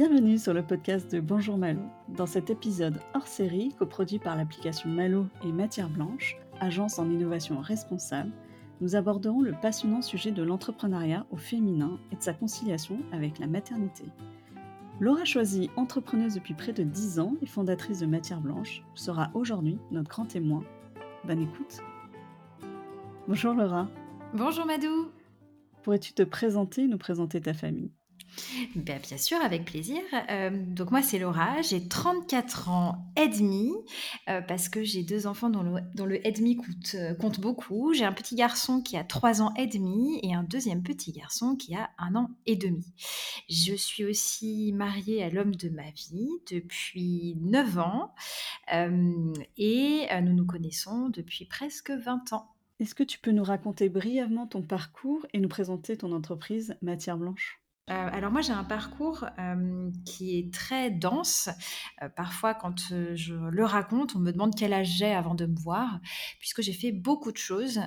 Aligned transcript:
Bienvenue 0.00 0.38
sur 0.38 0.54
le 0.54 0.62
podcast 0.62 1.12
de 1.12 1.20
Bonjour 1.20 1.58
Malo. 1.58 1.82
Dans 2.08 2.24
cet 2.24 2.48
épisode 2.48 3.02
hors 3.12 3.26
série, 3.26 3.74
coproduit 3.78 4.18
par 4.18 4.34
l'application 4.34 4.88
Malo 4.88 5.26
et 5.44 5.52
Matière 5.52 5.90
Blanche, 5.90 6.38
agence 6.58 6.98
en 6.98 7.10
innovation 7.10 7.60
responsable, 7.60 8.32
nous 8.80 8.96
aborderons 8.96 9.42
le 9.42 9.52
passionnant 9.52 10.00
sujet 10.00 10.30
de 10.30 10.42
l'entrepreneuriat 10.42 11.26
au 11.30 11.36
féminin 11.36 11.98
et 12.10 12.16
de 12.16 12.22
sa 12.22 12.32
conciliation 12.32 13.00
avec 13.12 13.38
la 13.38 13.46
maternité. 13.46 14.04
Laura 15.00 15.26
Choisy, 15.26 15.68
entrepreneuse 15.76 16.32
depuis 16.32 16.54
près 16.54 16.72
de 16.72 16.82
10 16.82 17.20
ans 17.20 17.34
et 17.42 17.46
fondatrice 17.46 18.00
de 18.00 18.06
Matière 18.06 18.40
Blanche, 18.40 18.82
sera 18.94 19.30
aujourd'hui 19.34 19.76
notre 19.90 20.08
grand 20.08 20.24
témoin. 20.24 20.64
Bonne 21.26 21.42
écoute. 21.42 21.82
Bonjour 23.28 23.52
Laura. 23.52 23.86
Bonjour 24.32 24.64
Madou. 24.64 25.10
Pourrais-tu 25.82 26.14
te 26.14 26.22
présenter 26.22 26.84
et 26.84 26.88
nous 26.88 26.96
présenter 26.96 27.38
ta 27.42 27.52
famille? 27.52 27.90
Ben, 28.74 29.00
bien 29.00 29.18
sûr, 29.18 29.38
avec 29.40 29.64
plaisir. 29.64 30.00
Euh, 30.30 30.50
donc 30.50 30.90
moi, 30.90 31.02
c'est 31.02 31.18
Laura, 31.18 31.60
j'ai 31.62 31.86
34 31.86 32.68
ans 32.68 33.12
et 33.16 33.28
demi, 33.28 33.72
euh, 34.28 34.40
parce 34.40 34.68
que 34.68 34.82
j'ai 34.82 35.02
deux 35.02 35.26
enfants 35.26 35.50
dont 35.50 35.62
le, 35.62 35.80
dont 35.94 36.06
le 36.06 36.26
et 36.26 36.32
demi 36.32 36.56
compte, 36.56 36.94
euh, 36.94 37.14
compte 37.14 37.40
beaucoup. 37.40 37.92
J'ai 37.92 38.04
un 38.04 38.12
petit 38.12 38.34
garçon 38.34 38.82
qui 38.82 38.96
a 38.96 39.04
3 39.04 39.42
ans 39.42 39.52
et 39.56 39.66
demi 39.66 40.20
et 40.22 40.34
un 40.34 40.42
deuxième 40.42 40.82
petit 40.82 41.12
garçon 41.12 41.56
qui 41.56 41.74
a 41.74 41.90
un 41.98 42.14
an 42.14 42.30
et 42.46 42.56
demi. 42.56 42.86
Je 43.48 43.74
suis 43.74 44.04
aussi 44.04 44.72
mariée 44.72 45.22
à 45.22 45.30
l'homme 45.30 45.54
de 45.54 45.68
ma 45.68 45.90
vie 45.90 46.30
depuis 46.50 47.36
9 47.40 47.78
ans 47.78 48.14
et 49.56 50.06
nous 50.22 50.32
nous 50.32 50.46
connaissons 50.46 51.08
depuis 51.08 51.44
presque 51.44 51.90
20 51.90 52.32
ans. 52.32 52.50
Est-ce 52.80 52.94
que 52.94 53.02
tu 53.02 53.18
peux 53.18 53.30
nous 53.30 53.44
raconter 53.44 53.90
brièvement 53.90 54.46
ton 54.46 54.62
parcours 54.62 55.26
et 55.34 55.38
nous 55.38 55.48
présenter 55.48 55.98
ton 55.98 56.12
entreprise 56.12 56.76
Matière 56.80 57.18
Blanche? 57.18 57.59
Euh, 57.90 58.08
alors 58.12 58.30
moi 58.30 58.40
j'ai 58.40 58.52
un 58.52 58.62
parcours 58.62 59.26
euh, 59.38 59.90
qui 60.04 60.38
est 60.38 60.52
très 60.52 60.90
dense. 60.90 61.48
Euh, 62.02 62.08
parfois 62.08 62.54
quand 62.54 62.78
je 63.14 63.34
le 63.34 63.64
raconte, 63.64 64.14
on 64.14 64.20
me 64.20 64.30
demande 64.30 64.54
quel 64.54 64.72
âge 64.72 64.88
j'ai 64.88 65.12
avant 65.12 65.34
de 65.34 65.46
me 65.46 65.56
voir, 65.56 66.00
puisque 66.38 66.62
j'ai 66.62 66.72
fait 66.72 66.92
beaucoup 66.92 67.32
de 67.32 67.36
choses. 67.36 67.80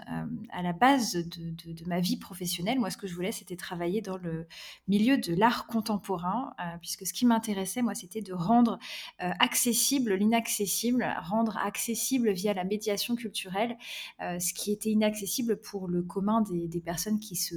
à 0.49 0.61
la 0.61 0.73
base 0.73 1.13
de, 1.13 1.87
ma 1.87 1.99
vie 1.99 2.17
professionnelle, 2.17 2.79
moi 2.79 2.89
ce 2.89 2.97
que 2.97 3.07
je 3.07 3.15
voulais 3.15 3.31
c'était 3.31 3.55
travailler 3.55 4.01
dans 4.01 4.17
le 4.17 4.47
milieu 4.87 5.17
de 5.17 5.33
l'art 5.33 5.67
contemporain, 5.67 6.53
puisque 6.81 7.05
ce 7.05 7.13
qui 7.13 7.25
m'intéressait 7.25 7.81
moi 7.81 7.95
c'était 7.95 8.21
de 8.21 8.33
rendre 8.33 8.79
accessible 9.19 10.13
l'inaccessible, 10.15 11.05
rendre 11.23 11.57
accessible 11.57 12.31
via 12.31 12.53
la 12.53 12.63
médiation 12.63 13.15
culturelle 13.15 13.77
ce 14.19 14.53
qui 14.53 14.71
était 14.71 14.89
inaccessible 14.89 15.59
pour 15.59 15.87
le 15.87 16.03
commun 16.03 16.41
des 16.41 16.81
personnes 16.81 17.19
qui 17.19 17.35
se 17.35 17.55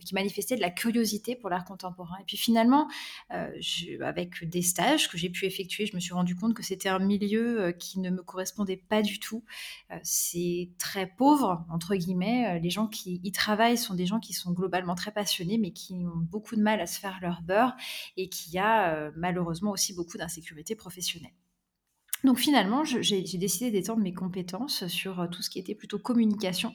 qui 0.00 0.14
manifestait 0.14 0.56
de 0.56 0.60
la 0.60 0.70
curiosité 0.70 1.34
pour 1.34 1.48
l'art 1.50 1.64
contemporain. 1.64 2.16
Et 2.20 2.24
puis 2.24 2.36
finalement, 2.36 2.88
euh, 3.32 3.50
avec 4.02 4.44
des 4.44 4.62
stages 4.62 5.08
que 5.08 5.16
j'ai 5.16 5.30
pu 5.30 5.46
effectuer, 5.46 5.86
je 5.86 5.94
me 5.94 6.00
suis 6.00 6.12
rendu 6.12 6.36
compte 6.36 6.54
que 6.54 6.62
c'était 6.62 6.88
un 6.88 6.98
milieu 6.98 7.60
euh, 7.60 7.72
qui 7.72 8.00
ne 8.00 8.10
me 8.10 8.22
correspondait 8.22 8.76
pas 8.76 9.02
du 9.02 9.18
tout. 9.18 9.44
c'est 10.02 10.70
très 10.78 11.06
pauvre, 11.06 11.64
entre 11.70 11.94
guillemets. 11.94 12.60
Les 12.60 12.70
gens 12.70 12.86
qui 12.86 13.20
y 13.24 13.32
travaillent 13.32 13.78
sont 13.78 13.94
des 13.94 14.06
gens 14.06 14.20
qui 14.20 14.32
sont 14.32 14.52
globalement 14.52 14.94
très 14.94 15.12
passionnés, 15.12 15.58
mais 15.58 15.72
qui 15.72 15.94
ont 15.94 16.16
beaucoup 16.16 16.56
de 16.56 16.62
mal 16.62 16.80
à 16.80 16.86
se 16.86 16.98
faire 16.98 17.18
leur 17.22 17.42
beurre 17.42 17.74
et 18.16 18.28
qui 18.28 18.58
a 18.58 19.10
malheureusement 19.16 19.70
aussi 19.70 19.94
beaucoup 19.94 20.18
d'insécurité 20.18 20.74
professionnelle. 20.74 21.32
Donc 22.24 22.38
finalement, 22.38 22.84
j'ai 22.84 23.22
décidé 23.22 23.70
d'étendre 23.72 24.00
mes 24.00 24.14
compétences 24.14 24.86
sur 24.86 25.20
euh, 25.20 25.26
tout 25.26 25.42
ce 25.42 25.50
qui 25.50 25.58
était 25.58 25.74
plutôt 25.74 25.98
communication, 25.98 26.72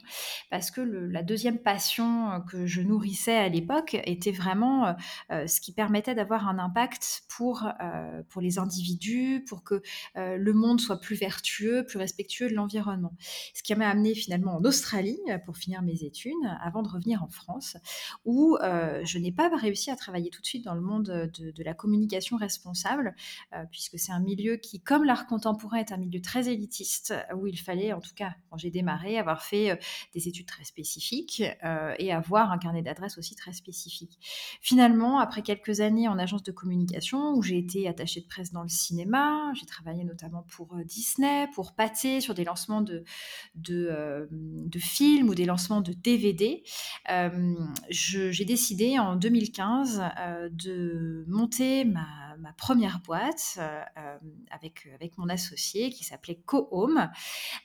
parce 0.50 0.70
que 0.70 0.80
la 0.82 1.22
deuxième 1.22 1.58
passion 1.58 2.30
euh, 2.30 2.38
que 2.40 2.66
je 2.66 2.82
nourrissais 2.82 3.36
à 3.36 3.48
l'époque 3.48 3.96
était 4.04 4.32
vraiment 4.32 4.94
euh, 5.30 5.46
ce 5.46 5.60
qui 5.60 5.72
permettait 5.72 6.14
d'avoir 6.14 6.48
un 6.48 6.58
impact 6.58 7.22
pour, 7.28 7.68
pour 8.28 8.42
les 8.42 8.58
individus, 8.58 9.44
pour 9.48 9.62
que 9.62 9.82
le 10.16 10.52
monde 10.52 10.80
soit 10.80 11.00
plus 11.00 11.16
vertueux, 11.16 11.84
plus 11.86 11.98
respectueux 11.98 12.48
de 12.48 12.54
l'environnement. 12.54 13.14
Ce 13.54 13.62
qui 13.62 13.74
m'a 13.74 13.88
amené 13.88 14.14
finalement 14.14 14.56
en 14.56 14.64
Australie 14.64 15.18
pour 15.46 15.56
finir 15.56 15.82
mes 15.82 16.02
études, 16.04 16.32
avant 16.60 16.82
de 16.82 16.88
revenir 16.88 17.22
en 17.22 17.28
France, 17.28 17.76
où 18.24 18.58
je 18.60 19.18
n'ai 19.18 19.32
pas 19.32 19.50
réussi 19.54 19.90
à 19.90 19.96
travailler 19.96 20.30
tout 20.30 20.40
de 20.40 20.46
suite 20.46 20.64
dans 20.64 20.74
le 20.74 20.80
monde 20.80 21.04
de, 21.04 21.62
la 21.62 21.74
communication 21.74 22.36
responsable, 22.36 23.14
puisque 23.70 23.98
c'est 23.98 24.12
un 24.12 24.20
milieu 24.20 24.56
qui, 24.56 24.80
comme 24.80 25.04
l'art 25.04 25.26
contemporain 25.38 25.76
est 25.76 25.92
un 25.92 25.98
milieu 25.98 26.20
très 26.20 26.48
élitiste 26.48 27.14
où 27.36 27.46
il 27.46 27.56
fallait, 27.56 27.92
en 27.92 28.00
tout 28.00 28.14
cas 28.16 28.34
quand 28.50 28.56
j'ai 28.56 28.70
démarré, 28.70 29.18
avoir 29.18 29.42
fait 29.42 29.70
euh, 29.70 29.76
des 30.14 30.26
études 30.26 30.46
très 30.46 30.64
spécifiques 30.64 31.44
euh, 31.64 31.94
et 31.98 32.12
avoir 32.12 32.50
un 32.50 32.58
carnet 32.58 32.82
d'adresses 32.82 33.18
aussi 33.18 33.36
très 33.36 33.52
spécifique. 33.52 34.18
Finalement, 34.60 35.20
après 35.20 35.42
quelques 35.42 35.80
années 35.80 36.08
en 36.08 36.18
agence 36.18 36.42
de 36.42 36.50
communication 36.50 37.34
où 37.34 37.42
j'ai 37.42 37.56
été 37.56 37.86
attachée 37.86 38.20
de 38.20 38.26
presse 38.26 38.50
dans 38.50 38.64
le 38.64 38.68
cinéma, 38.68 39.52
j'ai 39.54 39.66
travaillé 39.66 40.02
notamment 40.02 40.44
pour 40.48 40.74
euh, 40.74 40.82
Disney, 40.82 41.46
pour 41.54 41.74
Pathé 41.74 42.20
sur 42.20 42.34
des 42.34 42.44
lancements 42.44 42.82
de, 42.82 43.04
de, 43.54 44.28
films 44.80 45.28
ou 45.28 45.34
des 45.36 45.44
lancements 45.44 45.80
de 45.80 45.92
DVD, 45.92 46.64
j'ai 47.90 48.44
décidé 48.44 48.98
en 48.98 49.16
2015 49.16 50.02
de 50.52 51.24
monter 51.28 51.84
ma 51.84 52.06
ma 52.38 52.52
première 52.52 53.00
boîte 53.00 53.58
avec, 54.50 54.88
avec 54.94 55.18
mon 55.18 55.27
associé 55.28 55.90
qui 55.90 56.04
s'appelait 56.04 56.40
Co-Home. 56.46 57.10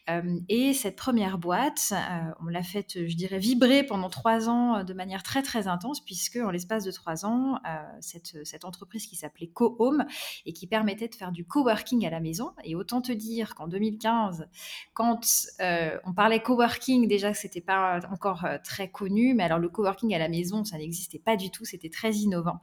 Euh, 0.09 0.39
et 0.49 0.73
cette 0.73 0.95
première 0.95 1.37
boîte, 1.37 1.93
on 2.41 2.47
l'a 2.47 2.63
faite, 2.63 3.05
je 3.07 3.15
dirais, 3.15 3.39
vibrer 3.39 3.83
pendant 3.83 4.09
trois 4.09 4.49
ans 4.49 4.83
de 4.83 4.93
manière 4.93 5.23
très 5.23 5.41
très 5.41 5.67
intense, 5.67 6.03
puisque 6.03 6.37
en 6.37 6.51
l'espace 6.51 6.83
de 6.83 6.91
trois 6.91 7.25
ans, 7.25 7.59
cette, 7.99 8.45
cette 8.45 8.65
entreprise 8.65 9.07
qui 9.07 9.15
s'appelait 9.15 9.47
Co-Home 9.47 10.05
et 10.45 10.53
qui 10.53 10.67
permettait 10.67 11.07
de 11.07 11.15
faire 11.15 11.31
du 11.31 11.45
coworking 11.45 12.05
à 12.05 12.09
la 12.09 12.19
maison. 12.19 12.51
Et 12.63 12.75
autant 12.75 13.01
te 13.01 13.11
dire 13.11 13.55
qu'en 13.55 13.67
2015, 13.67 14.47
quand 14.93 15.21
on 15.59 16.13
parlait 16.13 16.41
coworking, 16.41 17.07
déjà 17.07 17.33
c'était 17.33 17.61
pas 17.61 17.99
encore 18.11 18.45
très 18.63 18.89
connu, 18.89 19.33
mais 19.33 19.43
alors 19.43 19.59
le 19.59 19.69
coworking 19.69 20.13
à 20.13 20.19
la 20.19 20.29
maison, 20.29 20.63
ça 20.63 20.77
n'existait 20.77 21.19
pas 21.19 21.35
du 21.35 21.51
tout, 21.51 21.65
c'était 21.65 21.89
très 21.89 22.13
innovant. 22.13 22.59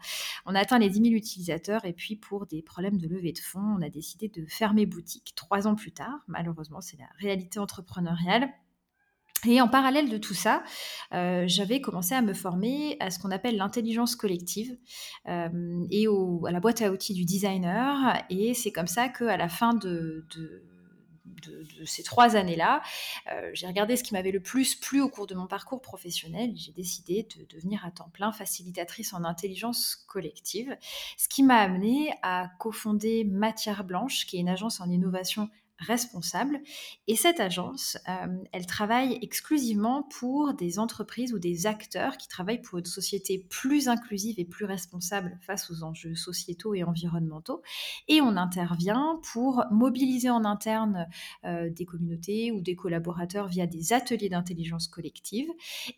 On 0.47 0.55
a 0.55 0.61
atteint 0.61 0.79
les 0.79 0.89
10 0.89 1.03
000 1.03 1.15
utilisateurs 1.15 1.85
et 1.85 1.93
puis 1.93 2.17
pour 2.17 2.47
des 2.47 2.63
problèmes 2.63 2.99
de 2.99 3.09
levée 3.09 3.33
de 3.33 3.39
fonds, 3.39 3.77
on 3.79 3.83
a 3.83 3.89
décidé 3.89 4.29
de 4.29 4.45
fermer 4.47 4.87
boutique 4.91 5.33
trois 5.35 5.67
ans 5.67 5.75
plus 5.75 5.93
tard. 5.93 6.21
Malheureusement, 6.29 6.81
c'est 6.81 6.99
la 6.99 7.09
réalité 7.19 7.59
entrepreneuriale. 7.59 8.51
Et 9.47 9.61
en 9.61 9.69
parallèle 9.69 10.11
de 10.11 10.19
tout 10.19 10.35
ça, 10.35 10.63
euh, 11.15 11.45
j'avais 11.47 11.81
commencé 11.81 12.15
à 12.15 12.21
me 12.21 12.35
former 12.35 12.99
à 13.01 13.11
ce 13.11 13.19
qu'on 13.19 13.31
appelle 13.31 13.57
l'intelligence 13.57 14.15
collective 14.15 14.77
euh, 15.29 15.87
et 15.91 16.07
à 16.07 16.51
la 16.51 16.61
boîte 16.61 16.83
à 16.83 16.93
outils 16.93 17.15
du 17.15 17.25
designer. 17.25 18.23
Et 18.29 18.53
c'est 18.53 18.73
comme 18.73 18.87
ça 18.87 19.09
qu'à 19.09 19.39
la 19.39 19.49
fin 19.49 19.73
de 19.73 20.27
de, 20.37 20.63
ces 21.85 22.03
trois 22.03 22.37
années-là, 22.37 22.83
euh, 23.33 23.51
j'ai 23.53 23.67
regardé 23.67 23.97
ce 23.97 24.03
qui 24.03 24.15
m'avait 24.15 24.31
le 24.31 24.41
plus 24.41 24.75
plu 24.75 25.01
au 25.01 25.09
cours 25.09 25.27
de 25.27 25.35
mon 25.35 25.47
parcours 25.47 25.81
professionnel. 25.81 26.53
J'ai 26.57 26.73
décidé 26.73 27.27
de 27.37 27.45
devenir 27.45 27.85
à 27.85 27.91
temps 27.91 28.11
plein 28.13 28.33
facilitatrice 28.33 29.13
en 29.13 29.25
intelligence 29.25 29.97
collective, 30.07 30.77
ce 31.17 31.29
qui 31.29 31.43
m'a 31.43 31.59
amené 31.59 32.13
à 32.23 32.51
cofonder 32.59 33.25
Matière 33.25 33.85
Blanche, 33.85 34.27
qui 34.27 34.37
est 34.37 34.41
une 34.41 34.49
agence 34.49 34.81
en 34.81 34.91
innovation 34.91 35.51
responsable. 35.81 36.61
Et 37.07 37.17
cette 37.17 37.41
agence, 37.41 37.99
euh, 38.09 38.27
elle 38.53 38.67
travaille 38.67 39.19
exclusivement 39.23 40.03
pour 40.03 40.55
des 40.55 40.79
entreprises 40.79 41.33
ou 41.33 41.39
des 41.39 41.67
acteurs 41.67 42.17
qui 42.17 42.29
travaillent 42.29 42.63
pour 42.63 42.79
une 42.79 42.85
société 42.85 43.47
plus 43.51 43.89
inclusive 43.89 44.39
et 44.39 44.45
plus 44.45 44.65
responsable 44.65 45.39
face 45.41 45.71
aux 45.71 45.83
enjeux 45.83 46.15
sociétaux 46.15 46.75
et 46.75 46.85
environnementaux. 46.85 47.63
Et 48.09 48.21
on 48.21 48.37
intervient 48.37 49.21
pour 49.33 49.65
mobiliser 49.71 50.31
en 50.31 50.45
interne 50.45 51.07
euh, 51.45 51.71
des 51.71 51.85
communautés 51.85 52.53
ou 52.53 52.61
des 52.61 52.77
collaborateurs 52.77 53.49
via 53.49 53.67
des 53.67 53.93
ateliers 53.93 54.29
d'intelligence 54.29 54.89
collective. 54.89 55.49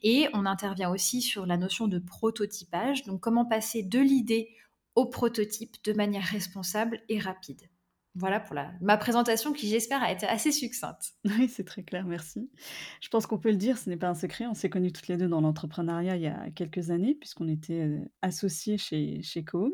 Et 0.03 0.29
on 0.33 0.47
intervient 0.47 0.91
aussi 0.91 1.21
sur 1.23 1.47
la 1.47 1.57
notion 1.57 1.89
de 1.89 1.99
prototypage, 1.99 3.05
donc 3.05 3.21
comment 3.21 3.45
passer 3.45 3.83
de 3.83 3.99
l'idée 3.99 4.49
au 4.95 5.07
prototype 5.07 5.77
de 5.85 5.93
manière 5.93 6.25
responsable 6.25 7.01
et 7.09 7.19
rapide. 7.19 7.72
Voilà 8.15 8.41
pour 8.41 8.55
la, 8.55 8.73
ma 8.83 8.99
présentation 8.99 9.53
qui, 9.53 9.69
j'espère, 9.69 10.03
a 10.03 10.13
été 10.13 10.27
assez 10.27 10.53
succincte. 10.53 11.15
Oui, 11.39 11.49
c'est 11.49 11.65
très 11.65 11.83
clair, 11.83 12.05
merci. 12.05 12.51
Je 13.01 13.09
pense 13.09 13.27
qu'on 13.27 13.39
peut 13.39 13.51
le 13.51 13.57
dire, 13.57 13.79
ce 13.79 13.89
n'est 13.89 13.97
pas 13.97 14.09
un 14.09 14.15
secret. 14.15 14.47
On 14.47 14.55
s'est 14.55 14.69
connus 14.69 14.93
toutes 14.93 15.09
les 15.09 15.17
deux 15.17 15.29
dans 15.29 15.41
l'entrepreneuriat 15.41 16.17
il 16.17 16.23
y 16.23 16.27
a 16.27 16.51
quelques 16.51 16.91
années, 16.91 17.15
puisqu'on 17.15 17.49
était 17.49 17.81
euh, 17.81 18.05
associés 18.21 18.77
chez, 18.77 19.23
chez 19.23 19.45
Coom. 19.45 19.73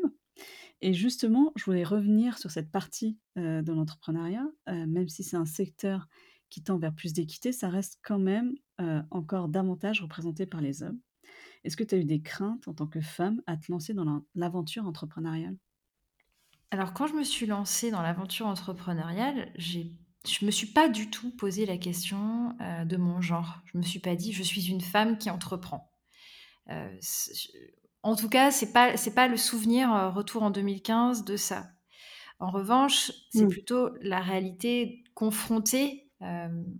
Et 0.81 0.93
justement, 0.93 1.51
je 1.57 1.65
voulais 1.65 1.83
revenir 1.83 2.37
sur 2.37 2.49
cette 2.49 2.71
partie 2.71 3.17
euh, 3.37 3.61
de 3.61 3.73
l'entrepreneuriat. 3.73 4.47
Euh, 4.69 4.85
même 4.87 5.09
si 5.09 5.23
c'est 5.23 5.35
un 5.35 5.45
secteur 5.45 6.07
qui 6.49 6.63
tend 6.63 6.77
vers 6.77 6.95
plus 6.95 7.11
d'équité, 7.11 7.51
ça 7.51 7.67
reste 7.69 7.99
quand 8.03 8.19
même 8.19 8.55
encore 9.11 9.49
davantage 9.49 10.01
représenté 10.01 10.45
par 10.45 10.61
les 10.61 10.83
hommes. 10.83 10.99
Est-ce 11.65 11.75
que 11.75 11.83
tu 11.83 11.95
as 11.95 11.97
eu 11.97 12.05
des 12.05 12.21
craintes 12.21 12.67
en 12.69 12.73
tant 12.73 12.87
que 12.87 13.01
femme 13.01 13.41
à 13.45 13.57
te 13.57 13.69
lancer 13.69 13.93
dans 13.93 14.23
l'aventure 14.35 14.87
entrepreneuriale? 14.87 15.57
Alors 16.71 16.93
quand 16.93 17.07
je 17.07 17.13
me 17.13 17.23
suis 17.23 17.45
lancée 17.45 17.91
dans 17.91 18.01
l'aventure 18.01 18.47
entrepreneuriale, 18.47 19.51
j'ai 19.55 19.91
je 20.27 20.45
me 20.45 20.51
suis 20.51 20.67
pas 20.67 20.89
du 20.89 21.09
tout 21.09 21.31
posé 21.31 21.65
la 21.65 21.77
question, 21.77 22.53
euh, 22.61 22.83
de 22.83 22.97
mon 22.97 23.21
genre. 23.21 23.61
Je 23.65 23.77
me 23.77 23.83
suis 23.83 23.99
pas 23.99 24.15
dit: 24.15 24.33
«Je 24.33 24.43
suis 24.43 24.67
une 24.69 24.81
femme 24.81 25.17
qui 25.17 25.29
entreprend». 25.29 25.91
Euh, 26.69 26.89
En 28.03 28.15
tout 28.15 28.29
cas, 28.29 28.51
c'est 28.51 28.73
pas 28.73 28.97
c'est 28.97 29.15
pas 29.15 29.27
le 29.27 29.37
souvenir, 29.37 29.93
heu, 29.93 30.09
retour 30.09 30.43
en 30.43 30.51
2015 30.51 31.25
de 31.25 31.37
ça. 31.37 31.67
En 32.39 32.51
revanche, 32.51 33.11
c'est 33.29 33.47
Mmh. 33.47 33.49
plutôt 33.49 33.91
la 34.01 34.21
réalité 34.21 35.03
confrontée, 35.15 36.11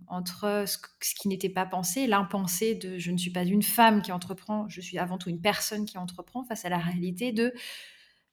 entre 0.08 0.64
ce 0.66 0.78
ce 1.02 1.14
qui 1.14 1.28
n'était 1.28 1.48
pas 1.50 1.66
pensé, 1.66 2.06
l'impensé 2.06 2.74
de: 2.74 2.98
«Je 2.98 3.10
ne 3.10 3.16
suis 3.18 3.32
pas 3.32 3.44
une 3.44 3.62
femme 3.62 4.02
qui 4.02 4.12
entreprend, 4.12 4.68
je 4.68 4.80
suis 4.80 4.98
avant 4.98 5.18
tout 5.18 5.30
une 5.30 5.40
personne 5.40 5.86
qui 5.86 5.98
entreprend», 5.98 6.44
face 6.44 6.64
à 6.64 6.68
la 6.70 6.78
réalité 6.78 7.32
de: 7.32 7.52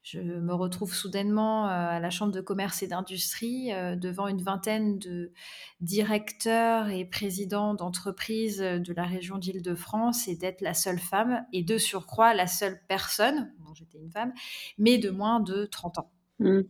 je 0.10 0.22
me 0.22 0.54
retrouve 0.54 0.94
soudainement, 0.94 1.66
heu, 1.66 1.70
à 1.70 2.00
la 2.00 2.10
chambre 2.10 2.32
de 2.32 2.40
commerce 2.40 2.82
et 2.82 2.88
d'industrie, 2.88 3.74
heu, 3.74 3.98
devant 3.98 4.30
une 4.30 4.42
vingtaine 4.42 5.00
de 5.00 5.34
directeurs 5.82 6.88
et 6.88 7.04
présidents 7.04 7.74
d'entreprises, 7.74 8.62
heu, 8.62 8.80
de 8.80 8.94
la 8.94 9.04
région 9.04 9.38
d'Île-de-France 9.38 10.30
et 10.30 10.36
d'être 10.38 10.62
la 10.62 10.74
seule 10.74 11.00
femme 11.00 11.46
et 11.52 11.62
de 11.62 11.78
surcroît 11.78 12.34
la 12.34 12.48
seule 12.48 12.80
personne, 12.88 13.54
bon 13.60 13.74
j'étais 13.74 13.98
une 13.98 14.10
femme, 14.10 14.32
mais 14.78 14.98
de 14.98 15.10
moins 15.10 15.42
de 15.42 15.66
30 15.66 15.98
ans. 16.00 16.10
Mmh. 16.40 16.62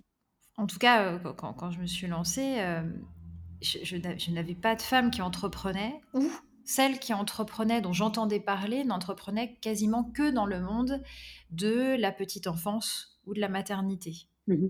En 0.57 0.65
tout 0.65 0.79
cas, 0.79 1.19
quand 1.19 1.69
je 1.69 1.79
me 1.79 1.85
suis 1.85 2.07
lancée, 2.07 2.57
je 3.61 4.31
n'avais 4.31 4.55
pas 4.55 4.75
de 4.75 4.81
femme 4.81 5.11
qui 5.11 5.21
entreprenait 5.21 6.01
ou 6.15 6.27
celles 6.65 6.97
qui 6.97 7.13
entreprenaient, 7.13 7.81
dont 7.81 7.93
j'entendais 7.93 8.39
parler, 8.39 8.83
n'entreprenaient 8.83 9.55
quasiment 9.61 10.03
que 10.03 10.31
dans 10.31 10.47
le 10.47 10.59
monde 10.59 11.03
de 11.51 11.95
la 11.99 12.11
petite 12.11 12.47
enfance 12.47 13.16
ou 13.27 13.33
de 13.35 13.39
la 13.41 13.49
maternité. 13.49 14.27
Mmh 14.47 14.53
mh. 14.55 14.69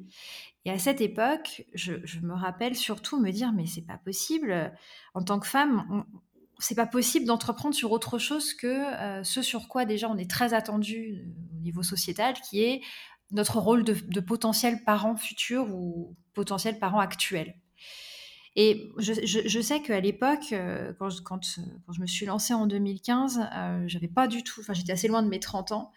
Et 0.65 0.71
à 0.71 0.79
cette 0.79 1.01
époque, 1.01 1.65
je 1.75 1.93
je 2.05 2.19
me 2.21 2.33
rappelle 2.33 2.75
surtout 2.75 3.19
me 3.21 3.31
dire: 3.31 3.53
«Mais 3.53 3.65
c'est 3.67 3.83
pas 3.85 3.97
possible, 3.97 4.73
en 5.15 5.23
tant 5.23 5.39
que 5.39 5.47
femme, 5.47 6.05
c'est 6.59 6.75
pas 6.75 6.87
possible 6.87 7.25
d'entreprendre 7.25 7.75
sur 7.75 7.91
autre 7.93 8.19
chose 8.19 8.53
que, 8.55 9.19
heu, 9.21 9.23
ce 9.25 9.41
sur 9.43 9.67
quoi 9.69 9.85
déjà 9.85 10.09
on 10.09 10.17
est 10.17 10.29
très 10.29 10.53
attendus, 10.55 11.15
heu, 11.25 11.35
au 11.57 11.61
niveau 11.61 11.83
sociétal, 11.83 12.35
qui 12.35 12.63
est 12.63 12.81
notre 13.31 13.59
rôle 13.59 13.83
de 13.85 13.93
f 13.95 14.05
de 14.07 14.19
potentiels 14.21 14.83
parents 14.85 15.15
futurs 15.17 15.69
ou 15.75 16.15
potentiels 16.35 16.79
parents 16.79 16.99
actuels». 17.01 17.55
Et 18.55 18.89
je 18.97 19.13
je 19.25 19.47
je 19.47 19.61
sais 19.61 19.81
qu'à 19.81 19.99
l'époque, 20.01 20.51
heu, 20.53 20.95
quand 20.99 21.09
je 21.93 22.01
me 22.01 22.07
suis 22.07 22.25
lancée 22.25 22.53
en 22.55 22.67
2015, 22.67 23.39
heu, 23.39 23.87
j'avais 23.87 24.07
pas 24.09 24.27
du 24.27 24.43
tout 24.43 24.61
enfin 24.61 24.73
j'étais 24.73 24.93
assez 24.93 25.07
loin 25.07 25.23
de 25.23 25.29
mes 25.29 25.39
30 25.39 25.71
ans 25.73 25.91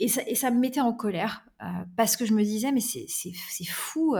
et 0.00 0.08
ça 0.08 0.50
me 0.50 0.58
mettait 0.60 0.80
en 0.80 0.92
colère, 0.92 1.44
heu, 1.62 1.66
parce 1.96 2.16
que 2.16 2.26
je 2.26 2.34
me 2.34 2.42
disais: 2.42 2.72
«Mais 2.72 2.80
c'est 2.80 3.06
fou, 3.66 4.16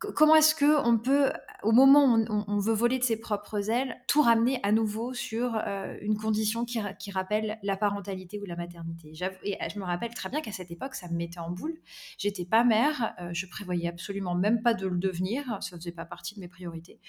co 0.00 0.12
comment 0.14 0.36
est-ce 0.36 0.54
qu'on 0.54 0.98
peut, 0.98 1.32
au 1.62 1.72
moment 1.72 2.04
où 2.06 2.16
on 2.18 2.24
on 2.30 2.44
on 2.48 2.58
veut 2.58 2.74
voler 2.74 2.98
de 2.98 3.04
ses 3.04 3.18
propres 3.18 3.70
ailes, 3.70 3.96
tout 4.08 4.22
ramener 4.22 4.60
à 4.62 4.72
nouveau 4.72 5.14
sur, 5.14 5.56
heu, 5.56 5.98
une 6.02 6.16
condition 6.16 6.64
qui 6.64 6.80
ra 6.80 6.94
qui 6.94 7.10
rappelle 7.10 7.58
la 7.62 7.76
parentalité 7.76 8.40
ou 8.40 8.46
la 8.46 8.56
maternité?» 8.56 9.12
et 9.44 9.58
je 9.72 9.78
me 9.78 9.84
rappelle 9.84 10.14
très 10.14 10.28
bien 10.30 10.40
qu'à 10.42 10.52
cette 10.52 10.70
époque, 10.70 10.94
ça 10.94 11.08
me 11.08 11.16
mettait 11.16 11.40
en 11.40 11.50
boule. 11.50 11.78
J'étais 12.18 12.46
pas 12.46 12.64
mère, 12.64 13.14
je 13.32 13.46
prévoyais 13.46 13.88
absolument 13.88 14.34
même 14.34 14.62
pas 14.62 14.74
de 14.74 14.86
le 14.86 14.98
devenir, 14.98 15.58
ça 15.62 15.76
faisait 15.76 15.92
pas 15.92 16.06
partie 16.06 16.34
de 16.36 16.40
mes 16.40 16.48
priorités 16.48 17.00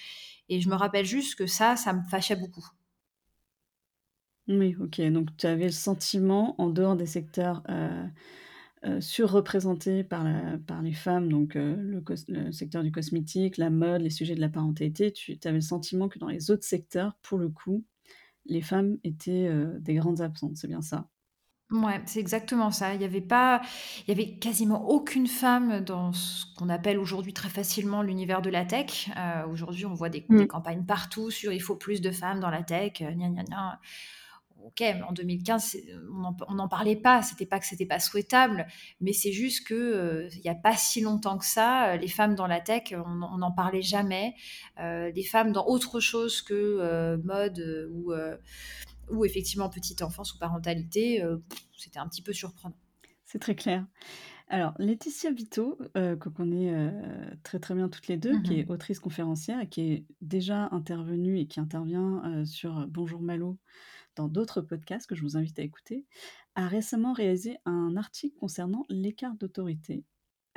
et 0.50 0.62
je 0.62 0.70
me 0.70 0.76
rappelle 0.76 1.06
juste 1.06 1.36
que 1.38 1.48
ça, 1.48 1.76
ça 1.78 1.94
me 1.94 2.04
fâchait 2.10 2.36
beaucoup. 2.38 2.68
Moui, 4.52 4.76
OK, 4.80 5.00
donc 5.12 5.36
tu 5.38 5.48
avais 5.48 5.66
le 5.66 5.72
sentiment, 5.72 6.56
en 6.60 6.70
dehors 6.70 6.96
des 6.96 7.06
secteurs, 7.06 7.64
heu 7.70 8.10
heu, 8.86 9.02
surreprésentés 9.02 10.04
par 10.04 10.24
la 10.24 10.58
par 10.60 10.82
les 10.82 10.94
femmes, 10.94 11.30
donc 11.30 11.56
heu, 11.56 11.76
le 11.76 12.02
cos 12.02 12.16
le 12.30 12.52
secteur 12.52 12.84
du 12.84 12.92
cosmétique, 12.92 13.58
la 13.58 13.70
mode, 13.70 14.02
les 14.02 14.10
sujets 14.12 14.36
de 14.36 14.42
la 14.42 14.50
parentalité, 14.50 15.12
tu 15.14 15.38
tu 15.40 15.48
avais 15.48 15.58
le 15.58 15.62
sentiment 15.62 16.10
que 16.10 16.20
dans 16.20 16.28
les 16.30 16.52
autres 16.52 16.66
secteurs, 16.66 17.18
pour 17.24 17.38
le 17.40 17.50
coup, 17.50 17.86
les 18.48 18.62
femmes 18.62 19.00
étaient, 19.06 19.48
heu, 19.50 19.80
des 19.82 19.96
grandes 19.96 20.22
absentes, 20.22 20.58
c'est 20.58 20.68
bien 20.70 20.82
ça? 20.84 21.10
Mouais, 21.70 22.02
c'est 22.06 22.20
exactement 22.20 22.70
ça. 22.70 22.94
Il 22.96 23.02
y 23.02 23.06
avait 23.06 23.22
pas 23.22 23.62
il 24.06 24.10
y 24.10 24.12
avait 24.12 24.38
quasiment 24.40 24.90
aucune 24.90 25.26
femme 25.28 25.80
dans 25.80 26.12
ce 26.12 26.44
qu'on 26.58 26.68
appelle 26.68 27.00
aujourd'hui 27.00 27.32
très 27.34 27.48
facilement 27.48 28.02
l'univers 28.02 28.42
de 28.42 28.50
la 28.50 28.66
tech. 28.66 29.10
Heu, 29.16 29.48
aujourd'hui, 29.50 29.86
on 29.86 29.94
voit 29.94 30.10
des 30.10 30.28
des 30.30 30.46
Mmh. 30.46 30.48
campagnes 30.48 30.86
partout 30.86 31.32
sur: 31.32 31.54
«Il 31.54 31.62
faut 31.62 31.78
plus 31.78 32.02
de 32.02 32.12
femmes 32.12 32.42
dans 32.42 32.50
la 32.50 32.62
tech, 32.64 33.02
heu, 33.02 33.12
gna 33.14 33.30
gna 33.30 33.44
gna». 33.44 33.80
OK, 34.66 34.84
en 35.08 35.12
2015, 35.14 35.64
c'est 35.66 35.84
on 36.48 36.54
n'en 36.56 36.68
parlait 36.68 36.96
pas, 36.96 37.22
c'était 37.22 37.46
pas 37.46 37.60
que 37.60 37.66
c'était 37.66 37.86
pas 37.86 38.00
souhaitable, 38.00 38.68
mais 39.00 39.14
c'est 39.14 39.32
juste 39.32 39.68
que, 39.68 39.74
heu, 39.74 40.30
il 40.34 40.42
y 40.42 40.50
a 40.50 40.56
pas 40.56 40.76
si 40.76 41.02
longtemps 41.02 41.38
que 41.38 41.46
ça, 41.46 41.96
heu, 41.96 42.00
les 42.00 42.08
femmes 42.08 42.36
dans 42.36 42.48
la 42.48 42.62
tech, 42.62 42.94
on 42.94 43.38
n'en 43.38 43.52
parlait 43.52 43.82
jamais. 43.82 44.36
Les 44.78 45.24
femmes 45.24 45.52
dans 45.52 45.66
autre 45.68 46.00
chose 46.00 46.42
que, 46.42 47.16
mode, 47.24 47.90
ou 49.10 49.26
effectivement 49.26 49.70
petite 49.70 50.02
enfance 50.02 50.34
ou 50.34 50.40
parentalité, 50.40 51.24
c'était 51.78 52.00
un 52.00 52.08
petit 52.08 52.22
peu 52.22 52.34
surprenant. 52.34 52.76
C'est 53.26 53.40
très 53.40 53.56
clair. 53.56 53.88
Alors 54.50 54.74
Laetitia 54.80 55.32
Vito, 55.32 55.78
que 55.96 56.30
connaît, 56.30 56.72
heu, 56.74 56.92
très, 57.44 57.60
très 57.60 57.76
bien 57.76 57.90
toutes 57.90 58.08
les 58.08 58.18
2, 58.18 58.38
Mmh 58.38 58.40
qui 58.40 58.60
est 58.60 58.66
mh. 58.66 58.72
autrice 58.72 59.00
conférencière 59.00 59.62
et 59.62 59.70
qui 59.70 59.82
est 59.82 60.06
déjà 60.22 60.70
intervenue 60.72 61.40
et 61.40 61.48
qui 61.48 61.60
intervient, 61.60 62.44
sur 62.46 62.88
Bonjour 62.88 63.22
Malo, 63.22 63.60
dans 64.16 64.28
d'autres 64.28 64.62
podcasts 64.62 65.08
que 65.08 65.16
je 65.16 65.22
vous 65.22 65.38
invite 65.38 65.60
à 65.60 65.64
écouter, 65.64 66.06
a 66.56 66.68
récemment 66.68 67.14
réalisé 67.14 67.58
un 67.66 67.96
article 67.98 68.36
concernant 68.38 68.86
l'écart 68.90 69.36
d'autorité, 69.36 70.06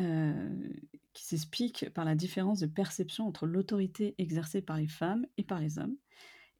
heu, 0.00 0.72
qui 1.12 1.24
s'explique 1.24 1.90
par 1.94 2.04
la 2.04 2.14
différence 2.14 2.60
de 2.60 2.66
perception 2.66 3.26
entre 3.26 3.46
l'autorité 3.46 4.14
exercée 4.18 4.62
par 4.62 4.76
les 4.78 4.88
femmes 4.88 5.26
et 5.36 5.44
par 5.44 5.60
les 5.60 5.78
hommes 5.78 5.96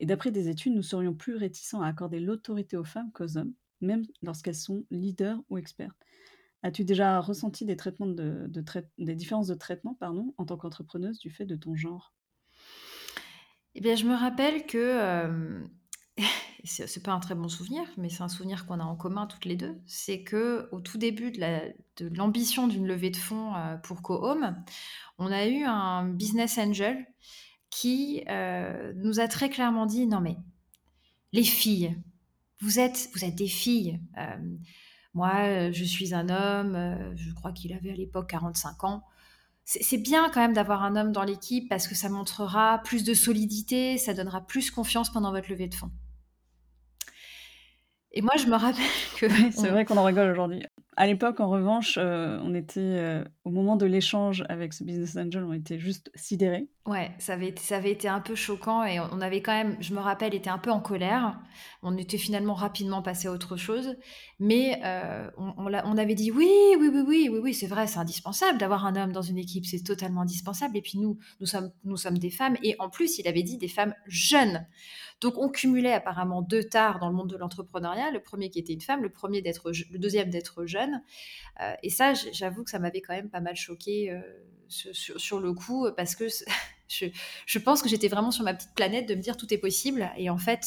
et 0.01 0.07
d'après 0.07 0.31
des 0.31 0.49
études, 0.49 0.75
nous 0.75 0.83
serions 0.83 1.15
plus 1.15 1.37
réticents 1.37 1.83
à 1.83 1.89
accorder 1.89 2.21
l'autorité 2.21 2.77
aux 2.77 2.85
femmes 2.85 3.13
qu'aux 3.13 3.37
hommes, 3.39 3.55
même 3.81 4.05
lorsqu'elles 4.23 4.55
sont 4.55 4.85
leaders 4.91 5.41
ou 5.51 5.59
expertes. 5.59 5.97
As-tu 6.63 6.85
déjà 6.85 7.21
ressenti 7.21 7.65
des 7.67 7.77
différences 7.77 9.47
de 9.47 9.55
traitement, 9.55 9.99
en 10.01 10.45
tant 10.47 10.57
qu'entrepreneuse 10.57 11.19
du 11.19 11.31
fait 11.31 11.47
de 11.47 11.57
ton 11.57 11.75
genre? 11.75 12.15
Eh 13.75 13.81
bien, 13.81 13.97
je 13.97 14.07
me 14.07 14.15
rappelle 14.15 14.67
que, 14.67 14.99
hem, 15.01 15.69
c'est 16.65 16.87
c'est 16.87 17.03
pas 17.03 17.13
un 17.13 17.21
très 17.21 17.35
bon 17.35 17.49
souvenir, 17.49 17.83
mais 17.99 18.09
c'est 18.09 18.23
un 18.23 18.29
souvenir 18.29 18.67
qu'on 18.67 18.81
a 18.81 18.85
en 18.85 18.97
commun 18.97 19.27
toutes 19.27 19.45
les 19.45 19.57
2. 19.57 19.81
C'est 19.87 20.25
qu'au 20.25 20.81
tout 20.81 20.99
début 20.99 21.31
de 21.31 21.41
la 21.41 21.61
de 21.97 22.09
l'ambition 22.17 22.69
d'une 22.69 22.87
levée 22.87 23.11
de 23.11 23.17
fonds, 23.17 23.55
heu, 23.55 23.79
pour 23.83 24.03
Co-Home, 24.03 24.57
on 25.19 25.31
a 25.33 25.47
eu 25.47 25.65
un 25.65 26.07
business 26.09 26.59
angel 26.59 27.07
qui, 27.71 28.25
heu, 28.31 28.93
nous 28.97 29.21
a 29.21 29.29
très 29.29 29.51
clairement 29.51 29.87
dit: 29.87 30.07
«Non 30.07 30.21
mais, 30.21 30.37
les 31.33 31.45
filles, 31.45 31.97
vous 32.61 32.79
êtes 32.81 33.11
vous 33.15 33.25
êtes 33.25 33.37
des 33.37 33.49
filles, 33.49 34.01
hem, 34.17 34.61
moi, 35.15 35.71
je 35.73 35.85
suis 35.85 36.15
un 36.15 36.29
homme», 36.31 37.15
je 37.17 37.33
crois 37.35 37.53
qu'il 37.53 37.73
avait 37.75 37.93
à 37.93 37.97
l'époque 37.97 38.31
45 38.31 38.85
ans. 38.85 39.05
«C'est 39.65 39.83
c'est 39.85 39.99
bien 39.99 40.31
quand 40.31 40.41
même 40.43 40.55
d'avoir 40.55 40.85
un 40.85 40.97
homme 40.97 41.13
dans 41.13 41.25
l'équipe 41.25 41.69
parce 41.71 41.89
que 41.89 41.95
ça 41.97 42.09
montrera 42.11 42.81
plus 42.85 43.05
de 43.05 43.15
solidité, 43.15 43.99
ça 43.99 44.15
donnera 44.15 44.43
plus 44.47 44.71
confiance 44.73 45.11
pendant 45.13 45.33
votre 45.33 45.51
levée 45.51 45.69
de 45.69 45.75
fonds». 45.77 45.93
Et 48.17 48.23
moi, 48.23 48.33
je 48.39 48.47
me 48.47 48.55
rappelle 48.57 48.85
Ouais, 49.23 49.51
c'est 49.51 49.69
vrai 49.69 49.85
qu'on 49.85 49.97
en 49.97 50.05
rigole 50.05 50.31
aujourd'hui. 50.31 50.63
À 50.97 51.09
l'époque, 51.09 51.41
en 51.41 51.51
revanche, 51.51 51.99
heu, 51.99 52.39
on 52.45 52.55
était, 52.55 52.79
heu, 52.81 53.25
au 53.45 53.51
moment 53.51 53.75
de 53.75 53.85
l'échange 53.85 54.45
avec 54.49 54.73
ce 54.73 54.85
business 54.85 55.17
angel, 55.17 55.43
on 55.43 55.53
était 55.53 55.81
juste 55.81 56.13
sidérés. 56.15 56.69
Ouais, 56.87 57.11
ça 57.19 57.33
avait 57.33 57.49
été 57.49 57.61
ça 57.63 57.79
avait 57.79 57.91
été 57.91 58.07
un 58.07 58.21
peu 58.21 58.37
choquant 58.37 58.85
et 58.85 59.01
on 59.01 59.21
avait 59.21 59.43
quand 59.43 59.53
même, 59.53 59.77
je 59.81 59.93
me 59.93 59.99
rappelle, 59.99 60.35
été 60.35 60.49
un 60.51 60.59
peu 60.59 60.71
en 60.71 60.79
colère. 60.81 61.41
On 61.83 61.97
était 61.97 62.19
finalement 62.19 62.55
rapidement 62.55 63.03
passés 63.03 63.27
à 63.27 63.33
autre 63.33 63.57
chose, 63.57 63.97
mais 64.39 64.81
heu, 64.85 65.33
on 65.37 65.55
on 65.57 65.69
l'a 65.69 65.83
on 65.87 65.97
avait 65.99 66.15
dit: 66.15 66.31
«Oui, 66.31 66.49
oui, 66.79 66.91
oui, 66.93 67.03
oui, 67.05 67.29
oui, 67.33 67.39
oui, 67.43 67.55
c'est 67.55 67.67
vrai, 67.67 67.89
c'est 67.89 67.99
indispensable 67.99 68.59
d'avoir 68.59 68.87
un 68.87 68.95
homme 68.95 69.13
dans 69.13 69.23
une 69.23 69.39
équipe, 69.39 69.67
c'est 69.67 69.83
totalement 69.83 70.21
indispensable 70.21 70.77
et 70.77 70.83
puis 70.83 70.99
nous, 70.99 71.19
nous 71.41 71.47
sommes 71.47 71.73
nous 71.85 71.97
sommes 71.97 72.19
des 72.19 72.31
femmes» 72.31 72.57
et 72.63 72.77
en 72.79 72.89
plus, 72.89 73.19
il 73.19 73.27
avait 73.27 73.43
dit: 73.43 73.59
«Des 73.59 73.67
femmes 73.69 73.95
jeunes». 74.07 74.65
Donc 75.25 75.39
on 75.39 75.49
cumulait 75.49 75.95
apparemment 75.95 76.43
2 76.43 76.65
tares 76.65 76.99
dans 76.99 77.09
le 77.09 77.15
monde 77.17 77.31
de 77.31 77.37
l'entrepreneuriat, 77.39 78.11
le 78.11 78.21
1er 78.21 78.51
qui 78.51 78.59
était 78.59 78.75
une 78.75 78.83
femme, 78.83 79.03
le 79.03 79.09
1er 79.11 79.41
d'être 79.41 79.73
j 79.73 79.87
le 79.91 79.99
2e 79.99 80.29
d'être 80.31 80.67
jeune. 80.67 81.03
Heu 81.61 81.75
et 81.83 81.91
ça, 81.91 82.15
j'avoue 82.15 82.65
que 82.65 82.71
ça 82.71 82.79
m'avait 82.81 83.03
quand 83.03 83.15
même 83.15 83.31
pas 83.31 83.41
mal 83.41 83.57
choquée, 83.57 84.13
heu, 84.13 84.23
su 84.69 84.95
sur 84.95 85.41
le 85.41 85.55
coup, 85.55 85.89
parce 85.97 86.17
que 86.17 86.27
je 86.89 87.07
je 87.47 87.59
pense 87.61 87.83
que 87.83 87.89
j'étais 87.91 88.09
vraiment 88.09 88.31
sur 88.33 88.45
ma 88.45 88.55
petite 88.55 88.75
planète 88.77 89.09
de 89.09 89.15
me 89.17 89.23
dire: 89.23 89.37
«Tout 89.39 89.53
est 89.55 89.59
possible» 89.59 90.11
et 90.19 90.31
en 90.31 90.39
fait, 90.39 90.65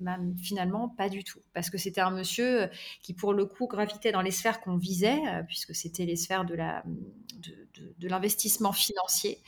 ben, 0.00 0.34
finalement, 0.38 0.88
pas 0.88 1.08
du 1.08 1.24
tout. 1.24 1.40
Parce 1.54 1.70
que 1.70 1.78
c'était 1.78 2.00
un 2.00 2.10
monsieur, 2.10 2.64
heu, 2.64 2.68
qui 3.02 3.14
pour 3.14 3.32
le 3.34 3.46
coup 3.46 3.66
gravitait 3.66 4.12
dans 4.12 4.22
les 4.22 4.30
sphères 4.30 4.60
qu'on 4.60 4.76
visait, 4.76 5.18
heu, 5.18 5.44
puisque 5.46 5.74
c'était 5.74 6.04
les 6.06 6.16
sphères 6.16 6.44
de 6.44 6.56
l'investissement 8.06 8.72
financier. 8.72 9.38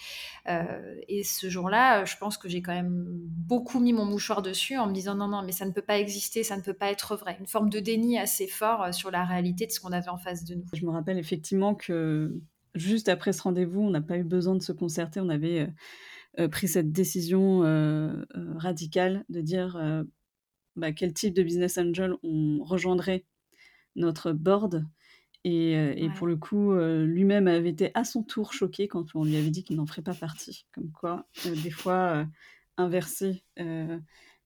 Heu 0.48 1.00
et 1.08 1.24
ce 1.24 1.48
jour-là, 1.50 2.04
je 2.04 2.16
pense 2.18 2.38
que 2.38 2.48
j'ai 2.48 2.62
quand 2.62 2.72
même 2.74 3.04
beaucoup 3.06 3.80
mis 3.80 3.92
mon 3.92 4.04
mouchoir 4.06 4.42
dessus 4.42 4.78
en 4.78 4.86
me 4.88 4.92
disant: 4.94 5.14
«Non, 5.16 5.28
non, 5.28 5.42
mais 5.44 5.52
ça 5.52 5.66
ne 5.66 5.72
peut 5.72 5.82
pas 5.82 5.98
exister, 5.98 6.44
ça 6.44 6.56
ne 6.56 6.62
peut 6.62 6.74
pas 6.74 6.90
être 6.90 7.16
vrai». 7.16 7.36
Une 7.40 7.46
forme 7.46 7.70
de 7.70 7.80
déni 7.80 8.18
assez 8.18 8.46
fort, 8.46 8.94
sur 8.94 9.10
la 9.10 9.24
réalité 9.24 9.66
de 9.66 9.72
ce 9.72 9.80
qu'on 9.80 9.92
avait 9.92 10.10
en 10.10 10.18
face 10.18 10.44
de 10.44 10.54
nous. 10.56 10.64
Je 10.74 10.84
me 10.86 10.90
rappelle 10.90 11.18
effectivement 11.18 11.74
que, 11.74 12.40
juste 12.74 13.08
après 13.08 13.32
ce 13.32 13.42
rendez-vous, 13.42 13.82
on 13.82 13.90
n'a 13.90 14.00
pas 14.00 14.18
eu 14.18 14.24
besoin 14.24 14.54
de 14.56 14.62
se 14.62 14.72
concerter, 14.72 15.20
on 15.20 15.28
avait, 15.28 15.68
pris 16.50 16.68
cette 16.68 16.92
décision, 16.92 17.60
radicale 18.56 19.24
de 19.28 19.40
dire, 19.40 19.76
bah, 20.76 20.92
quel 20.92 21.12
type 21.14 21.34
de 21.34 21.42
business 21.42 21.78
angel 21.78 22.14
on 22.22 22.62
rejoindrait 22.64 23.24
notre 23.96 24.32
board 24.32 24.86
et 25.44 25.72
et 26.04 26.10
pour 26.10 26.26
le 26.26 26.36
coup, 26.36 26.72
heu, 26.72 27.04
lui-même 27.04 27.48
avait 27.48 27.70
été 27.70 27.90
à 27.94 28.04
son 28.04 28.22
tour 28.22 28.52
choqué 28.52 28.88
quand 28.88 29.14
on 29.14 29.24
lui 29.24 29.36
avait 29.36 29.50
dit 29.50 29.64
qu'il 29.64 29.76
n'en 29.76 29.86
ferait 29.86 30.02
pas 30.02 30.14
partie. 30.14 30.66
Comme 30.72 30.90
quoi, 30.92 31.26
heu, 31.46 31.56
des 31.56 31.70
fois, 31.70 32.26
inverser, 32.76 33.44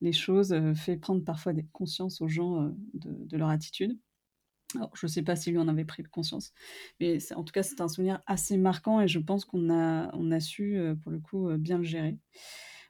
les 0.00 0.12
choses, 0.12 0.54
fait 0.76 0.97
prendre 0.97 1.25
parfois 1.25 1.52
des 1.52 1.66
conscience 1.73 2.21
aux 2.21 2.28
gens, 2.28 2.73
de 2.95 3.12
de 3.26 3.37
leur 3.37 3.49
attitude. 3.49 3.99
Alors 4.76 4.90
je 4.97 5.07
sais 5.07 5.23
pas 5.23 5.37
si 5.37 5.50
lui 5.50 5.59
en 5.59 5.69
avait 5.69 5.85
pris 5.85 6.02
conscience, 6.04 6.52
mais 7.00 7.19
en 7.35 7.45
tout 7.45 7.52
cas, 7.52 7.62
c'est 7.62 7.81
un 7.81 7.88
souvenir 7.88 8.23
assez 8.26 8.57
marquant 8.57 9.00
et 9.00 9.09
je 9.09 9.21
pense 9.21 9.45
qu'on 9.45 9.71
a 9.71 10.11
on 10.14 10.31
a 10.33 10.40
su, 10.40 10.78
pour 11.02 11.12
le 11.12 11.21
coup, 11.21 11.49
bien 11.59 11.78
le 11.78 11.85
gérer. 11.85 12.19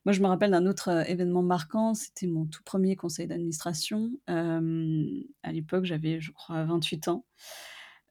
Moi, 0.07 0.13
je 0.13 0.21
me 0.21 0.27
rappelle 0.27 0.51
d'un 0.51 0.67
autre, 0.67 0.91
heu, 0.91 1.11
événement 1.11 1.43
marquant, 1.43 1.95
c'était 1.95 2.27
mon 2.27 2.45
tout 2.45 2.63
1er 2.63 2.95
conseil 2.95 3.27
d'administration. 3.27 4.11
À 4.27 5.53
l'époque, 5.53 5.85
j'avais, 5.87 6.21
je 6.21 6.31
crois, 6.33 6.65
28 6.65 7.09
ans. 7.09 7.25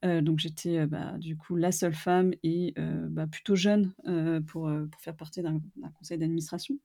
Heu, 0.05 0.21
donc 0.23 0.39
j'étais, 0.39 0.79
heu, 0.79 0.85
bah, 0.87 1.17
du 1.19 1.37
coup, 1.37 1.55
la 1.55 1.71
seule 1.71 1.93
femme 1.95 2.33
et 2.43 2.73
bah, 3.09 3.27
plutôt 3.27 3.55
jeune, 3.55 3.93
pour, 4.47 4.71
faire 4.99 5.15
partie 5.15 5.41
d'un 5.43 5.61
conseil 5.99 6.17
d'administration. 6.17 6.75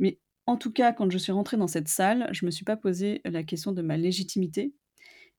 Mais 0.00 0.20
en 0.46 0.56
tout 0.58 0.72
cas, 0.72 0.92
quand 0.94 1.10
je 1.10 1.18
suis 1.18 1.32
rentrée 1.32 1.56
dans 1.58 1.68
cette 1.68 1.88
salle, 1.88 2.28
je 2.32 2.46
me 2.46 2.50
suis 2.52 2.64
pas 2.66 2.76
posé 2.78 3.22
la 3.26 3.44
question 3.44 3.72
de 3.72 3.82
ma 3.82 3.96
légitimité, 3.98 4.74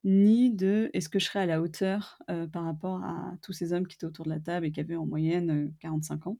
ni 0.05 0.51
de: 0.53 0.89
«Est-ce 0.93 1.09
que 1.09 1.19
je 1.19 1.25
serais 1.27 1.41
à 1.41 1.47
la 1.47 1.61
hauteur?» 1.61 2.19
par 2.53 2.65
rapport 2.65 3.03
à 3.05 3.33
tous 3.43 3.53
ces 3.53 3.73
hommes 3.73 3.87
qui 3.87 3.95
étaient 3.95 4.05
autour 4.07 4.25
de 4.25 4.31
la 4.31 4.39
table 4.41 4.67
et 4.67 4.71
qui 4.73 4.79
avaient 4.81 4.95
en 4.97 5.05
moyenne, 5.07 5.51
heu, 5.51 5.73
45 5.81 6.27
ans. 6.27 6.39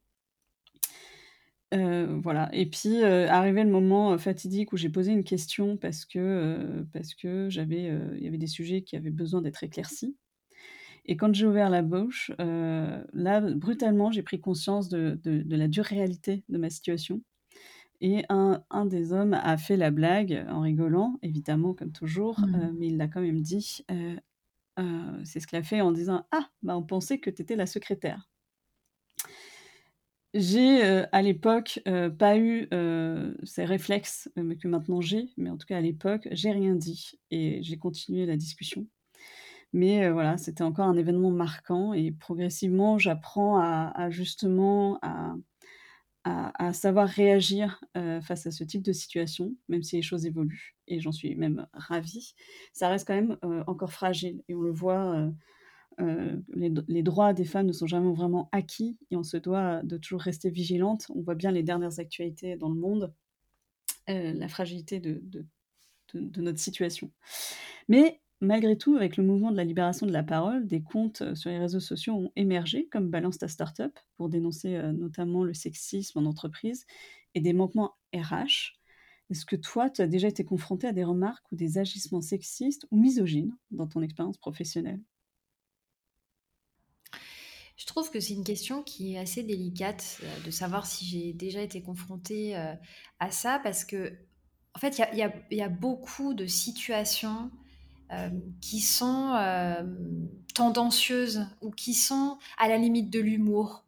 Heu, 1.74 2.20
voilà 2.24 2.50
et 2.54 2.66
puis, 2.70 3.04
heu, 3.04 3.28
arrivé 3.30 3.62
le 3.64 3.70
moment, 3.70 4.14
heu, 4.14 4.18
fatidique 4.18 4.72
où 4.72 4.78
j'ai 4.78 4.88
posé 4.90 5.12
une 5.12 5.26
question 5.26 5.76
parce 5.76 6.06
que, 6.06 6.18
heu, 6.20 6.88
parce 6.94 7.14
que 7.14 7.50
j'avais, 7.50 7.90
heu, 7.90 8.14
il 8.18 8.24
y 8.24 8.28
avait 8.28 8.38
des 8.38 8.48
sujets 8.48 8.84
qui 8.84 8.96
avaient 8.96 9.10
besoin 9.10 9.42
d'être 9.42 9.64
éclaircis 9.64 10.16
et 11.06 11.18
quand 11.18 11.34
j'ai 11.36 11.48
ouvert 11.48 11.70
la 11.70 11.84
bouche, 11.84 12.32
heu, 12.42 13.06
là, 13.14 13.42
brutalement, 13.42 14.12
j'ai 14.12 14.24
pris 14.24 14.42
conscience 14.42 14.90
de 14.90 15.20
de 15.24 15.44
de 15.44 15.56
la 15.58 15.68
dure 15.70 15.86
réalité 15.86 16.44
de 16.50 16.58
ma 16.60 16.70
situation 16.72 17.22
et 18.02 18.26
un 18.30 18.64
un 18.72 18.86
des 18.86 19.14
hommes 19.14 19.34
a 19.36 19.58
fait 19.58 19.78
la 19.78 19.92
blague 19.92 20.46
en 20.50 20.62
rigolant, 20.62 21.20
évidemment, 21.24 21.74
comme 21.76 21.92
toujours, 21.94 22.46
heu, 22.56 22.60
Mmh. 22.62 22.78
mais 22.80 22.88
il 22.88 22.98
l'a 22.98 23.08
quand 23.10 23.22
même 23.22 23.42
dit, 23.42 23.86
heu 23.92 24.18
heu, 24.80 25.24
c'est 25.26 25.40
ce 25.42 25.48
qu'il 25.48 25.58
a 25.60 25.64
fait 25.64 25.82
en 25.82 25.92
disant: 25.94 26.26
«Ah! 26.32 26.50
Bah, 26.64 26.78
on 26.78 26.84
pensait 26.84 27.20
que 27.20 27.30
tu 27.32 27.42
étais 27.44 27.56
la 27.58 27.68
secrétaire». 27.68 28.30
J'ai, 30.38 30.84
heu, 30.86 31.06
à 31.13 31.22
l'époque, 31.24 31.79
heu, 31.88 32.13
pas 32.15 32.38
eu, 32.38 32.67
heu, 32.74 33.38
ces 33.44 33.65
réflexes, 33.65 34.29
que 34.62 34.67
maintenant 34.67 35.01
j'ai, 35.01 35.29
mais 35.38 35.50
en 35.50 35.58
tout 35.58 35.65
cas 35.65 35.77
à 35.77 35.82
l'époque, 35.82 36.27
j'ai 36.32 36.51
rien 36.51 36.75
dit 36.75 37.13
et 37.32 37.63
j'ai 37.63 37.77
continué 37.79 38.25
la 38.27 38.38
discussion. 38.38 38.88
Mais, 39.74 40.10
voilà, 40.12 40.38
c'était 40.38 40.63
encore 40.63 40.88
un 40.88 40.98
événement 40.98 41.32
marquant 41.32 41.94
et 41.94 42.12
progressivement, 42.12 42.98
j'apprends 43.00 43.60
à 43.60 44.10
justement 44.12 45.00
à 46.25 46.74
savoir 46.74 47.08
réagir, 47.10 47.84
face 48.24 48.48
à 48.48 48.51
ce 48.51 48.63
type 48.65 48.84
de 48.84 48.94
situation, 48.94 49.56
même 49.70 49.84
si 49.84 49.98
les 49.98 50.03
choses 50.03 50.25
évoluent 50.25 50.75
et 50.88 51.00
j'en 51.01 51.12
suis 51.13 51.36
même 51.36 51.67
ravie. 51.74 52.34
Ça 52.74 52.89
reste 52.89 53.08
quand 53.08 53.15
même, 53.15 53.38
encore 53.67 53.94
fragile 53.94 54.44
et 54.50 54.56
on 54.56 54.62
le 54.62 54.72
voit, 54.72 55.29
heu, 56.01 56.44
les 56.56 57.04
droits 57.04 57.34
des 57.34 57.46
femmes 57.46 57.68
ne 57.68 57.74
sont 57.74 57.88
jamais 57.88 58.13
vraiment 58.13 58.50
acquis 58.51 58.98
et 59.12 59.16
on 59.18 59.24
se 59.24 59.38
doit 59.38 59.82
de 59.84 59.98
toujours 59.98 60.22
rester 60.22 60.50
vigilante. 60.50 61.08
On 61.16 61.22
voit 61.22 61.36
bien 61.36 61.51
les 61.51 61.63
dernières 61.63 62.00
actualités 62.00 62.56
dans 62.58 62.70
le 62.70 62.75
monde, 62.80 63.13
heu, 64.10 64.34
la 64.34 64.48
fragilité 64.50 65.00
de 66.13 66.42
notre 66.42 66.60
situation. 66.60 67.12
Mais 67.89 68.22
malgré 68.42 68.77
tout, 68.77 68.96
avec 68.96 69.18
le 69.18 69.24
mouvement 69.24 69.51
de 69.51 69.58
la 69.58 69.63
libération 69.63 70.06
de 70.06 70.12
la 70.13 70.24
parole, 70.24 70.68
des 70.68 70.82
comptes, 70.84 71.22
heu, 71.22 71.36
sur 71.36 71.50
les 71.50 71.60
réseaux 71.60 71.80
sociaux 71.80 72.13
ont 72.16 72.32
émergé, 72.36 72.88
comme 72.89 73.10
Balance 73.10 73.39
ta 73.39 73.48
start-up, 73.48 73.98
pour 74.18 74.30
dénoncer, 74.30 74.82
notamment 74.94 75.44
le 75.44 75.54
sexisme 75.54 76.20
en 76.20 76.25
entreprise 76.25 76.86
et 77.36 77.42
des 77.42 77.54
manquements 77.54 77.96
RH. 78.16 78.75
Est-ce 79.30 79.46
que 79.46 79.58
toi, 79.58 79.89
tu 79.89 80.01
as 80.01 80.08
déjà 80.08 80.27
été 80.30 80.46
confrontée 80.46 80.88
à 80.88 80.94
des 80.94 81.04
remarques 81.04 81.51
ou 81.51 81.56
des 81.56 81.77
agissements 81.77 82.22
sexistes 82.22 82.88
ou 82.92 82.98
misogynes 83.00 83.56
dans 83.72 83.88
ton 83.88 84.01
expérience 84.01 84.38
professionnelle? 84.38 85.01
Je 87.77 87.86
trouve 87.86 88.10
que 88.10 88.19
c'est 88.19 88.34
une 88.34 88.43
question 88.43 88.81
qui 88.81 89.13
est 89.13 89.19
assez 89.19 89.43
délicate, 89.43 90.17
heu, 90.24 90.43
de 90.46 90.51
savoir 90.51 90.88
si 90.88 91.05
j'ai 91.05 91.34
déjà 91.34 91.62
été 91.62 91.81
confrontée, 91.81 92.57
heu, 92.57 92.74
à 93.19 93.29
ça 93.29 93.60
parce 93.63 93.86
qu'en 93.86 94.79
fait, 94.79 95.00
il 95.13 95.17
y 95.57 95.62
a 95.62 95.69
beaucoup 95.69 96.34
de 96.34 96.48
situations, 96.48 97.51
hem, 98.10 98.41
qui 98.62 98.81
sont, 98.81 99.36
hem, 99.36 100.29
tendancieuses 100.55 101.46
ou 101.62 101.72
qui 101.72 101.93
sont 101.93 102.38
à 102.57 102.67
la 102.69 102.77
limite 102.77 103.12
de 103.12 103.19
l'humour, 103.22 103.84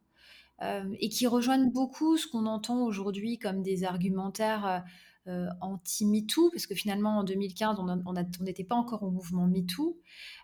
et 1.00 1.10
qui 1.10 1.28
rejoignent 1.28 1.72
beaucoup 1.72 2.18
ce 2.18 2.28
qu'on 2.28 2.46
entend 2.48 2.84
aujourd'hui 2.84 3.40
comme 3.40 3.64
des 3.64 3.84
argumentaires, 3.86 4.84
heu, 5.28 5.48
anti-MeToo, 5.62 6.52
parce 6.52 6.68
que 6.68 6.76
finalement 6.76 7.20
en 7.20 7.24
2015 7.26 7.80
on 7.80 7.90
en 7.90 8.14
n'était 8.42 8.64
pas 8.66 8.76
encore 8.76 9.04
au 9.04 9.12
mouvement 9.12 9.48
MeToo. 9.48 9.98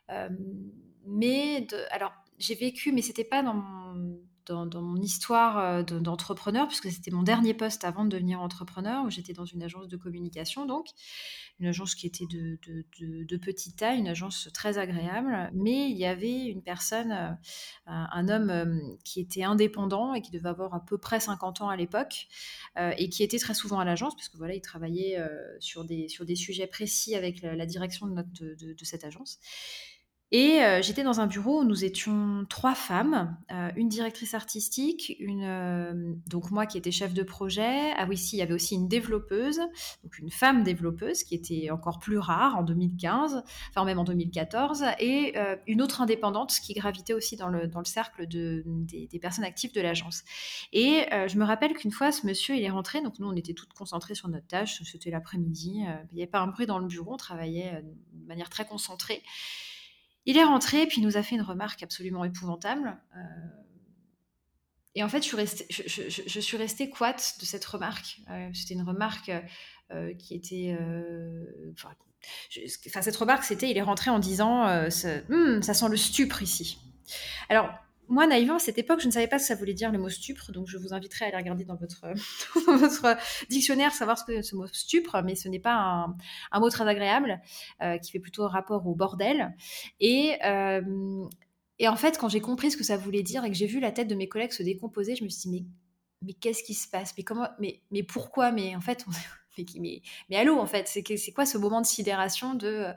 Hem, 0.09 0.37
mais 1.07 1.67
alors 1.91 2.13
j'ai 2.37 2.55
vécu, 2.55 2.91
mais 2.91 3.01
c'était 3.01 3.23
pas 3.23 3.43
dans 3.43 3.53
mon 3.55 4.19
dans 4.53 4.81
mon 4.81 4.97
histoire, 4.97 5.83
de 5.83 5.99
d'entrepreneur, 5.99 6.67
puisque 6.67 6.91
c'était 6.91 7.11
mon 7.11 7.23
dernier 7.23 7.53
poste 7.53 7.83
avant 7.83 8.05
de 8.05 8.09
devenir 8.09 8.41
entrepreneur, 8.41 9.03
où 9.05 9.09
j'étais 9.09 9.33
dans 9.33 9.45
une 9.45 9.63
agence 9.63 9.87
de 9.87 9.97
communication 9.97 10.65
donc. 10.65 10.87
Une 11.59 11.67
agence 11.67 11.95
qui 11.95 12.05
était 12.05 12.25
de 12.29 12.59
de 13.25 13.37
petite 13.37 13.77
taille, 13.77 13.99
une 13.99 14.07
agence 14.07 14.49
très 14.53 14.77
agréable, 14.77 15.49
mais 15.53 15.89
il 15.89 15.97
y 15.97 16.05
avait 16.05 16.45
une 16.45 16.61
personne, 16.61 17.11
heu, 17.11 17.35
un 17.87 18.27
homme, 18.29 18.49
hem, 18.49 18.97
qui 19.03 19.21
était 19.21 19.43
indépendant 19.43 20.13
et 20.13 20.21
qui 20.21 20.31
devait 20.31 20.49
avoir 20.49 20.73
à 20.73 20.85
peu 20.85 20.97
près 20.97 21.19
50 21.19 21.61
ans 21.61 21.69
à 21.69 21.77
l'époque, 21.77 22.27
et 22.97 23.09
qui 23.09 23.23
était 23.23 23.39
très 23.39 23.53
souvent 23.53 23.79
à 23.79 23.85
l'agence 23.85 24.15
puisque 24.15 24.35
voilà, 24.35 24.53
il 24.53 24.61
travaillait, 24.61 25.17
sur 25.59 25.85
des 25.85 26.07
sur 26.09 26.25
des 26.25 26.35
sujets 26.35 26.67
précis 26.67 27.15
avec 27.15 27.41
le 27.41 27.55
la 27.55 27.65
direction 27.65 28.05
de 28.07 28.13
notre 28.13 28.31
de 28.31 28.85
cette 28.85 29.05
agence 29.05 29.39
et 30.31 30.59
heu, 30.61 30.81
j'étais 30.81 31.03
dans 31.03 31.21
un 31.21 31.27
bureau 31.27 31.61
où 31.61 31.63
nous 31.63 31.85
étions 31.85 32.45
3 32.49 32.73
femmes, 32.75 33.37
heu, 33.51 33.69
une 33.75 33.87
directrice 33.89 34.33
artistique, 34.33 35.15
hem, 35.21 36.19
donc 36.27 36.51
moi 36.51 36.65
qui 36.65 36.77
étais 36.77 36.91
chef 36.91 37.13
de 37.13 37.23
projet. 37.23 37.91
Ah 37.97 38.05
oui, 38.09 38.17
si, 38.17 38.35
il 38.35 38.39
y 38.39 38.41
avait 38.41 38.53
aussi 38.53 38.75
une 38.75 38.87
développeuse, 38.87 39.59
donc 40.03 40.17
une 40.19 40.31
femme 40.31 40.63
développeuse 40.63 41.23
qui 41.23 41.35
était 41.35 41.69
encore 41.69 41.99
plus 41.99 42.17
rare 42.17 42.57
en 42.57 42.63
2015, 42.63 43.43
enfin 43.69 43.85
même 43.85 43.99
en 43.99 44.03
2014 44.03 44.83
et 44.99 45.35
une 45.67 45.81
autre 45.81 46.01
indépendante 46.01 46.53
qui 46.61 46.73
gravitait 46.73 47.13
aussi 47.13 47.35
dans 47.37 47.49
le 47.49 47.69
cercle 47.85 48.27
de 48.27 48.63
des 48.65 49.07
des 49.07 49.19
personnes 49.19 49.45
actives 49.45 49.73
de 49.73 49.81
l'agence 49.81 50.23
et 50.73 51.05
je 51.27 51.37
me 51.37 51.45
rappelle 51.45 51.73
qu'une 51.73 51.91
fois 51.91 52.11
ce 52.11 52.25
monsieur, 52.25 52.55
il 52.55 52.63
est 52.63 52.69
rentré, 52.69 53.01
donc 53.01 53.19
nous 53.19 53.27
on 53.27 53.35
était 53.35 53.53
toutes 53.53 53.73
concentrées 53.73 54.15
sur 54.15 54.27
notre 54.29 54.47
tâche, 54.47 54.81
c'était 54.83 55.11
l'après-midi, 55.11 55.83
il 56.11 56.17
y 56.17 56.21
avait 56.21 56.29
pas 56.31 56.39
un 56.39 56.47
bruit 56.47 56.65
dans 56.65 56.79
le 56.79 56.87
bureau, 56.87 57.13
on 57.13 57.17
travaillait, 57.17 57.83
de 58.13 58.27
manière 58.27 58.49
très 58.49 58.65
concentrée. 58.65 59.21
Il 60.25 60.37
est 60.37 60.43
rentré, 60.43 60.87
puis 60.87 61.01
il 61.01 61.03
nous 61.03 61.17
a 61.17 61.23
fait 61.23 61.35
une 61.35 61.41
remarque 61.41 61.83
absolument 61.83 62.25
épouvantable, 62.25 62.97
heu 63.15 63.19
et 64.97 65.03
en 65.03 65.09
fait, 65.09 65.21
je 65.21 65.27
suis 65.27 65.35
restée 65.35 65.65
je 65.69 66.39
suis 66.39 66.57
restée 66.57 66.87
de 66.87 67.45
cette 67.45 67.65
remarque. 67.65 68.21
Heu, 68.31 68.53
c'était 68.53 68.75
une 68.75 68.81
remarque, 68.83 69.29
heu, 69.91 70.13
qui 70.17 70.35
était, 70.35 70.75
enfin 71.77 73.01
cette 73.01 73.15
remarque, 73.17 73.43
c'était 73.43 73.69
il 73.69 73.77
est 73.77 73.81
rentré 73.81 74.09
en 74.09 74.19
disant, 74.19 74.89
ce: 74.89 75.21
«Mmh, 75.29 75.61
ça 75.63 75.73
sent 75.73 75.89
le 75.89 75.97
stupre 75.97 76.41
ici». 76.41 76.79
Alors 77.49 77.69
moi, 78.07 78.27
naïvement, 78.27 78.55
à 78.55 78.59
cette 78.59 78.77
époque, 78.77 78.99
je 79.01 79.07
ne 79.07 79.11
savais 79.11 79.27
pas 79.27 79.39
ce 79.39 79.43
que 79.43 79.47
ça 79.49 79.55
voulait 79.55 79.73
dire 79.73 79.91
le 79.91 79.97
mot 79.97 80.09
stupre, 80.09 80.51
donc 80.51 80.67
je 80.67 80.77
vous 80.77 80.93
inviterai 80.93 81.25
à 81.25 81.27
aller 81.29 81.37
regarder 81.37 81.65
dans 81.65 81.75
votre, 81.75 82.05
dictionnaire, 83.49 83.93
savoir 83.93 84.17
ce 84.17 84.23
que 84.25 84.41
ce 84.41 84.55
mot 84.55 84.67
stupre, 84.67 85.21
mais 85.23 85.35
ce 85.35 85.49
n'est 85.49 85.59
pas 85.59 86.07
un 86.51 86.59
mot 86.59 86.69
très 86.69 86.87
agréable, 86.87 87.41
heu, 87.83 87.97
qui 88.01 88.11
fait 88.11 88.19
plutôt 88.19 88.47
rapport 88.47 88.85
au 88.87 88.95
bordel 88.95 89.55
et 89.99 90.37
hem 90.41 91.27
et 91.77 91.87
en 91.87 91.95
fait, 91.95 92.17
quand 92.17 92.29
j'ai 92.29 92.39
compris 92.39 92.71
ce 92.71 92.77
que 92.77 92.83
ça 92.83 92.97
voulait 92.97 93.23
dire 93.23 93.43
et 93.43 93.49
que 93.49 93.55
j'ai 93.57 93.65
vu 93.65 93.79
la 93.79 93.91
tête 93.91 94.07
de 94.07 94.15
mes 94.15 94.29
collègues 94.29 94.53
se 94.53 94.63
décomposer, 94.63 95.15
je 95.15 95.23
me 95.23 95.29
suis 95.29 95.49
dit: 95.49 95.61
«Mais 95.61 95.65
mais 96.21 96.33
qu'est-ce 96.33 96.63
qui 96.63 96.73
se 96.73 96.87
passe? 96.87 97.13
Mais 97.17 97.23
comment? 97.23 97.49
Mais 97.59 97.81
mais 97.91 98.03
pourquoi? 98.03 98.51
Mais 98.51 98.75
en 98.75 98.81
fait, 98.81 99.05
mais 99.79 100.01
allô, 100.37 100.57
en 100.59 100.65
fait, 100.65 100.87
c'est 100.87 101.31
quoi 101.33 101.45
ce 101.45 101.57
moment 101.57 101.81
de 101.81 101.85
sidération 101.85 102.55
de, 102.55 102.87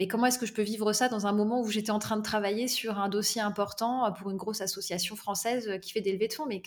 mais 0.00 0.08
comment 0.08 0.26
est-ce 0.26 0.38
que 0.38 0.46
je 0.46 0.52
peux 0.52 0.62
vivre 0.62 0.92
ça 0.92 1.08
dans 1.08 1.26
un 1.26 1.32
moment 1.32 1.60
où 1.60 1.68
j'étais 1.70 1.90
en 1.90 1.98
train 1.98 2.16
de 2.16 2.22
travailler 2.22 2.68
sur 2.68 2.98
un 2.98 3.08
dossier 3.08 3.40
important, 3.40 4.06
heu, 4.08 4.12
pour 4.18 4.30
une 4.30 4.36
grosse 4.36 4.60
association 4.60 5.16
française, 5.16 5.68
heu, 5.68 5.78
qui 5.78 5.92
fait 5.92 6.00
des 6.00 6.12
levées 6.12 6.28
de 6.28 6.32
fonds, 6.34 6.46
mais 6.46 6.62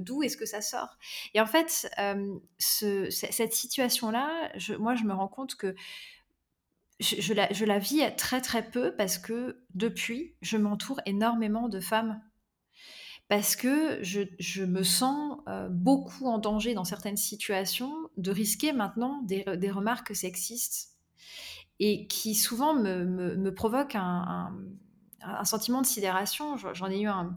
d'où 0.00 0.22
est-ce 0.22 0.36
que 0.36 0.46
ça 0.46 0.60
sort?» 0.60 0.98
et 1.34 1.40
en 1.40 1.46
fait, 1.46 1.88
ce 2.58 3.10
cette 3.10 3.52
situation-là, 3.54 4.50
moi, 4.78 4.94
je 4.94 5.04
me 5.04 5.12
rends 5.14 5.28
compte 5.28 5.56
que 5.56 5.74
je 7.00 7.32
la 7.34 7.52
je 7.52 7.64
la 7.64 7.78
vis 7.78 8.02
très, 8.16 8.40
très 8.40 8.68
peu 8.70 8.94
parce 8.96 9.18
que 9.18 9.64
depuis, 9.74 10.34
je 10.42 10.56
m'entoure 10.56 11.00
énormément 11.06 11.68
de 11.68 11.78
femmes. 11.80 12.20
Parce 13.28 13.56
que 13.56 14.02
je 14.02 14.22
je 14.38 14.64
me 14.64 14.82
sens, 14.82 15.38
beaucoup 15.70 16.26
en 16.26 16.38
danger 16.38 16.74
dans 16.74 16.84
certaines 16.84 17.16
situations 17.16 17.92
de 18.16 18.30
risquer 18.30 18.72
maintenant 18.72 19.22
des 19.22 19.44
des 19.56 19.70
remarques 19.70 20.14
sexistes 20.14 20.93
et 21.80 22.06
qui 22.06 22.34
souvent 22.34 22.74
me, 22.74 23.50
provoque 23.50 23.94
un, 23.94 24.52
sentiment 25.44 25.80
de 25.80 25.86
sidération. 25.86 26.56
J'en 26.56 26.90
ai 26.90 27.00
eu 27.00 27.06
un, 27.06 27.36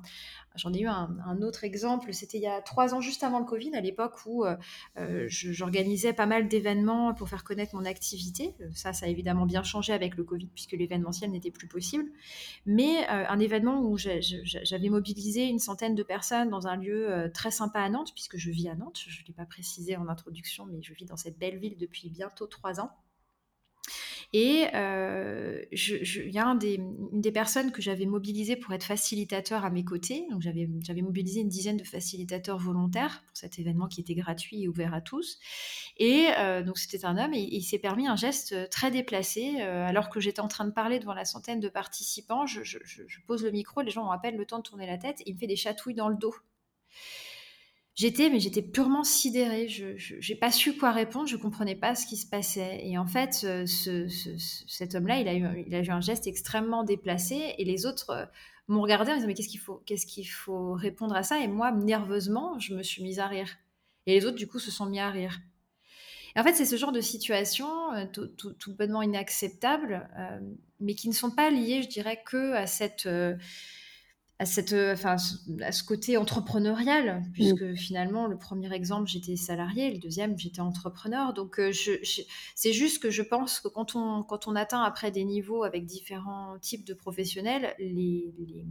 J'en 0.57 0.73
ai 0.73 0.79
eu 0.81 0.87
un, 0.87 1.41
autre 1.41 1.63
exemple, 1.63 2.13
c'était 2.13 2.37
il 2.37 2.43
y 2.43 2.47
a 2.47 2.61
trois 2.61 2.95
ans, 2.95 3.01
juste 3.01 3.23
avant 3.23 3.39
le 3.39 3.45
Covid, 3.45 3.75
à 3.75 3.81
l'époque 3.81 4.15
où 4.25 4.43
euh, 4.43 4.57
euh 4.97 5.25
j'organisais 5.29 6.13
pas 6.13 6.25
mal 6.25 6.47
d'événements 6.47 7.13
pour 7.13 7.29
faire 7.29 7.43
connaître 7.43 7.75
mon 7.75 7.85
activité. 7.85 8.55
Ça, 8.73 8.91
ça 8.91 9.05
a 9.05 9.09
évidemment 9.09 9.45
bien 9.45 9.63
changé 9.63 9.93
avec 9.93 10.15
le 10.15 10.23
Covid 10.23 10.47
puisque 10.47 10.71
l'événementiel 10.71 11.31
n'était 11.31 11.51
plus 11.51 11.67
possible. 11.67 12.05
Mais 12.65 13.03
euh, 13.09 13.25
un 13.29 13.39
événement 13.39 13.81
où 13.81 13.97
j'avais 13.97 14.89
mobilisé 14.89 15.45
une 15.45 15.59
centaine 15.59 15.95
de 15.95 16.03
personnes 16.03 16.49
dans 16.49 16.67
un 16.67 16.75
lieu 16.75 17.29
très 17.33 17.51
sympa 17.51 17.79
à 17.81 17.89
Nantes, 17.89 18.11
puisque 18.13 18.37
je 18.37 18.49
vis 18.49 18.69
à 18.69 18.75
Nantes, 18.75 18.99
je 19.07 19.21
ne 19.21 19.27
l'ai 19.27 19.33
pas 19.33 19.45
précisé 19.45 19.95
en 19.95 20.07
introduction, 20.07 20.65
mais 20.65 20.81
je 20.81 20.93
vis 20.93 21.05
dans 21.05 21.17
cette 21.17 21.37
belle 21.37 21.57
ville 21.57 21.77
depuis 21.77 22.09
bientôt 22.09 22.47
trois 22.47 22.79
ans. 22.79 22.91
Et 24.33 24.65
euh, 24.75 25.63
il 25.71 26.31
y 26.31 26.37
a 26.37 26.45
une 26.45 27.21
des 27.21 27.31
personnes 27.31 27.71
que 27.71 27.81
j'avais 27.81 28.05
mobilisées 28.05 28.57
pour 28.57 28.73
être 28.73 28.83
facilitateur 28.83 29.63
à 29.63 29.69
mes 29.69 29.85
côtés. 29.85 30.25
Donc 30.31 30.41
j'avais 30.41 31.01
mobilisé 31.01 31.39
une 31.39 31.47
dizaine 31.47 31.77
de 31.77 31.85
facilitateurs 31.85 32.57
volontaires 32.57 33.23
pour 33.25 33.37
cet 33.37 33.57
événement 33.57 33.87
qui 33.87 34.01
était 34.01 34.15
gratuit 34.15 34.63
et 34.63 34.67
ouvert 34.67 34.93
à 34.93 34.99
tous. 34.99 35.39
Et 35.97 36.27
euh, 36.37 36.61
donc 36.61 36.77
c'était 36.77 37.05
un 37.05 37.17
homme 37.17 37.33
et, 37.33 37.47
il 37.49 37.63
s'est 37.63 37.79
permis 37.79 38.07
un 38.07 38.17
geste 38.17 38.69
très 38.69 38.91
déplacé. 38.91 39.55
Euh, 39.61 39.87
alors 39.87 40.09
que 40.09 40.19
j'étais 40.19 40.41
en 40.41 40.49
train 40.49 40.65
de 40.65 40.71
parler 40.71 40.99
devant 40.99 41.13
la 41.13 41.25
centaine 41.25 41.61
de 41.61 41.69
participants, 41.69 42.45
je, 42.45 42.63
je, 42.63 42.77
pose 43.25 43.43
le 43.43 43.51
micro, 43.51 43.81
les 43.81 43.91
gens 43.91 44.07
ont 44.07 44.11
à 44.11 44.19
peine 44.19 44.37
le 44.37 44.45
temps 44.45 44.57
de 44.57 44.63
tourner 44.63 44.87
la 44.87 44.97
tête, 44.97 45.21
et 45.21 45.29
il 45.29 45.35
me 45.35 45.39
fait 45.39 45.47
des 45.47 45.55
chatouilles 45.55 45.95
dans 45.95 46.09
le 46.09 46.15
dos. 46.15 46.35
J'étais, 47.97 48.29
mais 48.29 48.39
j'étais 48.39 48.61
purement 48.61 49.03
sidérée. 49.03 49.67
Je 49.67 50.13
n'ai 50.29 50.37
pas 50.37 50.51
su 50.51 50.77
quoi 50.77 50.91
répondre, 50.91 51.27
je 51.27 51.35
comprenais 51.35 51.75
pas 51.75 51.95
ce 51.95 52.05
qui 52.05 52.15
se 52.15 52.27
passait. 52.27 52.79
Et 52.83 52.95
en 52.95 53.07
fait, 53.07 53.33
ce, 53.33 53.65
ce, 53.65 54.07
cet 54.67 54.93
homme-là, 54.93 55.19
il, 55.19 55.27
a 55.27 55.33
eu, 55.33 55.63
il 55.65 55.73
a 55.73 55.81
eu 55.81 55.89
un 55.89 55.99
geste 55.99 56.27
extrêmement 56.27 56.83
déplacé 56.83 57.55
et 57.57 57.65
les 57.65 57.87
autres 57.87 58.11
euh, 58.11 58.25
m'ont 58.67 58.83
regardé 58.83 59.11
en 59.11 59.15
disant, 59.15 59.25
mais 59.25 59.33
qu'est-ce 59.33 59.47
qu'il 59.47 59.59
faut, 59.59 59.81
qu'est-ce 59.87 60.05
faut 60.29 60.73
répondre 60.73 61.15
à 61.15 61.23
ça? 61.23 61.39
Et 61.39 61.47
moi, 61.47 61.71
nerveusement, 61.71 62.59
je 62.59 62.75
me 62.75 62.83
suis 62.83 63.01
mise 63.01 63.17
à 63.17 63.25
rire. 63.25 63.49
Et 64.05 64.13
les 64.13 64.27
autres, 64.27 64.37
du 64.37 64.45
coup, 64.45 64.59
se 64.59 64.69
sont 64.69 64.85
mis 64.85 64.99
à 64.99 65.09
rire. 65.09 65.39
Et 66.35 66.39
en 66.39 66.43
fait, 66.43 66.53
c'est 66.53 66.67
ce 66.67 66.75
genre 66.75 66.91
de 66.91 67.01
situation 67.01 67.67
euh, 67.95 68.05
tout, 68.13 68.27
tout, 68.27 68.75
bonnement 68.75 69.01
inacceptable, 69.01 70.07
euh, 70.19 70.39
mais 70.79 70.93
qui 70.93 71.09
ne 71.09 71.15
sont 71.15 71.31
pas 71.31 71.49
liées, 71.49 71.81
je 71.81 71.89
dirais, 71.89 72.21
que 72.23 72.53
à 72.53 72.67
cette... 72.67 73.09
à, 74.39 74.45
cette, 74.45 74.73
euh, 74.73 74.93
enfin, 74.93 75.15
à 75.61 75.71
ce 75.71 75.83
côté 75.83 76.17
entrepreneurial, 76.17 77.23
puisque 77.33 77.63
mmh. 77.63 77.75
finalement, 77.75 78.27
le 78.27 78.37
premier 78.37 78.71
exemple, 78.73 79.09
j'étais 79.09 79.35
salarié, 79.35 79.91
le 79.91 79.97
deuxième, 79.97 80.37
j'étais 80.37 80.61
entrepreneur. 80.61 81.33
Donc, 81.33 81.59
euh, 81.59 81.71
je, 81.71 81.93
je, 82.03 82.21
c'est 82.55 82.73
juste 82.73 83.01
que 83.01 83.09
je 83.09 83.23
pense 83.23 83.59
que 83.59 83.67
quand 83.67 83.95
on, 83.95 84.23
quand 84.23 84.47
on 84.47 84.55
atteint 84.55 84.83
après 84.83 85.11
des 85.11 85.23
niveaux 85.23 85.63
avec 85.63 85.85
différents 85.85 86.57
types 86.59 86.85
de 86.85 86.93
professionnels, 86.93 87.73
les, 87.79 88.33
les, 88.37 88.65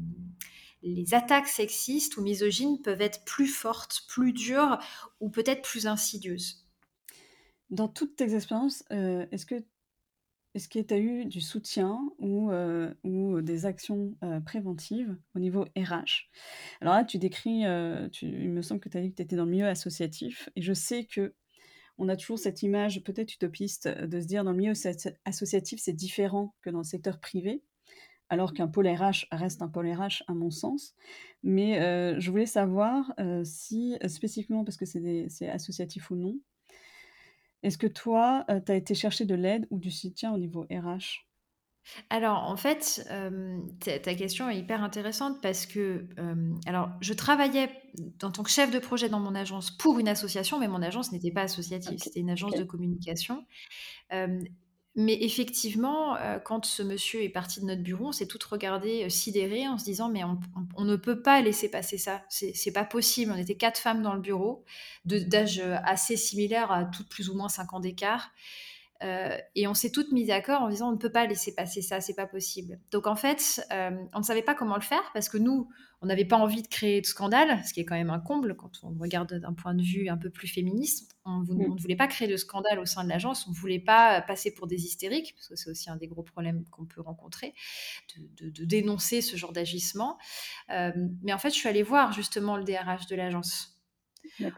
les 0.83 1.15
attaques 1.15 1.49
sexistes 1.49 2.17
ou 2.17 2.23
misogynes 2.23 2.81
peuvent 2.81 3.01
être 3.01 3.25
plus 3.25 3.49
fortes, 3.49 4.03
plus 4.09 4.33
dures 4.33 4.79
ou 5.21 5.31
peut-être 5.31 5.63
plus 5.63 5.87
insidieuses. 5.87 6.65
Dans 7.71 7.89
toutes 7.89 8.15
tes 8.15 8.35
expériences, 8.35 8.85
euh, 8.93 9.27
est-ce 9.33 9.47
que 9.47 9.65
est-ce 10.57 10.71
que 10.71 10.79
tu 10.79 10.95
as 10.95 10.99
eu 10.99 11.27
du 11.27 11.43
soutien 11.43 12.01
ou, 12.19 12.51
euh, 12.51 12.93
ou 13.05 13.43
des 13.43 13.67
actions 13.67 14.17
euh, 14.25 14.41
préventives 14.41 15.15
au 15.35 15.39
niveau 15.39 15.67
RH 15.77 16.31
Alors 16.81 16.95
là, 16.95 17.05
tu 17.05 17.19
décris, 17.19 17.67
euh, 17.67 18.09
il 18.23 18.51
me 18.51 18.63
semble 18.63 18.81
que 18.81 18.89
tu 18.89 18.97
as 18.97 19.03
dit 19.03 19.11
que 19.11 19.17
tu 19.17 19.23
étais 19.23 19.37
dans 19.37 19.45
le 19.45 19.51
milieu 19.51 19.69
associatif, 19.69 20.49
et 20.57 20.63
je 20.63 20.73
sais 20.73 21.05
que 21.05 21.35
on 21.99 22.09
a 22.09 22.17
toujours 22.17 22.39
cette 22.39 22.63
image 22.63 23.03
peut-être 23.05 23.35
utopiste 23.35 23.87
de 23.87 24.21
se 24.21 24.27
dire 24.27 24.45
dans 24.45 24.53
le 24.53 24.57
milieu 24.57 24.73
associatif, 25.27 25.79
c'est 25.79 25.93
différent 25.93 26.55
que 26.63 26.71
dans 26.71 26.79
le 26.79 26.85
secteur 26.85 27.21
privé, 27.21 27.63
alors 28.31 28.55
qu'un 28.55 28.69
pôle 28.69 28.89
RH 28.89 29.27
reste 29.33 29.61
un 29.61 29.69
pôle 29.69 29.91
RH 29.91 30.23
à 30.27 30.35
mon 30.35 30.51
sens. 30.51 30.95
Mais 31.43 31.81
je 32.21 32.31
voulais 32.31 32.45
savoir 32.45 33.15
si, 33.45 33.97
spécifiquement 34.09 34.63
parce 34.63 34.77
que 34.77 34.85
c'est 34.85 35.49
associatif 35.49 36.11
ou 36.11 36.17
non, 36.17 36.39
est-ce 37.63 37.79
que 37.79 37.87
toi, 37.87 38.45
euh, 38.51 38.61
tu 38.65 38.73
as 38.73 38.77
été 38.77 38.95
chercher 38.95 39.25
de 39.25 39.35
l'aide 39.35 39.67
ou 39.71 39.79
du 39.79 39.91
soutien 39.91 40.33
au 40.33 40.39
niveau 40.39 40.67
RH? 40.71 41.27
Alors, 42.11 42.43
en 42.45 42.57
fait, 42.57 43.07
euh, 43.11 43.59
ta 43.81 44.15
question 44.15 44.51
est 44.51 44.59
hyper 44.59 44.83
intéressante 44.83 45.41
parce 45.41 45.67
que, 45.67 46.07
euh, 46.19 46.55
alors, 46.67 46.91
je 47.01 47.13
travaillais 47.15 47.71
en 48.23 48.31
tant 48.31 48.43
que 48.43 48.51
chef 48.51 48.73
de 48.73 48.79
projet 48.81 49.09
dans 49.09 49.21
mon 49.21 49.35
agence 49.35 49.71
pour 49.71 49.99
une 50.01 50.09
association, 50.09 50.59
mais 50.59 50.69
mon 50.69 50.83
agence 50.83 51.13
n'était 51.13 51.31
pas 51.31 51.43
associative, 51.43 51.99
c'était 51.99 52.21
une 52.21 52.31
agence 52.31 52.55
de 52.55 52.65
communication. 52.65 53.47
Mais 54.99 55.19
effectivement, 55.21 56.17
euh, 56.17 56.39
quand 56.39 56.65
ce 56.65 56.83
monsieur 56.83 57.23
est 57.23 57.29
parti 57.29 57.61
de 57.61 57.67
notre 57.67 57.83
bureau, 57.83 58.07
on 58.07 58.13
s'est 58.13 58.27
toutes 58.27 58.45
regardées 58.45 59.05
euh, 59.05 59.09
sidérées 59.11 59.69
en 59.69 59.77
se 59.77 59.85
disant 59.85 60.09
mais 60.09 60.25
on, 60.25 60.41
on, 60.75 60.85
ne 60.85 60.97
peut 60.97 61.21
pas 61.21 61.43
laisser 61.43 61.71
passer 61.71 61.99
ça, 61.99 62.23
c'est 62.31 62.73
pas 62.73 62.85
possible. 62.85 63.31
On 63.31 63.37
était 63.37 63.57
quatre 63.57 63.79
femmes 63.79 64.03
dans 64.03 64.15
le 64.15 64.23
bureau, 64.23 64.65
d'âge 65.05 65.59
euh, 65.59 65.77
assez 65.85 66.17
similaire 66.17 66.73
à 66.73 66.87
toutes 66.87 67.11
plus 67.11 67.29
ou 67.29 67.35
moins 67.35 67.51
cinq 67.51 67.75
ans 67.75 67.81
d'écart. 67.81 68.31
Euh, 69.03 69.37
et 69.55 69.67
on 69.67 69.75
s'est 69.75 69.91
toutes 69.91 70.13
mises 70.13 70.29
d'accord 70.29 70.63
en 70.63 70.69
disant 70.69 70.89
on 70.89 70.93
ne 70.93 70.99
peut 70.99 71.13
pas 71.13 71.27
laisser 71.27 71.55
passer 71.55 71.83
ça, 71.83 72.01
c'est 72.01 72.15
pas 72.15 72.27
possible. 72.27 72.79
Donc 72.91 73.07
en 73.07 73.17
fait, 73.17 73.63
euh, 73.73 73.91
on 74.15 74.19
ne 74.19 74.25
savait 74.25 74.43
pas 74.43 74.55
comment 74.55 74.77
le 74.77 74.83
faire 74.83 75.11
parce 75.13 75.29
que 75.29 75.39
nous, 75.39 75.69
on 76.03 76.07
n'avait 76.07 76.25
pas 76.25 76.37
envie 76.37 76.63
de 76.63 76.69
créer 76.69 77.01
de 77.01 77.07
scandale, 77.07 77.65
ce 77.65 77.73
qui 77.73 77.81
est 77.81 77.85
quand 77.85 77.95
même 77.95 78.11
un 78.11 78.21
comble 78.21 78.55
quand 78.55 78.71
on 78.83 78.95
regarde 78.99 79.35
d'un 79.35 79.55
point 79.55 79.75
de 79.75 79.83
vue 79.83 80.09
un 80.09 80.17
peu 80.17 80.31
plus 80.31 80.47
féministe. 80.47 81.17
On, 81.25 81.43
on, 81.49 81.75
ne 81.75 81.81
voulait 81.81 81.97
pas 81.97 82.07
créer 82.07 82.29
de 82.29 82.37
scandale 82.37 82.79
au 82.79 82.85
sein 82.85 83.03
de 83.03 83.09
l'agence, 83.09 83.47
on 83.47 83.51
ne 83.51 83.57
voulait 83.57 83.81
pas 83.81 84.21
passer 84.21 84.53
pour 84.53 84.67
des 84.67 84.85
hystériques, 84.85 85.35
parce 85.35 85.49
que 85.49 85.57
c'est 85.57 85.71
aussi 85.71 85.91
un 85.91 85.97
des 85.97 86.07
gros 86.07 86.23
problèmes 86.23 86.65
qu'on 86.71 86.85
peut 86.85 87.01
rencontrer, 87.01 87.55
de, 88.17 88.45
de, 88.45 88.51
de, 88.51 88.65
dénoncer 88.65 89.23
ce 89.23 89.37
genre 89.37 89.53
d'agissement. 89.53 90.19
Euh, 90.71 90.93
mais 91.23 91.33
en 91.33 91.39
fait, 91.39 91.51
je 91.51 91.57
suis 91.57 91.69
allée 91.69 91.83
voir 91.83 92.13
justement 92.13 92.57
le 92.57 92.65
DRH 92.65 93.07
de 93.07 93.17
l'agence 93.17 93.76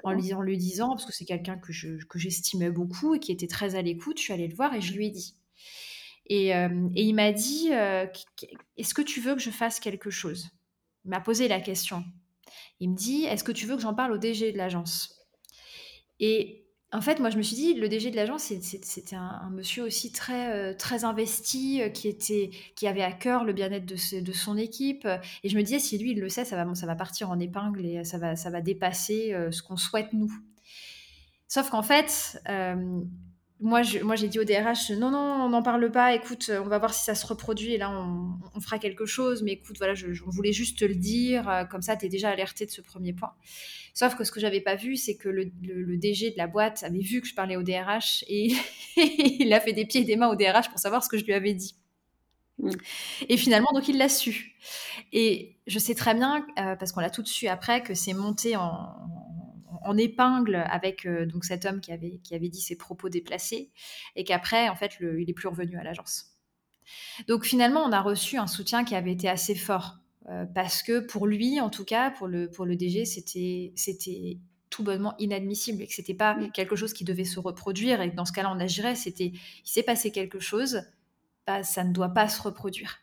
en 0.02 0.12
lui, 0.12 0.34
en 0.34 0.42
lui, 0.42 0.56
disant, 0.56 0.90
parce 0.90 1.04
que 1.04 1.12
c'est 1.12 1.24
quelqu'un 1.24 1.56
que, 1.56 1.72
je, 1.72 2.04
que 2.06 2.18
j'estimais 2.18 2.70
beaucoup 2.70 3.14
et 3.14 3.20
qui 3.20 3.32
était 3.32 3.46
très 3.46 3.74
à 3.74 3.82
l'écoute, 3.82 4.18
je 4.18 4.24
suis 4.24 4.32
allée 4.32 4.48
le 4.48 4.54
voir 4.54 4.74
et 4.74 4.80
je 4.80 4.92
lui 4.92 5.06
ai 5.06 5.10
dit. 5.10 5.34
Et, 6.26 6.54
euh, 6.54 6.88
et 6.94 7.04
il 7.04 7.14
m'a 7.14 7.32
dit, 7.32 7.70
euh, 7.72 8.06
est-ce 8.76 8.94
que 8.94 9.02
tu 9.02 9.20
veux 9.20 9.34
que 9.34 9.40
je 9.40 9.50
fasse 9.50 9.80
quelque 9.80 10.10
chose? 10.10 10.50
Il 11.04 11.10
m'a 11.10 11.20
posé 11.20 11.48
la 11.48 11.60
question. 11.60 12.04
Il 12.80 12.90
me 12.90 12.96
dit, 12.96 13.24
est-ce 13.24 13.44
que 13.44 13.52
tu 13.52 13.66
veux 13.66 13.76
que 13.76 13.82
j'en 13.82 13.94
parle 13.94 14.12
au 14.12 14.18
DG 14.18 14.52
de 14.52 14.58
l'agence? 14.58 15.26
Et 16.20 16.67
en 16.90 17.02
fait, 17.02 17.20
moi, 17.20 17.28
je 17.28 17.36
me 17.36 17.42
suis 17.42 17.54
dit, 17.54 17.74
le 17.74 17.86
DG 17.88 18.10
de 18.10 18.16
l'agence, 18.16 18.44
c'était 18.60 19.16
un, 19.16 19.50
monsieur 19.50 19.82
aussi 19.84 20.10
très, 20.10 20.54
euh, 20.54 20.74
très 20.74 21.04
investi, 21.04 21.82
euh, 21.82 21.90
qui, 21.90 22.08
était, 22.08 22.50
qui 22.76 22.86
avait 22.86 23.02
à 23.02 23.12
cœur 23.12 23.44
le 23.44 23.52
bien-être 23.52 23.84
de, 23.84 24.32
son 24.32 24.56
équipe. 24.56 25.06
Et 25.44 25.50
je 25.50 25.56
me 25.56 25.62
disais, 25.62 25.80
si 25.80 25.98
lui, 25.98 26.12
il 26.12 26.20
le 26.20 26.30
sait, 26.30 26.46
ça 26.46 26.56
va, 26.56 26.74
ça 26.74 26.86
va 26.86 26.94
partir 26.94 27.30
en 27.30 27.38
épingle 27.38 27.84
et 27.84 28.04
ça 28.04 28.16
va, 28.16 28.36
ça 28.36 28.48
va 28.48 28.62
dépasser 28.62 29.34
euh, 29.34 29.50
ce 29.50 29.62
qu'on 29.62 29.76
souhaite, 29.76 30.14
nous. 30.14 30.32
Sauf 31.46 31.68
qu'en 31.68 31.82
fait, 31.82 32.40
moi, 33.60 33.82
j'ai 33.82 34.28
dit 34.28 34.38
au 34.38 34.44
DRH, 34.44 34.90
non, 34.90 35.10
non, 35.10 35.18
on 35.18 35.48
n'en 35.48 35.62
parle 35.62 35.90
pas. 35.90 36.14
Écoute, 36.14 36.50
on 36.64 36.68
va 36.68 36.78
voir 36.78 36.94
si 36.94 37.04
ça 37.04 37.16
se 37.16 37.26
reproduit 37.26 37.74
et 37.74 37.78
là, 37.78 37.90
on, 37.90 38.38
on 38.54 38.60
fera 38.60 38.78
quelque 38.78 39.04
chose. 39.04 39.42
Mais 39.42 39.52
écoute, 39.52 39.76
voilà, 39.78 39.94
je, 39.94 40.12
je 40.12 40.22
voulais 40.24 40.52
juste 40.52 40.78
te 40.78 40.84
le 40.84 40.94
dire. 40.94 41.48
Euh, 41.48 41.64
comme 41.64 41.82
ça, 41.82 41.96
tu 41.96 42.06
es 42.06 42.08
déjà 42.08 42.30
alerté 42.30 42.66
de 42.66 42.70
ce 42.70 42.80
premier 42.80 43.12
point. 43.12 43.32
Sauf 43.94 44.14
que 44.14 44.22
ce 44.22 44.30
que 44.30 44.38
j'avais 44.38 44.60
pas 44.60 44.76
vu, 44.76 44.94
c'est 44.96 45.16
que 45.16 45.28
le, 45.28 45.50
le, 45.62 45.82
le, 45.82 45.96
DG 45.96 46.30
de 46.30 46.38
la 46.38 46.46
boîte 46.46 46.84
avait 46.84 47.00
vu 47.00 47.20
que 47.20 47.26
je 47.26 47.34
parlais 47.34 47.56
au 47.56 47.64
DRH 47.64 48.24
et 48.28 48.52
il 48.96 49.52
a 49.52 49.58
fait 49.58 49.72
des 49.72 49.86
pieds 49.86 50.02
et 50.02 50.04
des 50.04 50.14
mains 50.14 50.28
au 50.28 50.36
DRH 50.36 50.68
pour 50.68 50.78
savoir 50.78 51.02
ce 51.02 51.08
que 51.08 51.18
je 51.18 51.24
lui 51.24 51.34
avais 51.34 51.54
dit. 51.54 51.74
Mmh. 52.58 52.70
Et 53.28 53.36
finalement, 53.36 53.70
donc, 53.74 53.88
il 53.88 53.98
l'a 53.98 54.08
su. 54.08 54.56
Et 55.12 55.56
je 55.66 55.80
sais 55.80 55.96
très 55.96 56.14
bien, 56.14 56.46
euh, 56.60 56.76
parce 56.76 56.92
qu'on 56.92 57.00
l'a 57.00 57.10
tout 57.10 57.22
de 57.22 57.28
suite 57.28 57.50
après, 57.50 57.82
que 57.82 57.94
c'est 57.94 58.14
monté 58.14 58.54
en, 58.54 58.62
en 58.62 59.47
épingle 59.96 60.56
avec 60.56 61.06
euh, 61.06 61.26
donc 61.26 61.44
cet 61.44 61.64
homme 61.64 61.80
qui 61.80 61.92
avait, 61.92 62.20
qui 62.22 62.34
avait 62.34 62.48
dit 62.48 62.60
ses 62.60 62.76
propos 62.76 63.08
déplacés 63.08 63.70
et 64.16 64.24
qu'après, 64.24 64.68
en 64.68 64.76
fait, 64.76 64.98
le, 65.00 65.20
il 65.20 65.30
est 65.30 65.34
plus 65.34 65.48
revenu 65.48 65.76
à 65.78 65.84
l'agence. 65.84 66.36
Donc 67.26 67.44
finalement, 67.44 67.82
on 67.84 67.92
a 67.92 68.00
reçu 68.00 68.38
un 68.38 68.46
soutien 68.46 68.84
qui 68.84 68.94
avait 68.94 69.12
été 69.12 69.28
assez 69.28 69.54
fort 69.54 69.98
euh, 70.28 70.44
parce 70.54 70.82
que 70.82 71.00
pour 71.00 71.26
lui, 71.26 71.60
en 71.60 71.70
tout 71.70 71.84
cas, 71.84 72.10
pour 72.10 72.28
le, 72.28 72.50
pour 72.50 72.64
le 72.64 72.76
DG, 72.76 73.04
c'était, 73.04 73.72
c'était 73.76 74.38
tout 74.70 74.82
bonnement 74.82 75.14
inadmissible 75.18 75.82
et 75.82 75.86
que 75.86 75.94
c'était 75.94 76.14
pas 76.14 76.34
mmh. 76.34 76.52
quelque 76.52 76.76
chose 76.76 76.92
qui 76.92 77.04
devait 77.04 77.24
se 77.24 77.40
reproduire 77.40 78.00
et 78.00 78.10
que 78.10 78.16
dans 78.16 78.24
ce 78.24 78.32
cas-là, 78.32 78.52
on 78.54 78.60
agirait. 78.60 78.94
C'était, 78.94 79.32
il 79.32 79.70
s'est 79.70 79.82
passé 79.82 80.10
quelque 80.10 80.40
chose, 80.40 80.82
bah, 81.46 81.62
ça 81.62 81.84
ne 81.84 81.92
doit 81.92 82.10
pas 82.10 82.28
se 82.28 82.42
reproduire. 82.42 82.98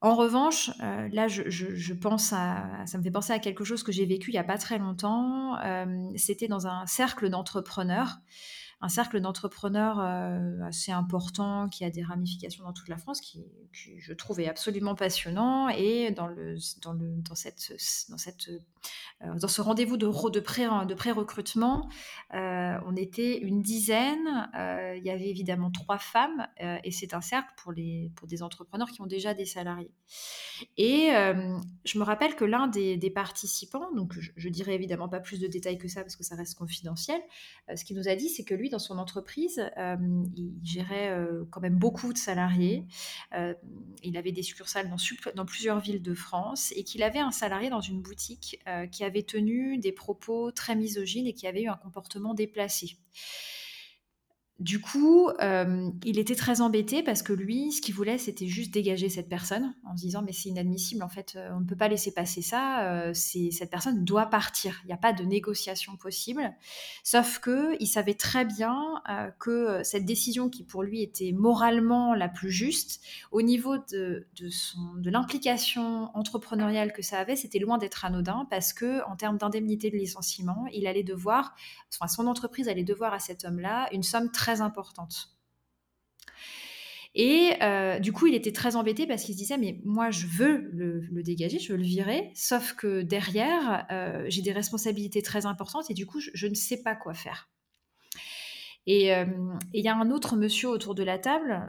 En 0.00 0.14
revanche, 0.14 0.70
euh, 0.80 1.08
là, 1.10 1.26
je, 1.26 1.92
pense 1.92 2.32
à, 2.32 2.86
ça 2.86 2.98
me 2.98 3.02
fait 3.02 3.10
penser 3.10 3.32
à 3.32 3.40
quelque 3.40 3.64
chose 3.64 3.82
que 3.82 3.90
j'ai 3.90 4.06
vécu 4.06 4.30
il 4.30 4.34
n'y 4.34 4.38
a 4.38 4.44
pas 4.44 4.58
très 4.58 4.78
longtemps. 4.78 5.58
Euh, 5.58 6.08
C'était 6.14 6.46
dans 6.46 6.68
un 6.68 6.86
cercle 6.86 7.28
d'entrepreneurs, 7.28 8.18
un 8.80 8.88
cercle 8.88 9.20
d'entrepreneurs 9.20 9.98
euh, 9.98 10.60
assez 10.62 10.92
important 10.92 11.68
qui 11.68 11.84
a 11.84 11.90
des 11.90 12.04
ramifications 12.04 12.62
dans 12.62 12.72
toute 12.72 12.86
la 12.86 12.96
France, 12.96 13.20
qui, 13.20 13.44
je 13.72 14.12
trouve 14.12 14.38
est 14.38 14.48
absolument 14.48 14.94
passionnant. 14.94 15.68
Et 15.68 16.12
dans, 16.12 16.28
le, 16.28 16.54
dans, 16.80 16.92
le, 16.92 17.16
dans, 17.22 17.34
cette, 17.34 17.72
dans 18.08 18.18
cette 18.18 18.50
dans 19.20 19.48
ce 19.48 19.60
rendez-vous 19.60 19.96
de, 19.96 20.06
de, 20.30 20.40
pré, 20.40 20.64
de 20.86 20.94
pré-recrutement, 20.94 21.88
on 22.32 22.96
était 22.96 23.38
une 23.38 23.62
dizaine. 23.62 24.48
il 24.54 25.02
y 25.04 25.10
avait 25.10 25.28
évidemment 25.28 25.70
trois 25.70 25.98
femmes 25.98 26.46
et 26.84 26.90
c'est 26.90 27.14
un 27.14 27.20
cercle 27.20 27.48
pour, 27.56 27.72
des 27.72 28.42
entrepreneurs 28.42 28.90
qui 28.90 29.00
ont 29.00 29.06
déjà 29.06 29.34
des 29.34 29.46
salariés. 29.46 29.90
Et 30.76 31.08
je 31.84 31.98
me 31.98 32.04
rappelle 32.04 32.36
que 32.36 32.44
l'un 32.44 32.68
des, 32.68 33.12
participants, 33.14 33.90
donc 33.94 34.12
je, 34.18 34.30
je, 34.36 34.48
dirais 34.48 34.74
évidemment 34.74 35.08
pas 35.08 35.20
plus 35.20 35.40
de 35.40 35.46
détails 35.46 35.78
que 35.78 35.88
ça 35.88 36.02
parce 36.02 36.14
que 36.14 36.24
ça 36.24 36.36
reste 36.36 36.56
confidentiel, 36.56 37.20
ce 37.74 37.84
qu'il 37.84 37.96
nous 37.96 38.08
a 38.08 38.14
dit, 38.14 38.28
c'est 38.28 38.44
que 38.44 38.54
lui, 38.54 38.70
dans 38.70 38.78
son 38.78 38.98
entreprise, 38.98 39.62
il 40.36 40.54
gérait 40.62 41.12
quand 41.50 41.60
même 41.60 41.76
beaucoup 41.76 42.12
de 42.12 42.18
salariés. 42.18 42.86
il 44.02 44.16
avait 44.16 44.32
des 44.32 44.42
succursales 44.42 44.90
dans, 45.34 45.44
plusieurs 45.44 45.80
villes 45.80 46.02
de 46.02 46.14
France 46.14 46.72
et 46.76 46.84
qu'il 46.84 47.02
avait 47.02 47.18
un 47.18 47.30
salarié 47.30 47.70
dans 47.70 47.80
une 47.80 48.00
boutique 48.00 48.60
qui 48.86 49.04
avait 49.04 49.22
tenu 49.22 49.78
des 49.78 49.92
propos 49.92 50.52
très 50.52 50.76
misogynes 50.76 51.26
et 51.26 51.34
qui 51.34 51.46
avait 51.46 51.62
eu 51.62 51.68
un 51.68 51.76
comportement 51.76 52.34
déplacé. 52.34 52.96
Du 54.58 54.80
coup, 54.80 55.28
euh, 55.40 55.88
il 56.04 56.18
était 56.18 56.34
très 56.34 56.60
embêté 56.60 57.04
parce 57.04 57.22
que 57.22 57.32
lui, 57.32 57.70
ce 57.70 57.80
qu'il 57.80 57.94
voulait, 57.94 58.18
c'était 58.18 58.48
juste 58.48 58.74
dégager 58.74 59.08
cette 59.08 59.28
personne 59.28 59.72
en 59.84 59.96
se 59.96 60.02
disant 60.02 60.20
mais 60.20 60.32
c'est 60.32 60.48
inadmissible, 60.48 61.04
en 61.04 61.08
fait, 61.08 61.34
euh, 61.36 61.50
on 61.54 61.60
ne 61.60 61.64
peut 61.64 61.76
pas 61.76 61.86
laisser 61.86 62.12
passer 62.12 62.42
ça, 62.42 62.82
euh, 62.88 63.14
cette 63.14 63.70
personne 63.70 64.04
doit 64.04 64.26
partir, 64.26 64.80
il 64.82 64.88
n'y 64.88 64.92
a 64.92 64.96
pas 64.96 65.12
de 65.12 65.22
négociation 65.22 65.96
possible. 65.96 66.52
Sauf 67.04 67.38
que 67.38 67.76
il 67.78 67.86
savait 67.86 68.14
très 68.14 68.44
bien 68.44 69.00
que 69.38 69.80
cette 69.84 70.04
décision 70.04 70.48
qui 70.48 70.64
pour 70.64 70.82
lui 70.82 71.02
était 71.02 71.30
moralement 71.32 72.14
la 72.14 72.28
plus 72.28 72.50
juste, 72.50 73.00
au 73.30 73.42
niveau 73.42 73.76
de, 73.78 74.26
de 74.40 75.10
l'implication 75.10 76.10
entrepreneuriale 76.16 76.92
que 76.92 77.02
ça 77.02 77.18
avait, 77.18 77.36
c'était 77.36 77.60
loin 77.60 77.78
d'être 77.78 78.04
anodin 78.04 78.46
parce 78.50 78.72
que 78.72 79.08
en 79.08 79.14
termes 79.14 79.38
d'indemnité 79.38 79.90
de 79.90 79.96
licenciement, 79.96 80.66
il 80.72 80.88
allait 80.88 81.04
devoir, 81.04 81.54
enfin, 81.94 82.08
son 82.08 82.26
entreprise 82.26 82.68
allait 82.68 82.82
devoir 82.82 83.14
à 83.14 83.20
cet 83.20 83.44
homme-là 83.44 83.88
une 83.92 84.02
somme 84.02 84.30
très 84.32 84.47
importante. 84.60 85.38
Et 87.14 87.54
euh, 87.62 87.98
du 87.98 88.12
coup, 88.12 88.26
il 88.26 88.34
était 88.34 88.52
très 88.52 88.76
embêté 88.76 89.06
parce 89.06 89.24
qu'il 89.24 89.34
se 89.34 89.38
disait, 89.40 89.58
mais 89.58 89.80
moi, 89.84 90.10
je 90.10 90.26
veux 90.26 90.70
le, 90.72 91.22
dégager, 91.22 91.58
je 91.58 91.72
veux 91.72 91.78
le 91.78 91.84
virer, 91.84 92.30
sauf 92.34 92.74
que 92.74 93.02
derrière, 93.02 93.86
euh, 93.90 94.24
j'ai 94.28 94.42
des 94.42 94.52
responsabilités 94.52 95.22
très 95.22 95.46
importantes 95.46 95.90
et 95.90 95.94
du 95.94 96.06
coup, 96.06 96.20
je, 96.20 96.46
ne 96.46 96.54
sais 96.54 96.82
pas 96.82 96.94
quoi 96.94 97.14
faire. 97.14 97.50
Et 98.86 99.14
euh, 99.14 99.26
il 99.74 99.84
y 99.84 99.88
a 99.88 99.96
un 99.96 100.10
autre 100.10 100.36
monsieur 100.36 100.68
autour 100.68 100.94
de 100.94 101.02
la 101.02 101.18
table 101.18 101.68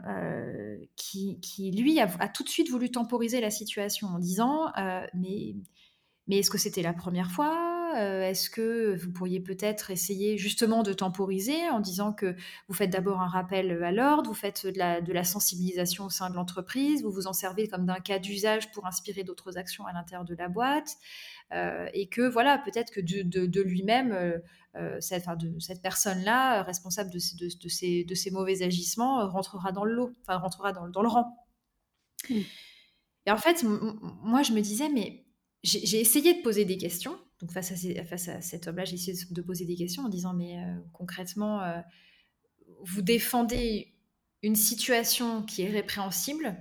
qui, 0.96 1.72
lui, 1.76 1.98
a, 2.00 2.28
tout 2.28 2.44
de 2.44 2.48
suite 2.48 2.70
voulu 2.70 2.90
temporiser 2.90 3.40
la 3.40 3.50
situation 3.50 4.06
en 4.08 4.18
disant, 4.18 4.72
mais, 5.14 5.56
mais 6.28 6.38
est-ce 6.38 6.50
que 6.50 6.58
c'était 6.58 6.82
la 6.82 6.94
première 6.94 7.30
fois? 7.30 7.69
Euh, 7.96 8.22
est-ce 8.22 8.50
que 8.50 8.96
vous 8.96 9.10
pourriez 9.12 9.40
peut-être 9.40 9.90
essayer 9.90 10.38
justement 10.38 10.82
de 10.82 10.92
temporiser 10.92 11.68
en 11.70 11.80
disant 11.80 12.12
que 12.12 12.34
vous 12.68 12.74
faites 12.74 12.90
d'abord 12.90 13.20
un 13.20 13.28
rappel 13.28 13.82
à 13.82 13.92
l'ordre, 13.92 14.28
vous 14.28 14.34
faites 14.34 14.66
de 14.66 15.12
la, 15.12 15.24
sensibilisation 15.24 16.06
au 16.06 16.10
sein 16.10 16.30
de 16.30 16.34
l'entreprise, 16.34 17.02
vous 17.02 17.10
vous 17.10 17.26
en 17.26 17.32
servez 17.32 17.68
comme 17.68 17.86
d'un 17.86 18.00
cas 18.00 18.18
d'usage 18.18 18.70
pour 18.72 18.86
inspirer 18.86 19.24
d'autres 19.24 19.58
actions 19.58 19.86
à 19.86 19.92
l'intérieur 19.92 20.24
de 20.24 20.34
la 20.34 20.48
boîte, 20.48 20.96
euh, 21.52 21.88
et 21.94 22.08
que 22.08 22.22
voilà, 22.22 22.58
peut-être 22.58 22.90
que 22.90 23.00
de, 23.00 23.60
lui-même, 23.60 24.12
euh, 24.76 24.96
cette, 25.00 25.26
de 25.38 25.58
cette 25.58 25.82
personne-là, 25.82 26.62
responsable 26.62 27.10
de, 27.10 27.18
ces, 27.18 28.30
mauvais 28.30 28.62
agissements, 28.62 29.28
rentrera 29.28 29.72
dans 29.72 29.84
le 29.84 29.94
lot, 29.94 30.14
enfin 30.22 30.38
rentrera 30.38 30.72
dans, 30.72 31.02
le 31.02 31.08
rang. 31.08 31.46
Mmh. 32.28 32.40
Et 33.26 33.30
en 33.30 33.38
fait, 33.38 33.64
moi, 33.64 34.42
je 34.42 34.52
me 34.52 34.60
disais, 34.60 34.88
mais 34.88 35.24
j'ai 35.62 36.00
essayé 36.00 36.34
de 36.34 36.42
poser 36.42 36.64
des 36.64 36.78
questions 36.78 37.18
donc 37.40 37.52
face 37.52 37.72
à, 37.72 38.04
face 38.04 38.28
à 38.28 38.40
cet 38.40 38.68
homme-là, 38.68 38.84
j'ai 38.84 38.94
essayé 38.94 39.16
de, 39.30 39.42
poser 39.42 39.64
des 39.64 39.74
questions 39.74 40.04
en 40.04 40.08
disant, 40.08 40.34
mais 40.34 40.58
euh, 40.58 40.74
concrètement, 40.92 41.62
euh, 41.62 41.80
vous 42.82 43.02
défendez 43.02 43.94
une 44.42 44.56
situation 44.56 45.42
qui 45.42 45.62
est 45.62 45.70
répréhensible 45.70 46.56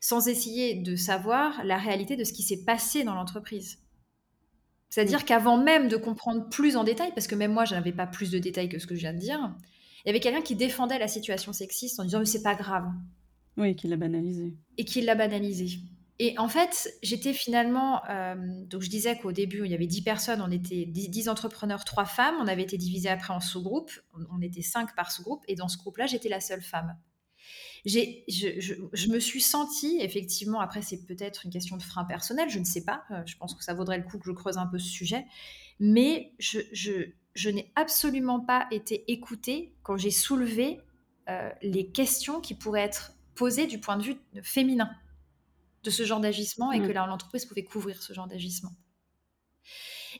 sans 0.00 0.28
essayer 0.28 0.74
de 0.74 0.96
savoir 0.96 1.64
la 1.64 1.78
réalité 1.78 2.16
de 2.16 2.24
ce 2.24 2.32
qui 2.32 2.42
s'est 2.42 2.64
passé 2.64 3.04
dans 3.04 3.14
l'entreprise. 3.14 3.78
C'est-à-dire 4.88 5.24
qu'avant 5.24 5.58
même 5.58 5.88
de 5.88 5.96
comprendre 5.96 6.48
plus 6.48 6.76
en 6.76 6.84
détail, 6.84 7.12
parce 7.14 7.26
que 7.26 7.34
même 7.34 7.52
moi, 7.52 7.64
je 7.64 7.74
n'avais 7.74 7.92
pas 7.92 8.06
plus 8.06 8.30
de 8.30 8.38
détails 8.38 8.68
que 8.68 8.78
ce 8.78 8.86
que 8.86 8.94
je 8.94 9.00
viens 9.00 9.12
de 9.12 9.18
dire, 9.18 9.54
il 10.04 10.08
y 10.08 10.10
avait 10.10 10.20
quelqu'un 10.20 10.42
qui 10.42 10.56
défendait 10.56 10.98
la 10.98 11.08
situation 11.08 11.52
sexiste 11.52 11.98
en 12.00 12.04
disant, 12.04 12.20
mais 12.20 12.26
c'est 12.26 12.42
pas 12.42 12.54
grave. 12.54 12.86
Oui, 13.56 13.74
qui 13.76 13.88
l'a 13.88 13.96
banalisé. 13.96 14.54
Et 14.78 14.84
qui 14.84 15.00
l'a 15.00 15.14
banalisé. 15.14 15.78
Et 16.20 16.38
en 16.38 16.48
fait, 16.48 16.96
j'étais 17.02 17.32
finalement. 17.32 18.02
Euh, 18.08 18.36
donc, 18.66 18.82
je 18.82 18.90
disais 18.90 19.18
qu'au 19.18 19.32
début, 19.32 19.62
il 19.64 19.70
y 19.70 19.74
avait 19.74 19.86
10 19.86 20.02
personnes, 20.02 20.40
on 20.40 20.50
était 20.50 20.84
10, 20.86 21.28
entrepreneurs, 21.28 21.84
3 21.84 22.04
femmes. 22.04 22.36
On 22.40 22.46
avait 22.46 22.62
été 22.62 22.78
divisés 22.78 23.08
après 23.08 23.34
en 23.34 23.40
sous-groupes. 23.40 23.90
On, 24.30 24.40
était 24.40 24.62
5 24.62 24.94
par 24.94 25.10
sous-groupe. 25.10 25.42
Et 25.48 25.56
dans 25.56 25.68
ce 25.68 25.76
groupe-là, 25.76 26.06
j'étais 26.06 26.28
la 26.28 26.40
seule 26.40 26.62
femme. 26.62 26.96
Je, 27.84 29.08
me 29.10 29.18
suis 29.18 29.40
sentie, 29.40 29.98
effectivement, 30.00 30.60
après, 30.60 30.82
c'est 30.82 31.04
peut-être 31.04 31.44
une 31.44 31.50
question 31.50 31.76
de 31.76 31.82
frein 31.82 32.04
personnel, 32.04 32.48
je 32.48 32.60
ne 32.60 32.64
sais 32.64 32.84
pas. 32.84 33.02
Euh, 33.10 33.22
je 33.26 33.36
pense 33.36 33.54
que 33.54 33.64
ça 33.64 33.74
vaudrait 33.74 33.98
le 33.98 34.04
coup 34.04 34.18
que 34.18 34.26
je 34.26 34.32
creuse 34.32 34.56
un 34.56 34.66
peu 34.66 34.78
ce 34.78 34.88
sujet. 34.88 35.26
Mais 35.80 36.32
je, 36.38 37.50
n'ai 37.50 37.72
absolument 37.74 38.38
pas 38.38 38.68
été 38.70 39.10
écoutée 39.10 39.74
quand 39.82 39.96
j'ai 39.96 40.12
soulevé 40.12 40.80
euh, 41.28 41.50
les 41.60 41.88
questions 41.88 42.40
qui 42.40 42.54
pourraient 42.54 42.82
être 42.82 43.14
posées 43.34 43.66
du 43.66 43.80
point 43.80 43.96
de 43.96 44.04
vue 44.04 44.16
féminin 44.44 44.88
de 45.84 45.90
ce 45.90 46.04
genre 46.04 46.20
d'agissement 46.20 46.72
et 46.72 46.80
que 46.80 46.86
mmh. 46.86 47.06
l'entreprise 47.06 47.44
pouvait 47.44 47.64
couvrir 47.64 48.02
ce 48.02 48.12
genre 48.12 48.26
d'agissement. 48.26 48.72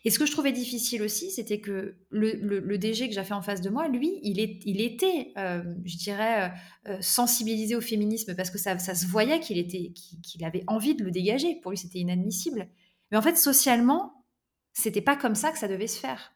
Et 0.05 0.11
ce 0.11 0.19
que 0.19 0.27
je 0.27 0.33
trouvais 0.33 0.53
difficile 0.53 1.03
aussi, 1.03 1.31
c'était 1.31 1.61
que 1.61 1.97
le, 2.11 2.77
DG 2.77 3.09
que 3.09 3.15
j'ai 3.15 3.25
fait 3.25 3.35
en 3.35 3.43
face 3.43 3.61
de 3.61 3.71
moi, 3.71 3.89
lui, 3.89 4.19
il, 4.23 4.41
est, 4.41 4.61
il 4.65 4.81
était, 4.81 5.33
euh, 5.39 5.63
je 5.85 5.97
dirais, 5.97 6.43
euh, 6.43 6.93
euh, 6.93 6.99
sensibilisé 7.01 7.77
au 7.77 7.81
féminisme 7.81 8.35
parce 8.35 8.51
que 8.51 8.59
ça, 8.59 8.79
ça 8.79 8.95
se 8.95 9.07
voyait 9.07 9.41
qu'il 9.41 9.57
était, 9.57 9.93
qu'il 10.23 10.45
avait 10.45 10.65
envie 10.67 10.95
de 10.95 11.05
le 11.05 11.11
dégager. 11.11 11.59
Pour 11.63 11.71
lui, 11.71 11.79
c'était 11.79 12.01
inadmissible. 12.01 12.69
Mais 13.11 13.17
en 13.17 13.23
fait, 13.23 13.37
socialement, 13.37 14.25
c'était 14.73 15.01
pas 15.01 15.17
comme 15.17 15.35
ça 15.35 15.53
que 15.53 15.59
ça 15.59 15.69
devait 15.69 15.87
se 15.87 15.99
faire. 15.99 16.34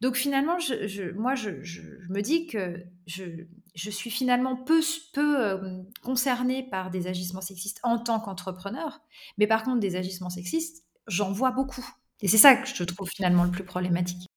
Donc 0.00 0.14
finalement, 0.14 0.56
moi, 1.16 1.34
je, 1.34 1.50
me 2.08 2.20
dis 2.20 2.46
que 2.46 2.84
je, 3.06 3.90
suis 3.90 4.10
finalement 4.10 4.56
peu, 4.56 4.80
peu 5.12 5.44
euh, 5.44 5.82
concernée 6.02 6.68
par 6.70 6.90
des 6.90 7.06
agissements 7.06 7.40
sexistes 7.40 7.80
en 7.82 7.98
tant 7.98 8.20
qu'entrepreneur, 8.20 9.00
mais 9.38 9.46
par 9.46 9.64
contre, 9.64 9.80
des 9.80 9.96
agissements 9.96 10.30
sexistes, 10.30 10.84
j'en 11.08 11.32
vois 11.32 11.50
beaucoup. 11.50 11.86
Et 12.20 12.28
c'est 12.28 12.38
ça 12.38 12.56
que 12.56 12.68
je 12.68 12.84
trouve 12.84 13.08
finalement 13.08 13.44
le 13.44 13.50
plus 13.50 13.64
problématique. 13.64 14.28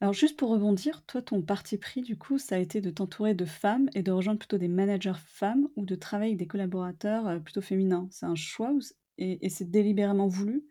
Alors 0.00 0.14
juste 0.14 0.36
pour 0.36 0.50
rebondir, 0.50 1.02
toi, 1.06 1.22
ton 1.22 1.42
parti 1.42 1.78
pris, 1.78 2.02
du 2.02 2.18
coup, 2.18 2.38
ça 2.38 2.56
a 2.56 2.58
été 2.58 2.80
de 2.80 2.90
t'entourer 2.90 3.34
de 3.34 3.44
femmes 3.44 3.88
et 3.94 4.02
de 4.02 4.10
rejoindre 4.10 4.40
plutôt 4.40 4.58
des 4.58 4.68
managers 4.68 5.12
femmes 5.24 5.68
ou 5.76 5.86
de 5.86 5.94
travailler 5.94 6.32
avec 6.32 6.40
des 6.40 6.48
collaborateurs 6.48 7.28
euh, 7.28 7.38
plutôt 7.38 7.60
féminins. 7.62 8.08
C'est 8.10 8.26
un 8.26 8.34
choix 8.34 8.72
et 9.18 9.48
c'est 9.50 9.70
délibérément 9.70 10.26
voulu 10.26 10.64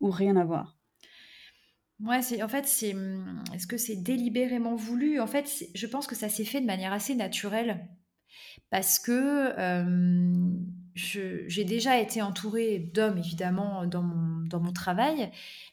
ou 0.00 0.10
rien 0.10 0.36
à 0.36 0.44
voir? 0.44 0.77
Ouais, 2.00 2.22
c'est 2.22 2.42
en 2.44 2.48
fait, 2.48 2.66
c'est 2.66 2.94
mmh, 2.94 3.42
est-ce 3.54 3.66
que 3.66 3.76
c'est 3.76 3.96
délibérément 3.96 4.76
voulu? 4.76 5.20
En 5.20 5.26
fait, 5.26 5.64
je 5.74 5.86
pense 5.86 6.06
que 6.06 6.14
ça 6.14 6.28
s'est 6.28 6.44
fait 6.44 6.60
de 6.60 6.66
manière 6.66 6.92
assez 6.92 7.14
naturelle 7.16 7.88
parce 8.70 8.98
que, 8.98 9.54
j'ai 10.94 11.64
déjà 11.64 11.98
été 12.00 12.22
entourée 12.22 12.78
d'hommes 12.78 13.18
évidemment 13.18 13.86
dans 13.86 14.02
mon 14.02 14.44
dans 14.46 14.60
mon 14.60 14.72
travail, 14.72 15.30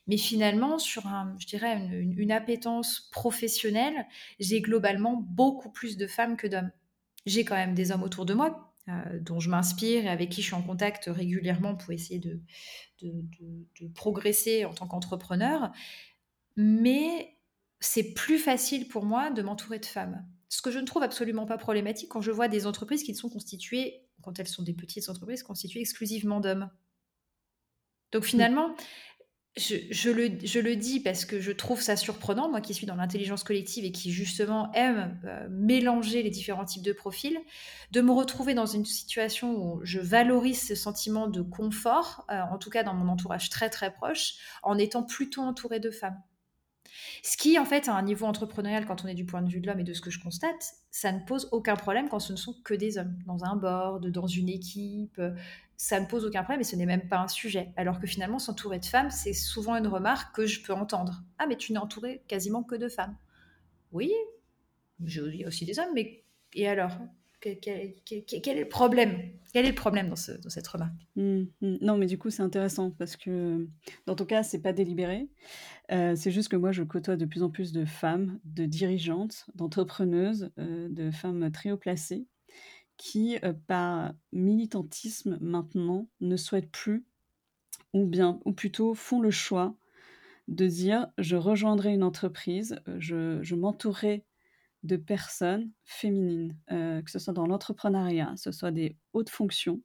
mais 0.07 0.17
finalement 0.17 0.77
sur 0.79 1.07
un 1.07 1.35
je 1.39 1.47
dirais 1.47 1.77
une 1.91 2.17
une 2.19 2.31
appétence 2.31 3.09
professionnelle, 3.11 4.05
j'ai 4.39 4.61
globalement 4.61 5.15
beaucoup 5.29 5.71
plus 5.71 5.97
de 5.97 6.07
femmes 6.07 6.37
que 6.37 6.47
d'hommes. 6.47 6.71
J'ai 7.25 7.43
quand 7.45 7.55
même 7.55 7.73
des 7.75 7.91
hommes 7.91 8.03
autour 8.03 8.25
de 8.25 8.33
moi, 8.35 8.73
euh, 8.89 9.19
dont 9.21 9.39
je 9.39 9.49
m'inspire 9.49 10.05
et 10.05 10.09
avec 10.09 10.29
qui 10.29 10.41
je 10.41 10.47
suis 10.47 10.55
en 10.55 10.61
contact 10.61 11.05
régulièrement 11.07 11.75
pour 11.75 11.91
essayer 11.93 12.19
de 12.19 12.41
de 13.01 13.25
de 13.81 13.87
progresser 13.93 14.65
en 14.65 14.73
tant 14.73 14.87
qu'entrepreneur 14.87 15.71
mais 16.55 17.37
c'est 17.79 18.13
plus 18.13 18.39
facile 18.39 18.87
pour 18.87 19.05
moi 19.05 19.29
de 19.29 19.41
m'entourer 19.41 19.79
de 19.79 19.85
femmes. 19.85 20.25
Ce 20.49 20.61
que 20.61 20.71
je 20.71 20.79
ne 20.79 20.85
trouve 20.85 21.03
absolument 21.03 21.45
pas 21.45 21.57
problématique 21.57 22.09
quand 22.09 22.21
je 22.21 22.31
vois 22.31 22.47
des 22.47 22.65
entreprises 22.65 23.03
qui 23.03 23.13
sont 23.15 23.29
constituées, 23.29 24.05
quand 24.21 24.39
elles 24.39 24.47
sont 24.47 24.63
des 24.63 24.73
petites 24.73 25.09
entreprises, 25.09 25.43
constituées 25.43 25.81
exclusivement 25.81 26.39
d'hommes. 26.39 26.69
Donc 28.11 28.23
finalement, 28.23 28.75
je, 29.57 30.09
le, 30.09 30.75
dis 30.75 30.99
parce 30.99 31.23
que 31.23 31.39
je 31.39 31.51
trouve 31.51 31.81
ça 31.81 31.95
surprenant, 31.95 32.49
moi 32.49 32.59
qui 32.59 32.73
suis 32.73 32.85
dans 32.85 32.95
l'intelligence 32.95 33.43
collective 33.43 33.85
et 33.85 33.91
qui 33.91 34.11
justement 34.11 34.71
aime 34.73 35.17
euh, 35.25 35.47
mélanger 35.49 36.23
les 36.23 36.29
différents 36.29 36.65
types 36.65 36.83
de 36.83 36.91
profils, 36.91 37.37
de 37.91 38.01
me 38.01 38.11
retrouver 38.11 38.53
dans 38.53 38.65
une 38.65 38.85
situation 38.85 39.55
où 39.55 39.79
je 39.83 39.99
valorise 39.99 40.67
ce 40.67 40.75
sentiment 40.75 41.27
de 41.27 41.41
confort, 41.41 42.25
euh, 42.29 42.41
en 42.51 42.57
tout 42.57 42.69
cas 42.69 42.83
dans 42.83 42.93
mon 42.93 43.07
entourage 43.07 43.49
très 43.49 43.69
très 43.69 43.93
proche, 43.93 44.35
en 44.61 44.77
étant 44.77 45.03
plutôt 45.03 45.41
entourée 45.41 45.79
de 45.79 45.91
femmes. 45.91 46.21
Ce 47.23 47.37
qui, 47.37 47.57
en 47.59 47.65
fait, 47.65 47.87
à 47.87 47.93
un 47.93 48.01
niveau 48.03 48.25
entrepreneurial, 48.25 48.85
quand 48.85 49.03
on 49.03 49.07
est 49.07 49.13
du 49.15 49.25
point 49.25 49.41
de 49.41 49.49
vue 49.49 49.59
de 49.59 49.67
l'homme 49.67 49.79
et 49.79 49.83
de 49.83 49.93
ce 49.93 50.01
que 50.01 50.09
je 50.09 50.19
constate, 50.19 50.73
ça 50.91 51.11
ne 51.11 51.19
pose 51.19 51.49
aucun 51.51 51.75
problème 51.75 52.09
quand 52.09 52.19
ce 52.19 52.31
ne 52.31 52.37
sont 52.37 52.55
que 52.63 52.73
des 52.73 52.97
hommes. 52.97 53.17
Dans 53.25 53.43
un 53.43 53.55
board, 53.55 54.07
dans 54.07 54.27
une 54.27 54.49
équipe, 54.49 55.21
ça 55.77 55.99
ne 55.99 56.05
pose 56.05 56.25
aucun 56.25 56.43
problème 56.43 56.61
et 56.61 56.65
ce 56.65 56.75
n'est 56.75 56.85
même 56.85 57.07
pas 57.07 57.19
un 57.19 57.27
sujet. 57.27 57.73
Alors 57.75 57.99
que 57.99 58.07
finalement, 58.07 58.39
s'entourer 58.39 58.79
de 58.79 58.85
femmes, 58.85 59.09
c'est 59.09 59.33
souvent 59.33 59.75
une 59.75 59.87
remarque 59.87 60.35
que 60.35 60.45
je 60.45 60.61
peux 60.61 60.73
entendre. 60.73 61.23
Ah, 61.37 61.47
mais 61.47 61.57
tu 61.57 61.73
n'es 61.73 61.79
entouré 61.79 62.23
quasiment 62.27 62.63
que 62.63 62.75
de 62.75 62.87
femmes. 62.87 63.15
Oui, 63.91 64.11
il 64.99 65.35
y 65.35 65.43
a 65.43 65.47
aussi 65.47 65.65
des 65.65 65.79
hommes, 65.79 65.93
mais 65.93 66.23
et 66.53 66.67
alors? 66.67 66.97
Quel, 67.53 67.77
est 67.77 68.59
le 68.59 68.67
problème? 68.67 69.19
Quel 69.53 69.65
est 69.65 69.69
le 69.69 69.75
problème 69.75 70.09
dans, 70.09 70.15
cette 70.15 70.67
remarque? 70.67 70.93
Mmh, 71.15 71.43
mmh. 71.61 71.77
Non, 71.81 71.97
mais 71.97 72.07
du 72.07 72.17
coup, 72.17 72.29
c'est 72.29 72.41
intéressant 72.41 72.91
parce 72.91 73.15
que 73.15 73.67
dans 74.05 74.15
ton 74.15 74.25
cas, 74.25 74.43
c'est 74.43 74.61
pas 74.61 74.73
délibéré. 74.73 75.29
Euh, 75.91 76.15
c'est 76.15 76.31
juste 76.31 76.49
que 76.49 76.55
moi, 76.55 76.71
je 76.71 76.83
côtoie 76.83 77.15
de 77.15 77.25
plus 77.25 77.43
en 77.43 77.49
plus 77.49 77.71
de 77.71 77.85
femmes, 77.85 78.39
de 78.45 78.65
dirigeantes, 78.65 79.45
d'entrepreneuses, 79.53 80.51
euh, 80.59 80.89
de 80.89 81.11
femmes 81.11 81.51
très 81.51 81.71
haut 81.71 81.77
placées 81.77 82.25
qui, 82.97 83.37
euh, 83.43 83.53
par 83.67 84.13
militantisme 84.31 85.37
maintenant, 85.41 86.07
ne 86.21 86.37
souhaitent 86.37 86.71
plus, 86.71 87.05
ou 87.93 88.05
bien, 88.05 88.39
ou 88.45 88.53
plutôt 88.53 88.93
font 88.95 89.19
le 89.19 89.31
choix 89.31 89.75
de 90.47 90.67
dire 90.67 91.07
je 91.17 91.35
rejoindrai 91.35 91.93
une 91.93 92.03
entreprise, 92.03 92.79
je, 92.97 93.39
je 93.41 93.55
m'entourerai 93.55 94.25
de 94.85 94.97
personnes 94.97 95.71
féminines, 95.83 96.55
euh, 96.71 97.01
que 97.01 97.11
ce 97.11 97.19
soit 97.19 97.33
dans 97.33 97.47
l'entrepreneuriat, 97.47 98.31
que 98.35 98.39
ce 98.39 98.51
soit 98.51 98.71
des 98.71 98.97
hautes 99.13 99.29
fonctions, 99.29 99.81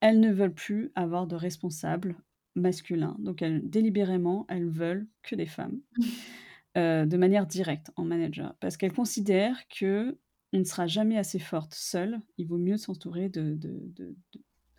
elles 0.00 0.20
ne 0.20 0.32
veulent 0.32 0.54
plus 0.54 0.90
avoir 0.94 1.26
de 1.26 1.36
responsables 1.36 2.16
masculins. 2.54 3.16
Donc 3.20 3.42
elles, 3.42 3.68
délibérément, 3.68 4.46
elles 4.48 4.68
veulent 4.68 5.06
que 5.22 5.34
des 5.34 5.46
femmes, 5.46 5.80
euh, 6.76 7.06
de 7.06 7.16
manière 7.16 7.46
directe 7.46 7.90
en 7.96 8.04
manager, 8.04 8.54
parce 8.60 8.76
qu'elles 8.76 8.92
considèrent 8.92 9.68
que 9.68 10.18
on 10.52 10.58
ne 10.58 10.64
sera 10.64 10.86
jamais 10.86 11.16
assez 11.16 11.38
forte 11.38 11.74
seule. 11.74 12.20
Il 12.36 12.48
vaut 12.48 12.58
mieux 12.58 12.76
s'entourer 12.76 13.28
de, 13.28 13.56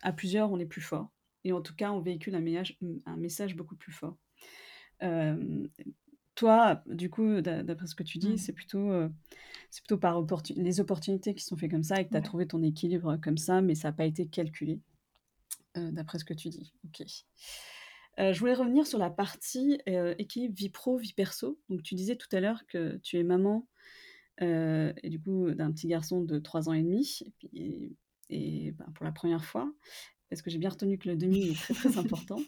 À 0.02 0.12
plusieurs, 0.12 0.52
on 0.52 0.58
est 0.58 0.66
plus 0.66 0.82
fort. 0.82 1.10
Et 1.44 1.52
en 1.52 1.62
tout 1.62 1.74
cas, 1.74 1.90
on 1.92 2.00
véhicule 2.00 2.34
un 2.34 2.40
message, 2.40 2.78
un 3.06 3.16
message 3.16 3.56
beaucoup 3.56 3.76
plus 3.76 3.92
fort. 3.92 4.18
Euh, 5.02 5.66
toi, 6.34 6.82
du 6.86 7.10
coup, 7.10 7.40
d'après 7.40 7.86
ce 7.86 7.94
que 7.94 8.02
tu 8.02 8.18
dis, 8.18 8.34
mmh. 8.34 8.38
c'est 8.38 8.52
plutôt, 8.52 8.90
euh, 8.90 9.08
c'est 9.70 9.82
plutôt 9.82 9.98
par 9.98 10.24
les 10.56 10.80
opportunités 10.80 11.34
qui 11.34 11.44
sont 11.44 11.56
faites 11.56 11.70
comme 11.70 11.82
ça 11.82 12.00
et 12.00 12.06
que 12.06 12.10
tu 12.10 12.16
as 12.16 12.22
trouvé 12.22 12.46
ton 12.46 12.62
équilibre 12.62 13.16
comme 13.22 13.38
ça, 13.38 13.60
mais 13.60 13.74
ça 13.74 13.88
n'a 13.88 13.92
pas 13.92 14.04
été 14.04 14.26
calculé, 14.26 14.80
euh, 15.76 15.90
d'après 15.90 16.18
ce 16.18 16.24
que 16.24 16.34
tu 16.34 16.48
dis. 16.48 16.72
Ok. 16.84 17.06
Euh, 18.18 18.32
je 18.32 18.38
voulais 18.40 18.54
revenir 18.54 18.86
sur 18.86 18.98
la 18.98 19.10
partie 19.10 19.78
équilibre 20.18 20.54
vie 20.54 20.68
pro, 20.68 20.98
vie 20.98 21.14
perso. 21.14 21.58
Donc, 21.68 21.82
tu 21.82 21.94
disais 21.94 22.16
tout 22.16 22.28
à 22.32 22.40
l'heure 22.40 22.66
que 22.66 22.98
tu 23.02 23.18
es 23.18 23.22
maman 23.22 23.66
et 24.40 25.08
du 25.08 25.20
coup 25.20 25.52
d'un 25.52 25.70
petit 25.70 25.86
garçon 25.86 26.20
de 26.20 26.40
3 26.40 26.68
ans 26.68 26.72
et 26.72 26.82
demi, 26.82 27.20
et, 27.52 27.92
et 28.28 28.72
ben, 28.72 28.86
pour 28.92 29.04
la 29.04 29.12
première 29.12 29.44
fois, 29.44 29.72
parce 30.30 30.42
que 30.42 30.50
j'ai 30.50 30.58
bien 30.58 30.70
retenu 30.70 30.98
que 30.98 31.08
le 31.08 31.16
demi 31.16 31.50
est 31.50 31.54
très 31.54 31.74
très 31.74 31.98
important. 31.98 32.40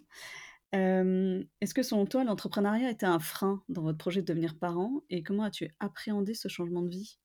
Est-ce 0.75 1.75
que 1.75 1.83
selon 1.83 2.07
toi, 2.07 2.25
l'entrepreneuriat 2.25 2.91
était 2.91 3.07
un 3.07 3.19
frein 3.19 3.63
dans 3.69 3.83
votre 3.83 3.99
projet 3.99 4.21
de 4.23 4.27
devenir 4.27 4.59
parent 4.59 5.03
et 5.11 5.23
comment 5.23 5.45
as-tu 5.45 5.71
appréhendé 5.81 6.35
ce 6.35 6.49
changement 6.49 6.83
de 6.83 6.89
vie? 6.89 7.19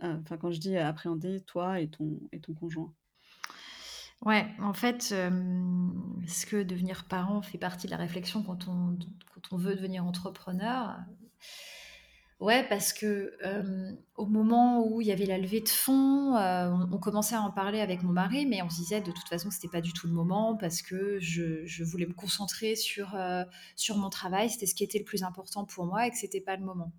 enfin, 0.00 0.36
quand 0.38 0.50
je 0.52 0.60
dis 0.60 0.76
appréhender, 0.76 1.40
toi 1.42 1.80
et 1.80 1.88
ton 1.88 2.20
et 2.32 2.40
ton 2.40 2.54
conjoint? 2.54 2.94
Ouais, 4.22 4.46
en 4.60 4.74
fait, 4.74 5.12
est-ce 6.24 6.46
que 6.46 6.62
devenir 6.62 7.06
parent 7.06 7.40
fait 7.40 7.58
partie 7.58 7.86
de 7.86 7.92
la 7.92 7.96
réflexion 7.96 8.42
quand 8.42 8.66
on 8.68 8.98
quand 9.32 9.52
on 9.52 9.56
veut 9.56 9.76
devenir 9.76 10.04
entrepreneur? 10.04 10.98
Ouais, 12.40 12.64
parce 12.68 12.92
que 12.92 13.36
au 14.16 14.26
moment 14.26 14.86
où 14.86 15.00
il 15.00 15.08
y 15.08 15.12
avait 15.12 15.26
la 15.26 15.38
levée 15.38 15.60
de 15.60 15.68
fonds, 15.68 16.36
on, 16.36 16.98
commençait 16.98 17.34
à 17.34 17.42
en 17.42 17.50
parler 17.50 17.80
avec 17.80 18.04
mon 18.04 18.12
mari, 18.12 18.46
mais 18.46 18.62
on 18.62 18.70
se 18.70 18.76
disait 18.76 19.00
de 19.00 19.10
toute 19.10 19.28
façon 19.28 19.48
que 19.48 19.54
c'était 19.56 19.68
pas 19.68 19.80
du 19.80 19.92
tout 19.92 20.06
le 20.06 20.12
moment 20.12 20.56
parce 20.56 20.80
que 20.80 21.18
je, 21.18 21.82
voulais 21.82 22.06
me 22.06 22.12
concentrer 22.12 22.76
sur, 22.76 23.16
sur 23.74 23.96
mon 23.96 24.08
travail, 24.08 24.50
c'était 24.50 24.66
ce 24.66 24.76
qui 24.76 24.84
était 24.84 25.00
le 25.00 25.04
plus 25.04 25.24
important 25.24 25.64
pour 25.64 25.86
moi 25.86 26.06
et 26.06 26.10
que 26.10 26.16
c'était 26.16 26.40
pas 26.40 26.56
le 26.56 26.64
moment. 26.64 26.92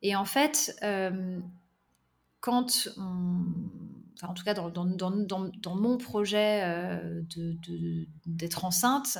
Et 0.00 0.16
en 0.16 0.24
fait, 0.24 0.74
quand 2.40 2.88
en 4.22 4.34
tout 4.34 4.44
cas 4.44 4.54
dans, 4.54 4.70
dans, 4.70 5.76
mon 5.76 5.98
projet 5.98 6.90
d'être 8.24 8.64
enceinte, 8.64 9.18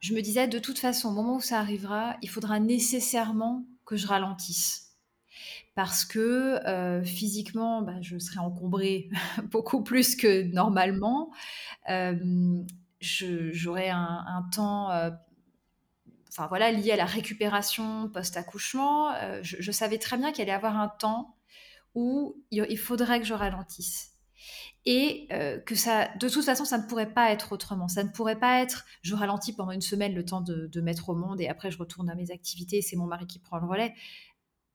je 0.00 0.14
me 0.14 0.22
disais, 0.22 0.48
de 0.48 0.58
toute 0.58 0.78
façon, 0.78 1.10
au 1.10 1.12
moment 1.12 1.36
où 1.36 1.40
ça 1.40 1.58
arrivera, 1.58 2.16
il 2.22 2.30
faudra 2.30 2.58
nécessairement 2.58 3.66
que 3.84 3.96
je 3.96 4.06
ralentisse. 4.06 4.96
Parce 5.74 6.04
que 6.04 6.58
euh, 6.66 7.04
physiquement, 7.04 7.82
bah, 7.82 8.00
je 8.00 8.18
serai 8.18 8.38
encombrée 8.38 9.08
beaucoup 9.50 9.82
plus 9.82 10.16
que 10.16 10.42
normalement. 10.42 11.30
Euh, 11.88 12.62
J'aurai 13.00 13.88
un, 13.88 14.46
temps, 14.54 14.90
euh, 14.90 15.10
enfin 16.28 16.46
voilà, 16.48 16.70
lié 16.70 16.92
à 16.92 16.96
la 16.96 17.06
récupération 17.06 18.10
post-accouchement. 18.10 19.14
Euh, 19.14 19.40
je, 19.42 19.56
je, 19.58 19.72
savais 19.72 19.96
très 19.96 20.18
bien 20.18 20.32
qu'il 20.32 20.42
allait 20.42 20.52
y 20.52 20.54
avoir 20.54 20.78
un 20.78 20.88
temps 20.88 21.34
où 21.94 22.36
il 22.50 22.78
faudrait 22.78 23.18
que 23.18 23.26
je 23.26 23.32
ralentisse 23.32 24.10
et 24.86 25.28
euh, 25.32 25.58
que 25.58 25.74
ça, 25.74 26.08
de 26.18 26.28
toute 26.28 26.44
façon, 26.44 26.64
ça 26.64 26.78
ne 26.78 26.84
pourrait 26.84 27.12
pas 27.12 27.30
être 27.30 27.52
autrement. 27.52 27.88
Ça 27.88 28.02
ne 28.02 28.08
pourrait 28.08 28.38
pas 28.38 28.60
être, 28.60 28.86
je 29.02 29.14
ralentis 29.14 29.52
pendant 29.52 29.72
une 29.72 29.82
semaine 29.82 30.14
le 30.14 30.24
temps 30.24 30.40
de, 30.40 30.80
mettre 30.80 31.10
au 31.10 31.14
monde 31.14 31.40
et 31.40 31.48
après 31.48 31.70
je 31.70 31.76
retourne 31.76 32.08
à 32.08 32.14
mes 32.14 32.30
activités 32.30 32.80
c'est 32.80 32.96
mon 32.96 33.04
mari 33.04 33.26
qui 33.26 33.38
prend 33.38 33.58
le 33.58 33.66
relais, 33.66 33.94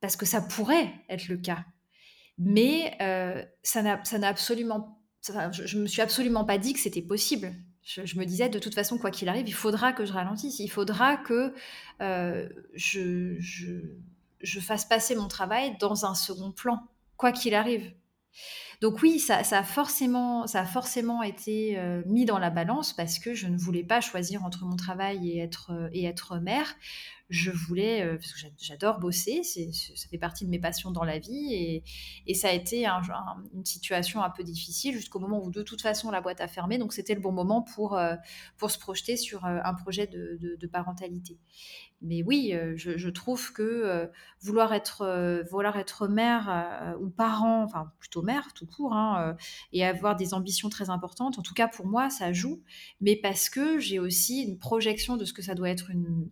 parce 0.01 0.15
que 0.15 0.25
ça 0.25 0.41
pourrait 0.41 0.93
être 1.09 1.27
le 1.27 1.37
cas. 1.37 1.65
Mais 2.37 2.95
euh, 3.01 3.43
ça 3.63 3.81
n'a 3.81 4.27
absolument, 4.27 4.99
je, 5.27 5.77
ne 5.77 5.81
me 5.81 5.87
suis 5.87 6.01
absolument 6.01 6.45
pas 6.45 6.59
dit 6.59 6.73
que 6.73 6.79
c'était 6.79 7.01
possible. 7.01 7.53
Je, 7.81 8.17
me 8.17 8.25
disais, 8.25 8.49
de 8.49 8.59
toute 8.59 8.73
façon, 8.73 8.97
quoi 8.97 9.11
qu'il 9.11 9.29
arrive, 9.29 9.47
il 9.47 9.53
faudra 9.53 9.93
que 9.93 10.05
je 10.05 10.13
ralentisse, 10.13 10.59
il 10.59 10.69
faudra 10.69 11.17
que 11.17 11.53
euh, 12.01 12.49
je, 12.73 13.37
je 14.41 14.59
fasse 14.59 14.85
passer 14.85 15.15
mon 15.15 15.27
travail 15.27 15.77
dans 15.79 16.05
un 16.05 16.15
second 16.15 16.51
plan, 16.51 16.79
quoi 17.15 17.31
qu'il 17.31 17.53
arrive. 17.53 17.93
Donc 18.81 19.01
oui, 19.01 19.19
ça, 19.19 19.39
a 19.39 19.63
forcément, 19.63 20.45
été 21.23 21.77
euh, 21.77 22.01
mis 22.05 22.25
dans 22.25 22.39
la 22.39 22.49
balance 22.49 22.93
parce 22.93 23.19
que 23.19 23.33
je 23.33 23.47
ne 23.47 23.57
voulais 23.57 23.83
pas 23.83 24.01
choisir 24.01 24.43
entre 24.43 24.65
mon 24.65 24.75
travail 24.75 25.31
et 25.31 25.39
être, 25.39 25.71
euh, 25.71 25.89
et 25.93 26.05
être 26.05 26.39
mère. 26.39 26.75
Je 27.29 27.51
voulais, 27.51 28.03
euh, 28.03 28.17
parce 28.17 28.33
que 28.33 28.39
j'adore 28.57 28.99
bosser, 28.99 29.41
ça 29.43 30.07
fait 30.09 30.17
partie 30.17 30.45
de 30.45 30.49
mes 30.49 30.59
passions 30.59 30.91
dans 30.91 31.03
la 31.03 31.19
vie, 31.19 31.83
et, 32.27 32.33
ça 32.33 32.49
a 32.49 32.51
été 32.51 32.85
une 32.85 33.65
situation 33.65 34.21
un 34.21 34.29
peu 34.29 34.43
difficile 34.43 34.95
jusqu'au 34.95 35.19
moment 35.19 35.43
où 35.43 35.49
de 35.49 35.63
toute 35.63 35.81
façon 35.81 36.11
la 36.11 36.21
boîte 36.21 36.41
a 36.41 36.47
fermé, 36.47 36.77
donc 36.77 36.93
c'était 36.93 37.15
le 37.15 37.21
bon 37.21 37.31
moment 37.31 37.61
pour, 37.61 37.99
pour 38.57 38.71
se 38.71 38.77
projeter 38.77 39.17
sur 39.17 39.45
un 39.45 39.73
projet 39.73 40.07
de 40.07 40.67
parentalité. 40.67 41.39
Mais 42.01 42.23
oui, 42.23 42.51
euh, 42.53 42.73
je, 42.75 43.09
trouve 43.09 43.51
que 43.53 43.63
euh, 43.63 44.07
vouloir 44.41 44.73
être, 44.73 45.01
euh, 45.01 45.43
vouloir 45.49 45.77
être 45.77 46.07
mère 46.07 46.95
ou 46.99 47.09
parent, 47.09 47.63
enfin 47.63 47.91
plutôt 47.99 48.21
mère 48.21 48.53
tout 48.53 48.67
court, 48.67 48.93
hein, 48.93 49.35
et 49.71 49.83
avoir 49.85 50.15
des 50.15 50.33
ambitions 50.33 50.69
très 50.69 50.89
importantes, 50.89 51.39
en 51.39 51.41
tout 51.41 51.53
cas 51.53 51.67
pour 51.67 51.87
moi, 51.87 52.09
ça 52.09 52.33
joue, 52.33 52.61
mais 53.01 53.15
parce 53.15 53.49
que 53.49 53.79
j'ai 53.79 53.99
aussi 53.99 54.43
une 54.43 54.59
projection 54.59 55.17
de 55.17 55.25
ce 55.25 55.33
que 55.33 55.41
ça 55.41 55.55
doit 55.55 55.69
être 55.69 55.89
une 55.89 56.29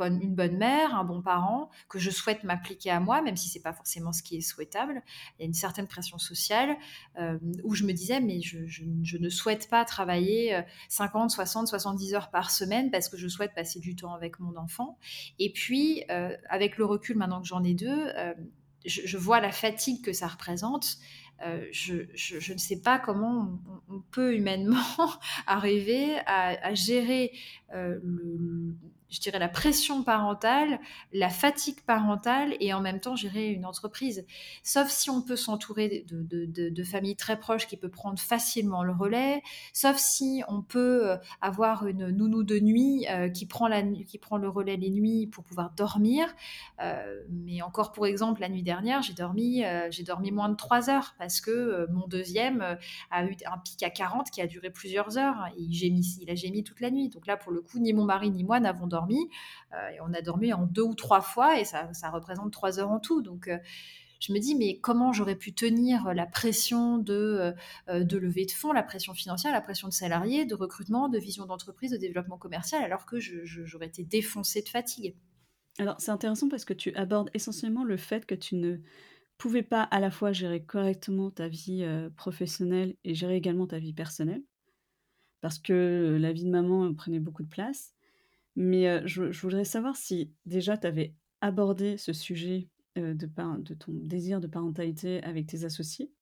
une 0.00 0.34
bonne, 0.34 0.56
mère, 0.56 0.94
un 0.94 1.04
bon 1.04 1.22
parent, 1.22 1.70
que 1.88 1.98
je 1.98 2.10
souhaite 2.10 2.44
m'appliquer 2.44 2.90
à 2.90 3.00
moi, 3.00 3.22
même 3.22 3.36
si 3.36 3.48
c'est 3.48 3.62
pas 3.62 3.72
forcément 3.72 4.12
ce 4.12 4.22
qui 4.22 4.36
est 4.36 4.40
souhaitable. 4.40 5.02
Il 5.38 5.42
y 5.42 5.44
a 5.44 5.46
une 5.46 5.54
certaine 5.54 5.86
pression 5.86 6.18
sociale 6.18 6.76
euh, 7.18 7.38
où 7.64 7.74
je 7.74 7.84
me 7.84 7.92
disais, 7.92 8.20
mais 8.20 8.40
je, 8.40 9.18
ne 9.18 9.28
souhaite 9.28 9.68
pas 9.68 9.84
travailler 9.84 10.62
50, 10.88 11.30
60, 11.30 11.68
70 11.68 12.14
heures 12.14 12.30
par 12.30 12.50
semaine 12.50 12.90
parce 12.90 13.08
que 13.08 13.16
je 13.16 13.28
souhaite 13.28 13.54
passer 13.54 13.80
du 13.80 13.96
temps 13.96 14.14
avec 14.14 14.40
mon 14.40 14.56
enfant. 14.56 14.98
Et 15.38 15.52
puis, 15.52 16.04
euh, 16.10 16.36
avec 16.48 16.76
le 16.78 16.84
recul 16.84 17.16
maintenant 17.16 17.40
que 17.40 17.46
j'en 17.46 17.62
ai 17.64 17.74
deux, 17.74 18.08
euh, 18.16 18.34
je, 18.84 19.16
vois 19.16 19.40
la 19.40 19.52
fatigue 19.52 20.02
que 20.02 20.12
ça 20.12 20.26
représente. 20.26 20.98
je, 21.70 22.52
ne 22.52 22.58
sais 22.58 22.80
pas 22.80 22.98
comment 22.98 23.58
on, 23.88 24.00
peut 24.10 24.34
humainement 24.34 24.76
arriver 25.46 26.18
à, 26.26 26.74
gérer 26.74 27.32
le, 27.72 28.74
je 29.12 29.20
dirais, 29.20 29.38
la 29.38 29.48
pression 29.48 30.02
parentale, 30.02 30.80
la 31.12 31.28
fatigue 31.28 31.80
parentale 31.82 32.56
et 32.60 32.72
en 32.72 32.80
même 32.80 32.98
temps 32.98 33.14
gérer 33.14 33.50
une 33.50 33.66
entreprise. 33.66 34.24
Sauf 34.62 34.88
si 34.88 35.10
on 35.10 35.20
peut 35.20 35.36
s'entourer 35.36 36.06
de, 36.10 36.84
familles 36.84 37.16
très 37.16 37.38
proches 37.38 37.66
qui 37.66 37.76
peuvent 37.76 37.90
prendre 37.90 38.18
facilement 38.18 38.82
le 38.82 38.92
relais, 38.92 39.42
sauf 39.72 39.98
si 39.98 40.42
on 40.48 40.62
peut 40.62 41.10
euh, 41.10 41.16
avoir 41.40 41.86
une 41.86 42.08
nounou 42.08 42.42
de 42.42 42.58
nuit 42.58 43.06
euh, 43.08 43.28
qui, 43.28 43.46
prend 43.46 43.68
la, 43.68 43.82
qui 43.82 44.18
prend 44.18 44.36
le 44.36 44.48
relais 44.48 44.76
les 44.76 44.90
nuits 44.90 45.26
pour 45.26 45.44
pouvoir 45.44 45.70
dormir. 45.76 46.26
Euh, 46.82 47.22
mais 47.28 47.62
encore 47.62 47.92
pour 47.92 48.06
exemple, 48.06 48.40
la 48.40 48.48
nuit 48.48 48.62
dernière, 48.62 49.02
j'ai 49.02 49.12
dormi, 49.12 49.62
dormi 50.06 50.32
moins 50.32 50.48
de 50.48 50.56
3 50.56 50.88
heures 50.90 51.14
parce 51.18 51.40
que 51.40 51.86
mon 51.92 52.06
deuxième 52.08 52.78
a 53.10 53.24
eu 53.24 53.36
un 53.46 53.58
pic 53.58 53.82
à 53.82 53.90
40 53.90 54.30
qui 54.30 54.40
a 54.40 54.46
duré 54.46 54.70
plusieurs 54.70 55.18
heures. 55.18 55.48
Il, 55.58 55.72
gémit, 55.74 56.16
il 56.20 56.30
a 56.30 56.34
gémi 56.34 56.64
toute 56.64 56.80
la 56.80 56.90
nuit. 56.90 57.10
Donc 57.10 57.26
là, 57.26 57.36
pour 57.36 57.52
le 57.52 57.60
coup, 57.60 57.78
ni 57.78 57.92
mon 57.92 58.04
mari 58.04 58.30
ni 58.30 58.42
moi 58.42 58.58
n'avons 58.58 58.86
dormi 58.86 59.01
dormi, 59.02 59.28
et 59.74 60.00
on 60.00 60.12
a 60.14 60.20
dormi 60.22 60.52
en 60.52 60.66
2 60.66 60.82
ou 60.82 60.94
3 60.94 61.20
fois 61.20 61.58
et 61.60 61.64
ça 61.64 61.88
représente 62.12 62.52
3 62.52 62.78
heures 62.80 62.90
en 62.90 63.00
tout 63.00 63.22
donc 63.22 63.50
je 64.20 64.32
me 64.32 64.38
dis: 64.38 64.54
«Mais 64.54 64.78
comment 64.78 65.12
j'aurais 65.12 65.36
pu 65.36 65.52
tenir 65.54 66.14
la 66.14 66.26
pression 66.26 66.98
de, 66.98 67.54
heu 67.90 68.04
de 68.04 68.18
levée 68.18 68.46
de 68.46 68.52
fonds, 68.52 68.72
la 68.72 68.84
pression 68.84 69.14
financière, 69.14 69.52
la 69.52 69.60
pression 69.60 69.88
de 69.88 69.92
salariés, 69.92 70.46
de 70.46 70.54
recrutement, 70.54 71.08
de 71.08 71.18
vision 71.18 71.46
d'entreprise, 71.46 71.90
de 71.90 71.96
développement 71.96 72.38
commercial 72.38 72.84
alors 72.84 73.06
que 73.06 73.18
j'aurais 73.20 73.86
été 73.88 74.04
défoncée 74.04 74.62
de 74.62 74.68
fatigue?» 74.68 75.16
Alors, 75.78 75.96
c'est 76.00 76.10
intéressant 76.10 76.48
parce 76.48 76.64
que 76.64 76.74
tu 76.74 76.94
abordes 76.94 77.30
essentiellement 77.34 77.84
le 77.84 77.96
fait 77.96 78.26
que 78.26 78.34
tu 78.34 78.56
ne 78.56 78.78
pouvais 79.38 79.62
pas 79.62 79.82
à 79.84 80.00
la 80.00 80.10
fois 80.10 80.32
gérer 80.32 80.64
correctement 80.64 81.30
ta 81.30 81.48
vie, 81.48 81.84
professionnelle 82.16 82.96
et 83.04 83.14
gérer 83.14 83.36
également 83.36 83.66
ta 83.66 83.78
vie 83.78 83.94
personnelle. 83.94 84.44
Parce 85.42 85.58
que 85.60 86.18
la 86.20 86.32
vie 86.32 86.44
de 86.44 86.50
maman 86.50 86.94
prenait 86.94 87.20
beaucoup 87.20 87.44
de 87.44 87.48
place. 87.48 87.91
Mais, 88.56 89.06
je 89.06 89.22
voudrais 89.40 89.64
savoir 89.64 89.96
si 89.96 90.32
déjà 90.46 90.76
tu 90.76 90.86
avais 90.86 91.14
abordé 91.40 91.96
ce 91.96 92.12
sujet, 92.12 92.68
de 92.96 93.74
ton 93.74 93.92
désir 93.92 94.40
de 94.40 94.46
parentalité 94.46 95.22
avec 95.22 95.46
tes 95.46 95.64
associés? 95.64 96.12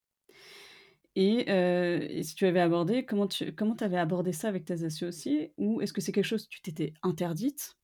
Et 1.17 2.23
si 2.23 2.35
tu 2.35 2.47
avais 2.47 2.61
abordé, 2.61 3.05
comment 3.05 3.27
tu 3.27 3.53
avais 3.81 3.99
abordé 3.99 4.33
ça 4.33 4.49
avec 4.49 4.65
tes 4.65 4.85
associés? 4.85 5.53
Ou 5.57 5.81
est-ce 5.81 5.93
que 5.93 6.01
c'est 6.01 6.13
quelque 6.13 6.25
chose 6.25 6.45
que 6.45 6.51
tu 6.51 6.63
t'étais 6.63 6.95
interdite? 7.03 7.77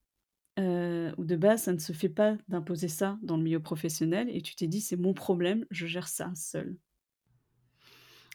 Ou 0.58 1.24
de 1.24 1.36
base, 1.36 1.64
ça 1.64 1.72
ne 1.72 1.78
se 1.78 1.92
fait 1.92 2.08
pas 2.08 2.36
d'imposer 2.48 2.88
ça 2.88 3.18
dans 3.22 3.36
le 3.36 3.42
milieu 3.42 3.60
professionnel 3.60 4.28
et 4.30 4.42
tu 4.42 4.54
t'es 4.54 4.68
dit: 4.68 4.80
«C'est 4.80 4.96
mon 4.96 5.12
problème, 5.14 5.66
je 5.70 5.86
gère 5.86 6.08
ça 6.08 6.32
seule»? 6.34 6.78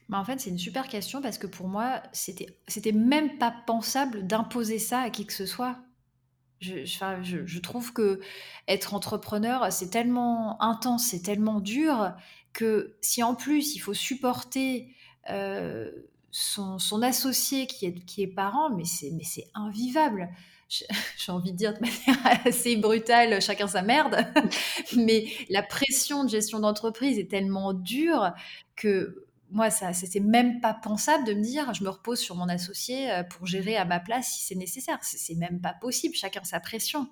Bah, 0.09 0.19
en 0.19 0.25
fait, 0.25 0.39
c'est 0.39 0.49
une 0.49 0.57
super 0.57 0.87
question 0.87 1.21
parce 1.21 1.37
que 1.37 1.47
pour 1.47 1.67
moi, 1.67 2.03
c'était 2.11 2.91
même 2.91 3.37
pas 3.37 3.51
pensable 3.65 4.27
d'imposer 4.27 4.79
ça 4.79 4.99
à 5.01 5.09
qui 5.09 5.25
que 5.25 5.33
ce 5.33 5.45
soit. 5.45 5.79
Je 6.61 7.59
trouve 7.59 7.91
qu'être 7.93 8.93
entrepreneur, 8.93 9.71
c'est 9.71 9.89
tellement 9.89 10.61
intense, 10.61 11.07
c'est 11.07 11.21
tellement 11.23 11.59
dur 11.59 12.13
que 12.53 12.95
si 13.01 13.23
en 13.23 13.33
plus 13.35 13.75
il 13.75 13.79
faut 13.79 13.93
supporter, 13.93 14.93
heu, 15.29 16.07
son 16.31 17.01
associé 17.01 17.67
qui 17.67 17.85
est 17.87 18.05
qui 18.05 18.21
est 18.23 18.27
parent, 18.27 18.69
mais 18.69 18.83
c'est 18.85 19.47
invivable. 19.55 20.29
J'ai 21.17 21.31
envie 21.31 21.51
de 21.51 21.57
dire 21.57 21.73
de 21.73 21.79
manière 21.79 22.41
assez 22.45 22.77
brutale: 22.77 23.41
«Chacun 23.41 23.67
sa 23.67 23.81
merde», 23.81 24.15
mais 24.95 25.25
la 25.49 25.63
pression 25.63 26.23
de 26.23 26.29
gestion 26.29 26.59
d'entreprise 26.59 27.17
est 27.19 27.29
tellement 27.29 27.73
dure 27.73 28.31
que 28.75 29.25
moi, 29.51 29.69
ça 29.69 29.93
c'était 29.93 30.19
même 30.21 30.61
pas 30.61 30.73
pensable 30.73 31.25
de 31.25 31.33
me 31.33 31.41
dire: 31.43 31.73
«Je 31.73 31.83
me 31.83 31.89
repose 31.89 32.19
sur 32.19 32.35
mon 32.35 32.49
associé, 32.49 33.11
heu, 33.11 33.23
pour 33.29 33.45
gérer 33.47 33.77
à 33.77 33.85
ma 33.85 33.99
place 33.99 34.29
si 34.33 34.45
c'est 34.45 34.55
nécessaire». 34.55 34.99
C'est 35.03 35.35
même 35.35 35.61
pas 35.61 35.73
possible, 35.73 36.15
chacun 36.15 36.43
sa 36.43 36.59
pression. 36.59 37.07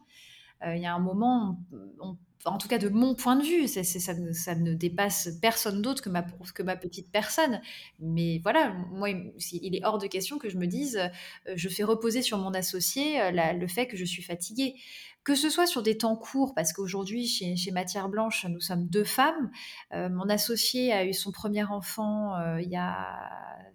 Heu, 0.65 0.75
il 0.75 0.82
y 0.82 0.86
a 0.86 0.93
un 0.93 0.99
moment, 0.99 1.60
en 2.45 2.58
tout 2.58 2.67
cas 2.69 2.78
de 2.78 2.89
mon 2.89 3.15
point 3.15 3.36
de 3.36 3.43
vue, 3.43 3.67
ça 3.67 4.56
ne 4.56 4.73
dépasse 4.73 5.30
personne 5.41 5.82
d'autre 5.82 6.02
que 6.04 6.10
ma 6.63 6.75
petite 6.78 7.12
personne. 7.12 7.62
Mais 7.99 8.39
voilà, 8.43 8.71
moi, 8.91 9.10
il 9.10 9.75
est 9.75 9.86
hors 9.86 9.97
de 9.99 10.08
question 10.08 10.38
que 10.39 10.49
je 10.49 10.58
me 10.58 10.65
dise, 10.67 10.97
heu, 11.47 11.54
je 11.56 11.69
fais 11.69 11.84
reposer 11.84 12.21
sur 12.21 12.38
mon 12.38 12.54
associé, 12.54 13.19
le 13.32 13.67
fait 13.67 13.88
que 13.88 13.97
je 13.97 14.06
suis 14.06 14.23
fatiguée. 14.23 14.75
Que 15.30 15.36
ce 15.36 15.52
soit 15.52 15.68
sur 15.68 15.84
des 15.84 15.96
temps 15.96 16.15
courts, 16.15 16.56
parce 16.56 16.74
qu'aujourd'hui 16.74 17.28
chez 17.28 17.70
Matière 17.72 18.10
Blanche, 18.10 18.48
nous 18.50 18.60
sommes 18.60 18.88
2 18.88 19.04
femmes. 19.04 19.52
Heu, 19.94 20.10
mon 20.10 20.28
associé 20.28 20.92
a 20.92 21.06
eu 21.06 21.13
son 21.13 21.30
1er 21.30 21.65
enfant, 21.70 22.34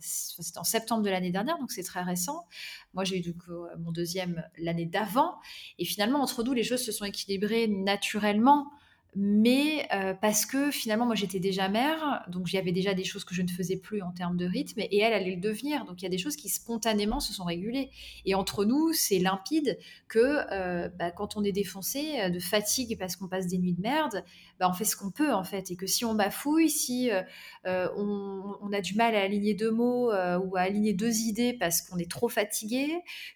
c 0.00 0.34
c'était 0.42 0.58
en 0.58 0.64
septembre 0.64 1.04
de 1.04 1.10
l'année 1.10 1.30
dernière, 1.30 1.56
donc 1.60 1.70
c'est 1.70 1.84
très 1.84 2.02
récent. 2.02 2.48
Moi, 2.92 3.04
j'ai 3.04 3.20
eu 3.24 3.30
heu, 3.48 3.68
mon 3.78 3.92
2e 3.92 4.42
l'année 4.58 4.86
d'avant 4.86 5.36
et 5.78 5.84
finalement 5.84 6.20
entre 6.20 6.42
nous, 6.42 6.54
les 6.54 6.64
choses 6.64 6.84
se 6.84 6.90
sont 6.90 7.04
équilibrées 7.04 7.68
naturellement. 7.68 8.66
Mais, 9.16 9.86
heu, 9.94 10.16
parce 10.20 10.44
que 10.44 10.72
finalement, 10.72 11.06
moi, 11.06 11.14
j'étais 11.14 11.38
déjà 11.38 11.68
mère, 11.68 12.24
donc 12.28 12.52
il 12.52 12.56
y 12.56 12.58
avait 12.58 12.72
déjà 12.72 12.94
des 12.94 13.04
choses 13.04 13.24
que 13.24 13.32
je 13.34 13.42
ne 13.42 13.48
faisais 13.48 13.76
plus 13.76 14.02
en 14.02 14.10
termes 14.10 14.36
de 14.36 14.44
rythme 14.44 14.80
et 14.80 14.98
elle 14.98 15.12
allait 15.12 15.36
le 15.36 15.40
devenir. 15.40 15.84
Donc 15.84 16.02
il 16.02 16.04
y 16.04 16.06
a 16.06 16.10
des 16.10 16.18
choses 16.18 16.34
qui 16.34 16.48
spontanément 16.48 17.20
se 17.20 17.32
sont 17.32 17.44
régulées 17.44 17.90
et 18.24 18.34
entre 18.34 18.64
nous, 18.64 18.92
c'est 18.92 19.20
limpide 19.20 19.78
que, 20.08 20.84
heu, 20.86 20.90
bah, 20.98 21.12
quand 21.12 21.36
on 21.36 21.44
est 21.44 21.52
défoncé, 21.52 22.18
heu, 22.26 22.30
de 22.30 22.40
fatigue 22.40 22.98
parce 22.98 23.14
qu'on 23.14 23.28
passe 23.28 23.46
des 23.46 23.58
nuits 23.58 23.74
de 23.74 23.80
merde, 23.82 24.24
bah, 24.58 24.68
on 24.68 24.72
fait 24.72 24.84
ce 24.84 24.96
qu'on 24.96 25.10
peut, 25.12 25.32
en 25.32 25.44
fait 25.44 25.70
et 25.70 25.76
que 25.76 25.86
si 25.86 26.04
on 26.04 26.14
bafouille, 26.14 26.68
si, 26.68 27.10
on 27.64 28.72
a 28.72 28.80
du 28.80 28.94
mal 28.96 29.14
à 29.14 29.20
aligner 29.22 29.54
2 29.54 29.70
mots, 29.70 30.10
ou 30.12 30.56
à 30.56 30.60
aligner 30.60 30.92
2 30.92 31.14
idées 31.20 31.52
parce 31.52 31.82
qu'on 31.82 31.98
est 31.98 32.10
trop 32.10 32.28
fatigué, 32.28 32.88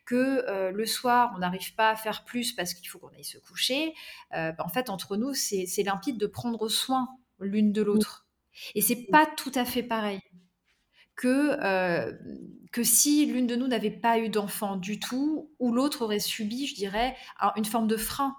que, 0.04 0.70
le 0.72 0.86
soir, 0.86 1.32
on 1.36 1.38
n'arrive 1.38 1.74
pas 1.76 1.90
à 1.90 1.96
faire 1.96 2.24
plus 2.24 2.52
parce 2.52 2.74
qu'il 2.74 2.88
faut 2.88 2.98
qu'on 2.98 3.08
aille 3.16 3.22
se 3.24 3.38
coucher, 3.38 3.94
bah, 4.32 4.54
en 4.58 4.68
fait, 4.68 4.90
entre 4.90 5.16
nous, 5.16 5.34
c'est 5.34 5.66
c'est 5.68 5.82
limpide 5.84 6.18
de 6.18 6.26
prendre 6.26 6.68
soin 6.68 7.08
l'une 7.40 7.72
de 7.72 7.82
l'autre. 7.82 8.26
Et 8.74 8.80
c'est 8.80 9.06
pas 9.10 9.26
tout 9.26 9.52
à 9.54 9.64
fait 9.64 9.82
pareil 9.84 10.20
que, 11.16 11.58
heu, 11.60 12.18
que 12.72 12.82
si 12.84 13.26
l'une 13.26 13.46
de 13.46 13.56
nous 13.56 13.66
n'avait 13.66 13.90
pas 13.90 14.18
eu 14.18 14.28
d'enfant 14.28 14.76
du 14.76 15.00
tout 15.00 15.50
ou 15.58 15.72
l'autre 15.72 16.02
aurait 16.02 16.20
subi, 16.20 16.66
je 16.66 16.74
dirais, 16.74 17.16
un 17.40 17.52
une 17.56 17.64
forme 17.64 17.88
de 17.88 17.96
frein. 17.96 18.36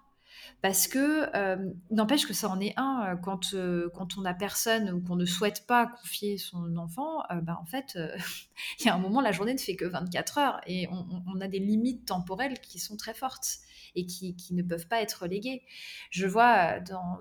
Parce 0.62 0.88
que, 0.88 1.30
hem, 1.36 1.74
n'empêche 1.92 2.28
que 2.28 2.34
ça 2.34 2.50
en 2.50 2.60
est 2.60 2.74
un, 2.78 3.14
heu, 3.14 3.18
quand, 3.24 3.56
quand 3.94 4.18
on 4.18 4.26
a 4.26 4.34
personne 4.34 4.92
ou 4.92 5.02
qu'on 5.02 5.16
ne 5.16 5.26
souhaite 5.26 5.66
pas 5.68 5.88
confier 5.88 6.38
son 6.38 6.76
enfant, 6.78 7.24
bah, 7.44 7.58
en 7.62 7.66
fait, 7.66 7.98
il 8.80 8.86
y 8.86 8.90
a 8.90 8.96
un 8.96 9.00
moment, 9.00 9.22
la 9.22 9.32
journée 9.32 9.54
ne 9.54 9.60
fait 9.60 9.76
que 9.76 9.86
24 9.86 10.38
heures 10.38 10.62
et 10.68 10.88
on 10.90 11.40
a 11.42 11.48
des 11.48 11.60
limites 11.60 12.06
temporelles 12.08 12.60
qui 12.62 12.80
sont 12.80 12.98
très 12.98 13.14
fortes 13.14 13.60
et 13.96 14.06
qui 14.06 14.36
qui 14.36 14.54
ne 14.54 14.64
peuvent 14.64 14.88
pas 14.88 15.02
être 15.02 15.24
reléguées. 15.24 15.64
Je 16.12 16.28
vois, 16.28 16.80
dans 16.80 17.20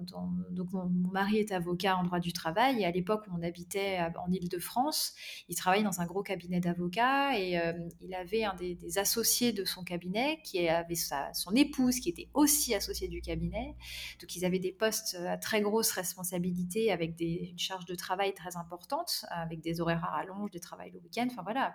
donc 0.50 0.72
mon 0.72 0.88
mari 1.10 1.38
est 1.38 1.52
avocat 1.52 1.96
en 1.96 2.04
droit 2.04 2.20
du 2.20 2.32
travail 2.32 2.82
et 2.82 2.84
à 2.84 2.90
l'époque 2.90 3.26
où 3.28 3.36
on 3.36 3.42
habitait 3.42 3.96
à 3.96 4.12
en 4.18 4.30
Île-de-France, 4.30 5.14
il 5.48 5.56
travaillait 5.56 5.84
dans 5.84 6.00
un 6.00 6.06
gros 6.06 6.22
cabinet 6.22 6.60
d'avocats 6.60 7.38
et 7.38 7.52
hem, 7.52 7.88
il 8.00 8.14
avait 8.14 8.44
un 8.44 8.54
des 8.54 8.98
associés 8.98 9.52
de 9.52 9.64
son 9.64 9.84
cabinet 9.84 10.40
qui 10.44 10.68
avait 10.68 10.94
sa 10.94 11.32
son 11.34 11.54
épouse 11.54 12.00
qui 12.00 12.08
était 12.08 12.28
aussi 12.34 12.74
associée 12.74 13.08
du 13.08 13.20
cabinet. 13.20 13.76
Donc 14.20 14.34
ils 14.36 14.44
avaient 14.44 14.58
des 14.58 14.72
postes, 14.72 15.16
à 15.26 15.36
très 15.36 15.60
grosse 15.60 15.90
responsabilité 15.92 16.90
avec 16.92 17.14
des 17.14 17.48
une 17.50 17.58
charge 17.58 17.84
de 17.84 17.94
travail 17.94 18.34
très 18.34 18.56
importante, 18.56 19.24
avec 19.30 19.60
des 19.60 19.80
horaires 19.80 20.04
à 20.04 20.08
rallonge, 20.08 20.50
des 20.50 20.60
travails 20.60 20.90
le 20.90 21.00
week-end, 21.00 21.26
enfin 21.30 21.42
voilà, 21.42 21.74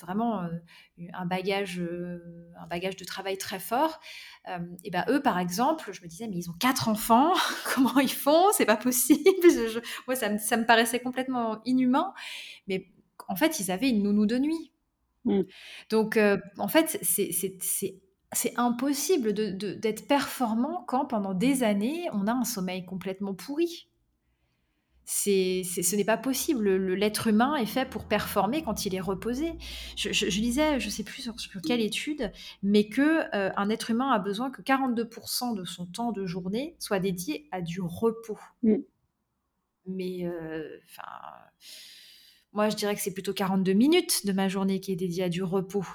vraiment, 0.00 0.48
un 1.12 1.26
bagage, 1.26 1.80
un 1.80 2.66
bagage 2.66 2.96
de 2.96 3.04
travail 3.04 3.38
très 3.38 3.58
fort. 3.58 3.87
Hem 4.46 4.76
et 4.84 4.90
bah, 4.90 5.04
eux, 5.08 5.20
par 5.22 5.38
exemple, 5.38 5.90
je 5.92 6.02
me 6.02 6.08
disais: 6.08 6.28
«Mais 6.28 6.36
ils 6.36 6.50
ont 6.50 6.54
4 6.60 6.88
enfants, 6.88 7.32
comment 7.74 7.98
ils 8.00 8.12
font? 8.12 8.46
C'est 8.52 8.66
pas 8.66 8.76
possible!» 8.76 9.22
je 9.44 9.80
moi, 10.06 10.16
ça 10.16 10.30
me 10.30 10.38
ça 10.38 10.56
me 10.56 10.66
paraissait 10.66 11.00
complètement 11.00 11.60
inhumain, 11.64 12.12
mais 12.68 12.88
en 13.28 13.36
fait, 13.36 13.60
ils 13.60 13.70
avaient 13.70 13.90
une 13.90 14.02
nounou 14.02 14.26
de 14.26 14.38
nuit. 14.38 14.72
Mmh. 15.24 15.42
Donc 15.90 16.16
heu, 16.16 16.40
en 16.58 16.68
fait, 16.68 16.98
c'est 17.02 18.54
impossible 18.56 19.32
de 19.34 19.50
de 19.50 19.74
d'être 19.74 20.06
performant 20.08 20.84
quand 20.86 21.06
pendant 21.06 21.34
des 21.34 21.62
années, 21.64 22.08
on 22.12 22.26
a 22.26 22.32
un 22.32 22.44
sommeil 22.44 22.84
complètement 22.86 23.34
pourri. 23.34 23.87
C'est 25.10 25.62
c'est 25.64 25.82
ce 25.82 25.96
n'est 25.96 26.04
pas 26.04 26.18
possible. 26.18 26.64
Le 26.64 26.76
le 26.76 26.94
l'être 26.94 27.28
humain 27.28 27.56
est 27.56 27.64
fait 27.64 27.88
pour 27.88 28.04
performer 28.06 28.62
quand 28.62 28.84
il 28.84 28.94
est 28.94 29.00
reposé. 29.00 29.54
Je 29.96 30.12
je 30.12 30.28
je 30.28 30.40
lisais, 30.40 30.78
je 30.80 30.90
sais 30.90 31.02
plus 31.02 31.22
sur 31.22 31.40
sur 31.40 31.62
quelle 31.62 31.80
étude, 31.80 32.30
mais 32.62 32.88
que, 32.90 33.22
heu, 33.34 33.52
un 33.56 33.70
être 33.70 33.90
humain 33.90 34.10
a 34.10 34.18
besoin 34.18 34.50
que 34.50 34.60
42 34.60 35.08
% 35.08 35.54
de 35.54 35.64
son 35.64 35.86
temps 35.86 36.12
de 36.12 36.26
journée 36.26 36.76
soit 36.78 36.98
dédié 37.00 37.48
à 37.52 37.62
du 37.62 37.80
repos. 37.80 38.38
Mmh. 38.62 38.74
Mais 39.86 40.24
heu, 40.24 40.80
enfin, 40.84 41.02
moi, 42.52 42.68
je 42.70 42.76
dirais 42.76 42.94
que 42.94 43.00
c'est 43.00 43.14
plutôt 43.14 43.32
42 43.34 43.72
minutes 43.74 44.26
de 44.26 44.32
ma 44.32 44.48
journée 44.48 44.80
qui 44.80 44.92
est 44.92 44.96
dédiée 44.96 45.24
à 45.24 45.28
du 45.28 45.42
repos. 45.42 45.86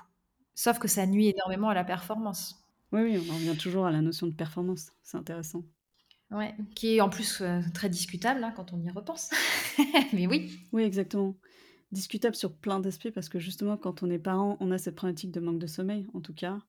Sauf 0.56 0.80
que 0.80 0.88
ça 0.88 1.06
nuit 1.08 1.28
énormément 1.30 1.70
à 1.70 1.74
la 1.74 1.84
performance. 1.84 2.64
Oui, 2.92 3.02
oui, 3.02 3.18
on 3.28 3.32
en 3.32 3.36
revient 3.36 3.58
toujours 3.58 3.86
à 3.86 3.92
la 3.92 4.02
notion 4.02 4.28
de 4.28 4.34
performance. 4.36 4.92
C'est 5.04 5.18
intéressant. 5.18 5.64
Ouais, 6.34 6.56
qui 6.76 6.96
est 6.96 7.02
en 7.02 7.10
plus, 7.10 7.42
heu, 7.42 7.62
très 7.74 7.90
discutable, 7.90 8.44
hein, 8.44 8.52
quand 8.56 8.74
on 8.74 8.82
y 8.82 8.90
repense. 8.90 9.30
Mais 10.14 10.28
oui. 10.28 10.60
Oui, 10.74 10.84
exactement. 10.84 11.36
Discutable 11.92 12.36
sur 12.36 12.56
plein 12.56 12.80
d'aspects 12.80 13.12
parce 13.12 13.30
que 13.30 13.40
justement, 13.40 13.78
quand 13.78 14.02
on 14.02 14.10
est 14.10 14.18
parent, 14.20 14.58
on 14.60 14.72
a 14.72 14.78
cette 14.78 14.96
problématique 14.96 15.32
de 15.32 15.40
manque 15.40 15.60
de 15.60 15.68
sommeil, 15.68 16.08
en 16.14 16.22
tout 16.22 16.34
cas. 16.34 16.60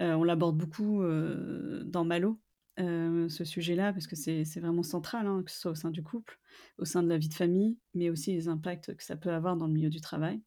Heu, 0.00 0.14
on 0.14 0.24
l'aborde 0.24 0.56
beaucoup, 0.58 1.02
heu, 1.02 1.84
dans 1.86 2.04
Malo, 2.04 2.40
ce 2.78 3.44
sujet-là, 3.44 3.92
parce 3.92 4.06
que 4.06 4.16
c'est 4.16 4.44
vraiment 4.60 4.82
central, 4.82 5.26
hein, 5.26 5.42
que 5.44 5.50
ce 5.50 5.60
soit 5.60 5.70
au 5.72 5.76
sein 5.76 5.90
du 5.90 6.02
couple, 6.02 6.38
au 6.78 6.84
sein 6.84 7.02
de 7.02 7.08
la 7.08 7.18
vie 7.18 7.28
de 7.28 7.34
famille, 7.34 7.78
mais 7.94 8.10
aussi 8.10 8.32
les 8.32 8.48
impacts 8.48 8.94
que 8.96 9.04
ça 9.04 9.16
peut 9.16 9.30
avoir 9.32 9.56
dans 9.56 9.66
le 9.66 9.72
milieu 9.72 9.90
du 9.90 10.00
travail. 10.00 10.40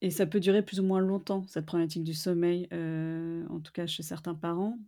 Et 0.00 0.10
ça 0.10 0.26
peut 0.26 0.40
durer 0.40 0.62
plus 0.64 0.80
ou 0.80 0.84
moins 0.84 1.00
longtemps, 1.00 1.44
cette 1.48 1.66
problématique 1.66 2.04
du 2.04 2.14
sommeil, 2.14 2.68
en 2.72 3.60
tout 3.60 3.72
cas 3.72 3.86
chez 3.86 4.02
certains 4.02 4.34
parents. 4.34 4.78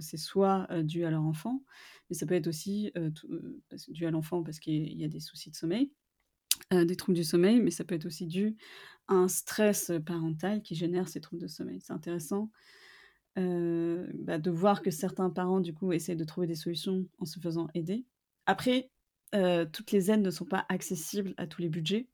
C'est 0.00 0.16
soit, 0.16 0.68
dû 0.82 1.04
à 1.04 1.10
leur 1.10 1.22
enfant, 1.22 1.64
mais 2.10 2.16
ça 2.16 2.26
peut 2.26 2.34
être 2.34 2.46
aussi, 2.46 2.92
dû 3.88 4.06
à 4.06 4.10
l'enfant 4.10 4.42
parce 4.42 4.60
qu'il 4.60 4.92
y 4.98 5.04
a 5.04 5.08
des 5.08 5.20
soucis 5.20 5.50
de 5.50 5.56
sommeil 5.56 5.92
des 6.72 6.96
troubles 6.96 7.16
du 7.16 7.24
sommeil, 7.24 7.60
mais 7.60 7.70
ça 7.70 7.84
peut 7.84 7.94
être 7.94 8.06
aussi 8.06 8.26
dû 8.26 8.56
à 9.08 9.14
un 9.14 9.28
stress, 9.28 9.92
parental 10.04 10.62
qui 10.62 10.74
génère 10.74 11.08
ces 11.08 11.20
troubles 11.20 11.42
de 11.42 11.46
sommeil. 11.46 11.80
C'est 11.80 11.92
intéressant, 11.92 12.50
bah, 13.36 14.38
de 14.38 14.50
voir 14.50 14.82
que 14.82 14.90
certains 14.90 15.30
parents, 15.30 15.60
du 15.60 15.74
coup, 15.74 15.92
essaient 15.92 16.16
de 16.16 16.24
trouver 16.24 16.46
des 16.46 16.54
solutions 16.54 17.06
en 17.18 17.24
se 17.24 17.38
faisant 17.38 17.68
aider. 17.74 18.06
Après, 18.46 18.90
toutes 19.72 19.92
les 19.92 20.10
aides 20.10 20.22
ne 20.22 20.30
sont 20.30 20.46
pas 20.46 20.64
accessibles 20.68 21.34
à 21.36 21.46
tous 21.46 21.60
les 21.62 21.68
budgets. 21.68 22.08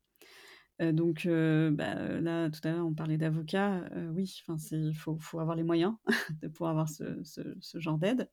Donc 0.92 1.26
bah, 1.26 2.20
là, 2.20 2.50
tout 2.50 2.60
à 2.64 2.72
l'heure, 2.72 2.86
on 2.86 2.94
parlait 2.94 3.18
d'avocats, 3.18 3.84
oui, 4.14 4.42
il 4.72 4.94
faut 4.94 5.38
avoir 5.38 5.54
les 5.54 5.62
moyens 5.62 5.94
de 6.42 6.48
pouvoir 6.48 6.70
avoir 6.70 6.88
ce 6.88 7.78
genre 7.78 7.98
d'aide. 7.98 8.28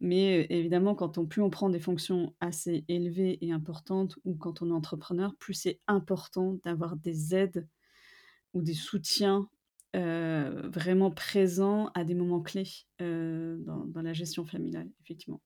Mais 0.00 0.46
évidemment, 0.50 0.94
quand 0.94 1.16
on 1.16 1.24
plus 1.24 1.40
on 1.40 1.48
prend 1.48 1.70
des 1.70 1.80
fonctions 1.80 2.34
assez 2.40 2.84
élevées 2.88 3.38
et 3.40 3.52
importantes 3.52 4.18
ou 4.24 4.34
quand 4.34 4.60
on 4.60 4.68
est 4.68 4.74
entrepreneur, 4.74 5.34
plus 5.36 5.54
c'est 5.54 5.80
important 5.86 6.58
d'avoir 6.64 6.96
des 6.96 7.34
aides 7.34 7.66
ou 8.52 8.60
des 8.60 8.74
soutiens, 8.74 9.48
vraiment 9.94 11.10
présents 11.10 11.90
à 11.94 12.04
des 12.04 12.14
moments 12.14 12.42
clés, 12.42 12.68
dans 12.98 14.02
la 14.02 14.12
gestion 14.12 14.44
familiale, 14.44 14.90
effectivement. 15.00 15.40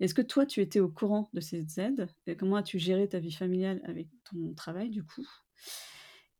Est-ce 0.00 0.14
que 0.14 0.22
toi, 0.22 0.46
tu 0.46 0.60
étais 0.60 0.80
au 0.80 0.88
courant 0.88 1.30
de 1.34 1.40
aides? 1.80 2.08
Et 2.26 2.36
comment 2.36 2.56
as-tu 2.56 2.78
géré 2.78 3.08
ta 3.08 3.18
vie 3.18 3.32
familiale 3.32 3.80
avec 3.84 4.08
ton 4.30 4.54
travail, 4.54 4.90
du 4.90 5.04
coup? 5.04 5.26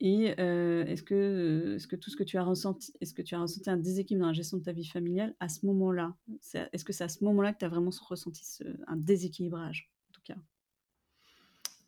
Et 0.01 0.35
heu, 0.41 0.85
est-ce 0.89 1.03
que, 1.03 1.15
heu, 1.15 1.75
est-ce 1.77 1.87
que 1.87 1.97
tout 1.97 2.11
ce 2.11 2.17
que 2.17 2.25
tu 2.25 2.37
as 2.37 2.43
ressenti 2.43 2.93
est-ce 3.01 3.15
que 3.15 3.23
tu 3.23 3.35
as 3.37 3.41
ressenti 3.41 3.71
un 3.71 3.77
déséquilibre 3.77 4.23
dans 4.23 4.29
la 4.29 4.33
gestion 4.35 4.59
de 4.59 4.65
ta 4.65 4.73
vie 4.73 4.85
familiale 4.87 5.35
à 5.41 5.49
ce 5.49 5.65
moment-là? 5.67 6.17
Est-ce 6.73 6.85
que 6.85 6.93
c'est 6.93 7.05
à 7.05 7.09
ce 7.09 7.23
moment-là 7.25 7.53
que 7.53 7.59
tu 7.59 7.65
as 7.65 7.69
vraiment 7.69 7.91
ressenti 8.09 8.45
ce 8.45 8.65
un 8.89 8.97
déséquilibrage, 8.97 9.91
en 10.11 10.13
tout 10.13 10.23
cas? 10.25 10.37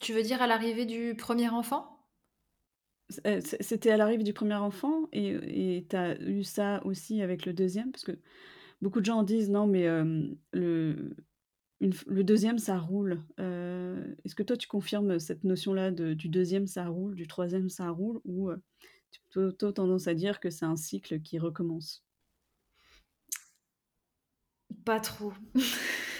Tu 0.01 0.12
veux 0.12 0.22
dire 0.22 0.43
à 0.43 0.47
l'arrivée 0.47 0.84
du 0.84 1.14
1er 1.16 1.49
enfant? 1.49 1.97
C 3.09 3.41
c'était 3.61 3.91
à 3.91 3.97
l'arrivée 3.97 4.24
du 4.24 4.32
1er 4.32 4.55
enfant 4.55 5.09
et 5.12 5.87
tu 5.89 5.97
as 5.97 6.20
eu 6.20 6.43
ça 6.43 6.84
aussi 6.84 7.22
avec 7.22 7.47
le 7.47 7.53
2e? 7.53 7.93
Parce 7.93 8.05
que 8.05 8.18
beaucoup 8.81 9.01
de 9.01 9.07
gens 9.07 9.22
disent: 9.22 9.51
«Non 9.51 9.66
mais 9.66 9.87
le 10.53 11.14
2e 11.81 12.59
ça 12.59 12.79
roule». 12.79 13.22
Est-ce 13.39 14.35
que 14.35 14.43
toi 14.43 14.57
tu 14.57 14.68
confirmes 14.68 15.18
cette 15.18 15.45
notion-là 15.45 15.91
de 15.91 16.14
du 16.14 16.29
2e 16.29 16.66
ça 16.66 16.87
roule, 16.89 17.14
du 17.14 17.27
3e 17.27 17.68
ça 17.68 17.91
roule 17.91 18.20
ou 18.24 18.51
tu 19.11 19.20
as 19.41 19.43
plutôt 19.43 19.72
tendance 19.72 20.09
à 20.09 20.14
dire 20.14 20.41
que 20.41 20.51
c'est 20.51 20.64
un 20.66 20.77
cycle 20.77 21.20
qui 21.20 21.39
recommence? 21.39 22.03
Pas 24.85 25.01
trop. 25.01 25.33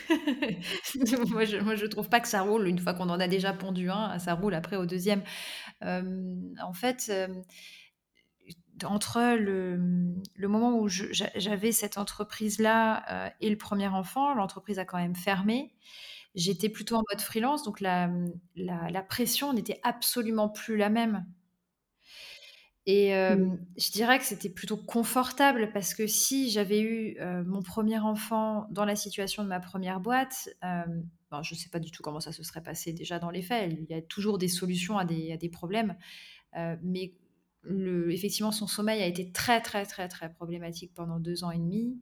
Moi 1.31 1.45
je 1.45 1.57
moi 1.59 1.75
je 1.75 1.87
trouve 1.87 2.09
pas 2.09 2.21
que 2.21 2.29
ça 2.29 2.43
roule 2.43 2.69
une 2.69 2.79
fois 2.79 2.95
qu'on 2.95 3.09
en 3.09 3.19
a 3.19 3.27
déjà 3.27 3.53
pondu 3.53 3.91
1, 3.91 4.19
ça 4.21 4.35
roule 4.35 4.55
après 4.55 4.77
au 4.77 4.87
2e. 4.87 5.23
Hem, 5.83 6.55
en 6.63 6.73
fait, 6.73 7.13
entre 8.85 9.37
le, 9.39 9.77
le 10.35 10.49
moment 10.49 10.79
où 10.79 10.89
j'avais 10.89 11.73
cette 11.73 11.99
entreprise-là, 11.99 13.29
heu 13.31 13.33
et 13.41 13.51
le 13.51 13.57
1er 13.59 13.89
enfant, 13.89 14.35
l'entreprise 14.35 14.79
a 14.79 14.85
quand 14.85 14.99
même 14.99 15.17
fermé. 15.17 15.75
J'étais 16.35 16.69
plutôt 16.71 16.97
en 16.97 17.03
mode 17.11 17.21
freelance 17.23 17.65
donc 17.65 17.81
la, 17.81 18.11
la 18.57 18.91
la 18.91 19.03
pression 19.03 19.53
n'était 19.55 19.81
absolument 19.85 20.49
plus 20.51 20.77
la 20.79 20.91
même. 20.91 21.27
Et 22.89 23.09
Mmh. 23.29 23.47
hem, 23.47 23.67
je 23.77 23.91
dirais 23.91 24.19
que 24.19 24.25
c'était 24.25 24.49
plutôt 24.49 24.77
confortable 24.77 25.71
parce 25.73 25.93
que 25.93 26.07
si 26.07 26.51
j'avais 26.51 26.81
eu, 26.81 27.17
heu, 27.21 27.43
mon 27.45 27.61
1er 27.61 27.99
enfant 27.99 28.67
dans 28.71 28.85
la 28.85 28.95
situation 28.95 29.43
de 29.43 29.49
ma 29.49 29.59
1re 29.59 29.99
boîte, 30.01 30.49
ben, 30.63 31.43
je 31.43 31.55
sais 31.57 31.69
pas 31.69 31.81
du 31.81 31.91
tout 31.91 32.03
comment 32.05 32.21
ça 32.21 32.31
se 32.31 32.45
serait 32.45 32.63
passé 32.63 32.93
déjà 32.93 33.19
dans 33.19 33.31
les 33.31 33.43
faits. 33.43 33.73
Il 33.77 33.87
y 33.91 33.95
a 33.95 34.03
toujours 34.03 34.39
des 34.39 34.47
solutions 34.49 34.99
à 34.99 35.05
des 35.05 35.33
à 35.33 35.37
des 35.37 35.49
problèmes, 35.49 35.97
mais 36.83 37.15
effectivement 38.11 38.53
son 38.53 38.67
sommeil 38.67 39.03
a 39.03 39.07
été 39.07 39.33
très, 39.33 39.61
très, 39.61 39.85
très, 39.87 40.09
très 40.09 40.33
problématique 40.33 40.93
pendant 40.95 41.19
2 41.19 41.45
ans 41.45 41.51
et 41.51 41.59
demi. 41.59 42.01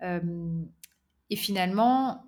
Hem 0.00 0.68
et 1.30 1.36
finalement 1.36 2.24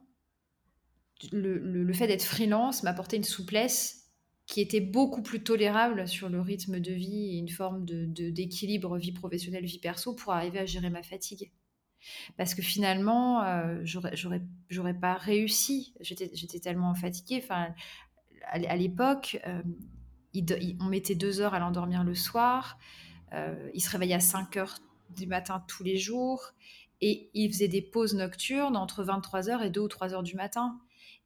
le 1.33 1.93
fait 1.93 2.07
d'être 2.07 2.25
freelance 2.25 2.83
m'apportait 2.83 3.17
une 3.17 3.25
souplesse 3.25 4.11
qui 4.47 4.61
était 4.61 4.81
beaucoup 4.81 5.23
plus 5.23 5.43
tolérable 5.45 6.09
sur 6.09 6.29
le 6.29 6.41
rythme 6.41 6.81
de 6.81 6.93
vie 6.93 7.35
et 7.35 7.39
une 7.39 7.49
forme 7.49 7.85
de 7.85 8.07
de 8.07 8.31
d'équilibre 8.31 8.99
vie 8.99 9.13
professionnelle, 9.13 9.65
vie 9.65 9.79
perso 9.79 10.15
pour 10.15 10.33
arriver 10.33 10.59
à 10.59 10.67
gérer 10.67 10.91
ma 10.91 11.03
fatigue. 11.03 11.53
Parce 12.37 12.55
que 12.55 12.63
finalement, 12.63 13.45
heu, 13.45 13.83
j'aurais 13.85 14.95
pas 14.99 15.15
réussi. 15.15 15.95
J'étais 16.01 16.61
tellement 16.61 16.95
fatiguée, 16.95 17.41
enfin, 17.43 17.75
à 18.51 18.59
l'é 18.59 18.67
à 18.67 18.77
l'époque, 18.77 19.39
hem, 19.45 19.77
on 20.81 20.85
mettait 20.87 21.15
2 21.15 21.41
heures 21.41 21.55
à 21.55 21.59
l'endormir 21.59 22.05
le 22.05 22.15
soir, 22.15 22.79
heu, 23.35 23.71
il 23.75 23.81
se 23.81 23.91
réveillait 23.91 24.15
à 24.15 24.21
5:00 24.21 24.81
du 25.17 25.27
matin 25.27 25.65
tous 25.69 25.83
les 25.85 25.97
jours 25.99 26.53
et 27.01 27.31
il 27.35 27.53
faisait 27.53 27.69
des 27.69 27.83
pauses 27.83 28.15
nocturnes 28.15 28.77
entre 28.77 29.03
23:00 29.05 29.63
et 29.63 29.71
2 29.71 29.81
ou 29.83 29.89
3:00 29.89 30.23
du 30.23 30.37
matin 30.37 30.79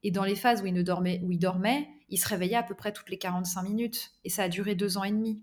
et 0.02 0.10
dans 0.10 0.24
les 0.24 0.36
phases 0.36 0.62
où 0.62 0.66
il 0.66 0.74
ne 0.74 0.82
dormait 0.82 1.20
où 1.24 1.32
il 1.32 1.38
dormait, 1.38 1.88
il 2.10 2.18
se 2.18 2.28
réveillait 2.28 2.56
à 2.56 2.62
peu 2.62 2.74
près 2.74 2.92
toutes 2.92 3.10
les 3.10 3.18
45 3.18 3.62
minutes 3.62 4.12
et 4.24 4.30
ça 4.30 4.44
a 4.44 4.48
duré 4.48 4.74
2 4.74 4.98
ans 4.98 5.04
et 5.04 5.10
demi. 5.12 5.42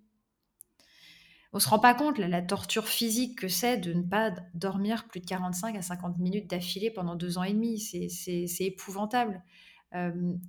On 1.53 1.59
se 1.59 1.67
rend 1.67 1.79
pas 1.79 1.93
compte 1.93 2.17
la 2.17 2.27
la 2.29 2.41
torture 2.41 2.87
physique 2.87 3.37
que 3.39 3.47
c'est 3.49 3.77
de 3.77 3.93
ne 3.93 4.01
pas 4.03 4.31
dormir 4.53 5.07
plus 5.07 5.19
de 5.19 5.25
45 5.25 5.75
à 5.75 5.81
50 5.81 6.17
minutes 6.17 6.49
d'affilée 6.49 6.91
pendant 6.91 7.15
2 7.15 7.37
ans 7.37 7.43
et 7.43 7.53
demi. 7.53 7.77
C'est 7.79 8.65
épouvantable. 8.65 9.43
Hem, 9.91 10.39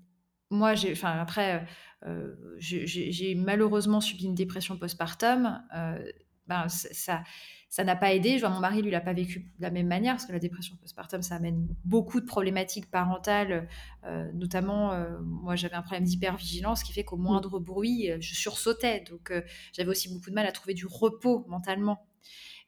moi 0.53 0.75
j'ai 0.75 0.93
enfin 0.93 1.19
après, 1.21 1.67
heu 2.05 2.09
heu, 2.11 2.57
j'ai 2.59 3.35
malheureusement 3.37 4.01
subi 4.01 4.25
une 4.27 4.35
dépression 4.35 4.77
postpartum, 4.79 5.63
heu, 5.77 6.13
ben, 6.49 6.69
ça 6.69 7.23
ça 7.69 7.85
n'a 7.85 7.97
pas 7.97 8.13
aidé. 8.13 8.35
Je 8.37 8.41
vois 8.41 8.51
mon 8.51 8.61
mari, 8.61 8.83
lui, 8.83 8.91
l'a 8.91 9.01
pas 9.01 9.15
vécu 9.15 9.41
de 9.59 9.63
la 9.63 9.71
même 9.71 9.87
manière 9.89 10.15
parce 10.15 10.27
que 10.27 10.33
la 10.33 10.39
dépression 10.41 10.77
postpartum, 10.77 11.23
ça 11.23 11.37
amène 11.37 11.69
beaucoup 11.85 12.21
de 12.21 12.27
problématiques 12.27 12.91
parentales, 12.91 13.69
heu, 14.07 14.31
notamment, 14.35 14.93
moi 15.23 15.57
j'avais 15.57 15.75
un 15.77 15.83
problème 15.83 16.05
d'hypervigilance 16.05 16.83
qui 16.85 16.93
fait 16.93 17.05
qu'au 17.05 17.17
Mmh. 17.17 17.23
moindre 17.23 17.59
bruit, 17.61 18.11
je 18.21 18.35
sursautais 18.35 19.05
donc 19.11 19.33
j'avais 19.73 19.89
aussi 19.91 20.13
beaucoup 20.13 20.31
de 20.31 20.35
mal 20.35 20.47
à 20.47 20.53
trouver 20.53 20.75
du 20.75 20.87
repos 20.87 21.45
mentalement. 21.49 22.07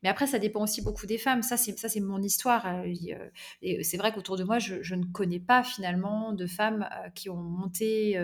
Mais 0.05 0.11
après 0.11 0.27
ça 0.27 0.39
dépend 0.39 0.63
aussi 0.63 0.83
beaucoup 0.83 1.07
des 1.07 1.19
femmes. 1.19 1.43
Ça 1.43 1.57
c'est 1.57 2.01
mon 2.01 2.23
histoire, 2.23 2.67
heu, 2.67 2.89
il, 2.89 3.13
heu 3.15 3.31
et 3.63 3.83
c'est 3.83 3.97
vrai 3.97 4.13
qu'autour 4.13 4.37
de 4.37 4.45
moi 4.45 4.59
je 4.59 4.95
ne 4.95 5.05
connais 5.05 5.41
pas 5.41 5.65
finalement 5.65 6.33
de 6.33 6.47
femmes, 6.47 6.89
qui 7.15 7.31
ont 7.31 7.37
monté, 7.43 8.15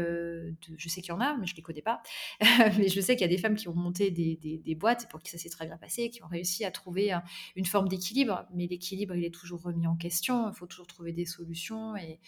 je 0.76 0.88
sais 0.88 1.00
qu'il 1.00 1.10
y 1.10 1.12
en 1.12 1.20
a, 1.20 1.36
mais 1.36 1.46
je 1.46 1.56
les 1.56 1.62
connais 1.62 1.82
pas. 1.82 2.02
Mais 2.78 2.88
je 2.88 3.00
sais 3.00 3.16
qu'il 3.16 3.22
y 3.22 3.30
a 3.30 3.34
des 3.34 3.38
femmes 3.38 3.56
qui 3.56 3.68
ont 3.68 3.74
monté 3.74 4.10
des 4.10 4.36
des 4.36 4.74
boîtes 4.74 5.04
et 5.04 5.06
pour 5.08 5.20
qui 5.20 5.30
ça 5.30 5.38
s'est 5.38 5.48
très 5.48 5.66
bien 5.66 5.76
passé, 5.78 6.10
qui 6.10 6.22
ont 6.22 6.28
réussi 6.28 6.64
à 6.64 6.70
trouver 6.70 7.12
un 7.12 7.22
une 7.56 7.66
forme 7.66 7.88
d'équilibre. 7.88 8.46
Mais 8.54 8.66
l'équilibre, 8.66 9.14
il 9.16 9.24
est 9.24 9.34
toujours 9.34 9.62
remis 9.62 9.86
en 9.86 9.96
question. 9.96 10.48
Il 10.48 10.54
faut 10.54 10.66
toujours 10.66 10.86
trouver 10.86 11.12
des 11.12 11.26
solutions 11.26 11.96
et 11.96 12.20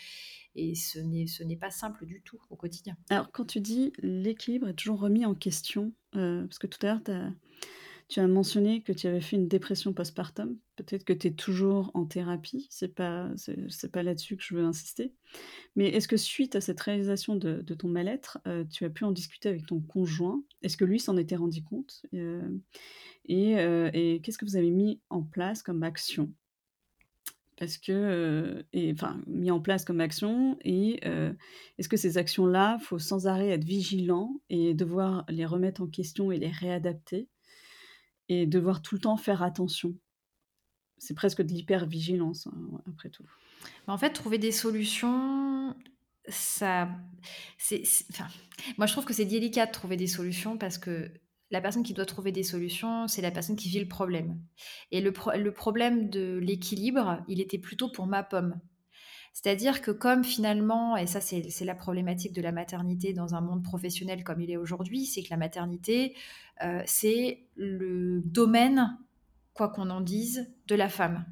et 0.55 0.75
ce 0.75 0.99
n'est 1.43 1.57
pas 1.57 1.71
simple 1.71 2.05
du 2.07 2.21
tout 2.23 2.41
au 2.51 2.57
quotidien. 2.57 2.97
Alors 3.11 3.31
quand 3.33 3.47
tu 3.47 3.61
dis: 3.61 3.93
«L'équilibre 3.99 4.69
est 4.69 4.75
toujours 4.75 5.01
remis 5.01 5.25
en 5.25 5.35
question», 5.35 5.93
parce 6.13 6.59
que 6.59 6.67
tout 6.67 6.85
à 6.87 6.99
l'heure 7.07 7.33
tu 8.13 8.21
as 8.21 8.29
mentionné 8.29 8.83
que 8.83 8.93
tu 8.93 9.07
avais 9.07 9.21
fait 9.23 9.37
une 9.37 9.49
dépression 9.49 9.95
postpartum. 9.95 10.59
Peut-être 10.77 11.05
que 11.05 11.13
tu 11.15 11.29
es 11.29 11.33
toujours 11.35 11.91
en 11.95 12.05
thérapie, 12.07 12.67
c'est 12.71 12.95
pas 12.95 13.31
pas 13.93 14.03
là-dessus 14.03 14.37
que 14.37 14.43
je 14.45 14.55
veux 14.55 14.65
insister. 14.65 15.15
Mais 15.77 15.89
est-ce 15.89 16.09
que 16.09 16.17
suite 16.19 16.57
à 16.57 16.61
cette 16.63 16.81
réalisation 16.81 17.37
de 17.37 17.63
ton 17.75 17.89
mal-être, 17.89 18.39
heu, 18.49 18.67
tu 18.71 18.85
as 18.87 18.91
pu 18.91 19.05
en 19.05 19.13
discuter 19.13 19.49
avec 19.51 19.67
ton 19.67 19.81
conjoint? 19.81 20.45
Est-ce 20.63 20.77
que 20.77 20.85
lui 20.87 21.01
s'en 21.01 21.17
était 21.19 21.37
rendu 21.37 21.65
compte? 21.65 22.03
Heu 22.15 22.63
et 23.27 23.57
heu 23.61 23.91
et 23.95 24.21
qu'est-ce 24.23 24.39
que 24.39 24.47
vous 24.47 24.57
avez 24.57 24.71
mis 24.73 25.01
en 25.11 25.23
place 25.23 25.63
comme 25.63 25.83
action? 25.85 26.33
Parce 27.59 27.79
que, 27.79 28.65
enfin, 28.93 29.21
mis 29.27 29.51
en 29.51 29.61
place 29.61 29.85
comme 29.85 30.01
action 30.01 30.57
et 30.65 31.01
est-ce 31.79 31.89
que 31.89 31.97
ces 31.97 32.19
actions-là, 32.19 32.79
faut 32.81 32.99
sans 32.99 33.27
arrêt 33.27 33.51
être 33.51 33.65
vigilant 33.65 34.41
et 34.51 34.75
devoir 34.75 35.25
les 35.29 35.47
remettre 35.47 35.83
en 35.83 35.87
question 35.87 36.33
et 36.33 36.39
les 36.39 36.51
réadapter? 36.51 37.29
Et 38.33 38.47
devoir 38.47 38.83
tout 38.83 38.95
le 38.95 39.01
temps 39.01 39.17
faire 39.17 39.43
attention? 39.43 39.95
C'est 40.99 41.15
presque 41.15 41.43
de 41.43 41.53
l'hypervigilance, 41.53 42.47
hein, 42.47 42.81
après 42.89 43.11
tout. 43.11 43.25
En 43.87 43.99
fait, 43.99 44.11
trouver 44.11 44.39
des 44.39 44.53
solutions, 44.53 45.75
ça 46.29 46.89
c'est 47.59 47.83
enfin, 48.11 48.29
moi 48.79 48.87
je 48.87 48.93
trouve 48.93 49.05
que 49.05 49.13
c'est 49.13 49.25
délicat 49.25 49.67
de 49.67 49.73
trouver 49.73 49.97
des 49.97 50.07
solutions 50.07 50.57
parce 50.57 50.79
que 50.79 51.11
la 51.51 51.61
personne 51.61 51.83
qui 51.83 51.93
doit 51.93 52.07
trouver 52.07 52.33
des 52.33 52.45
solutions, 52.45 53.09
c'est 53.09 53.23
la 53.23 53.31
personne 53.31 53.57
qui 53.57 53.69
vit 53.69 53.81
le 53.81 53.89
problème 53.89 54.41
et 54.91 55.01
le 55.01 55.13
problème 55.53 56.09
de 56.09 56.39
l'équilibre, 56.39 57.23
il 57.29 57.41
était 57.41 57.59
plutôt 57.59 57.91
pour 57.91 58.07
ma 58.07 58.23
pomme. 58.23 58.59
C'est-à-dire 59.33 59.81
que 59.81 59.91
comme 59.91 60.25
finalement 60.25 60.97
et 60.97 61.07
ça 61.07 61.21
c'est 61.21 61.65
la 61.65 61.75
problématique 61.75 62.33
de 62.33 62.43
la 62.43 62.53
maternité 62.53 63.13
dans 63.13 63.35
un 63.35 63.41
monde 63.41 63.63
professionnel 63.63 64.25
comme 64.25 64.41
il 64.41 64.51
est 64.51 64.57
aujourd'hui, 64.57 65.07
c'est 65.07 65.23
que 65.23 65.31
la 65.31 65.39
maternité, 65.39 66.15
heu, 66.63 66.83
c'est 66.87 67.45
le 67.57 68.21
domaine, 68.25 68.99
quoi 69.55 69.69
qu'on 69.71 69.91
en 69.91 70.01
dise, 70.01 70.53
de 70.67 70.75
la 70.75 70.89
femme. 70.89 71.25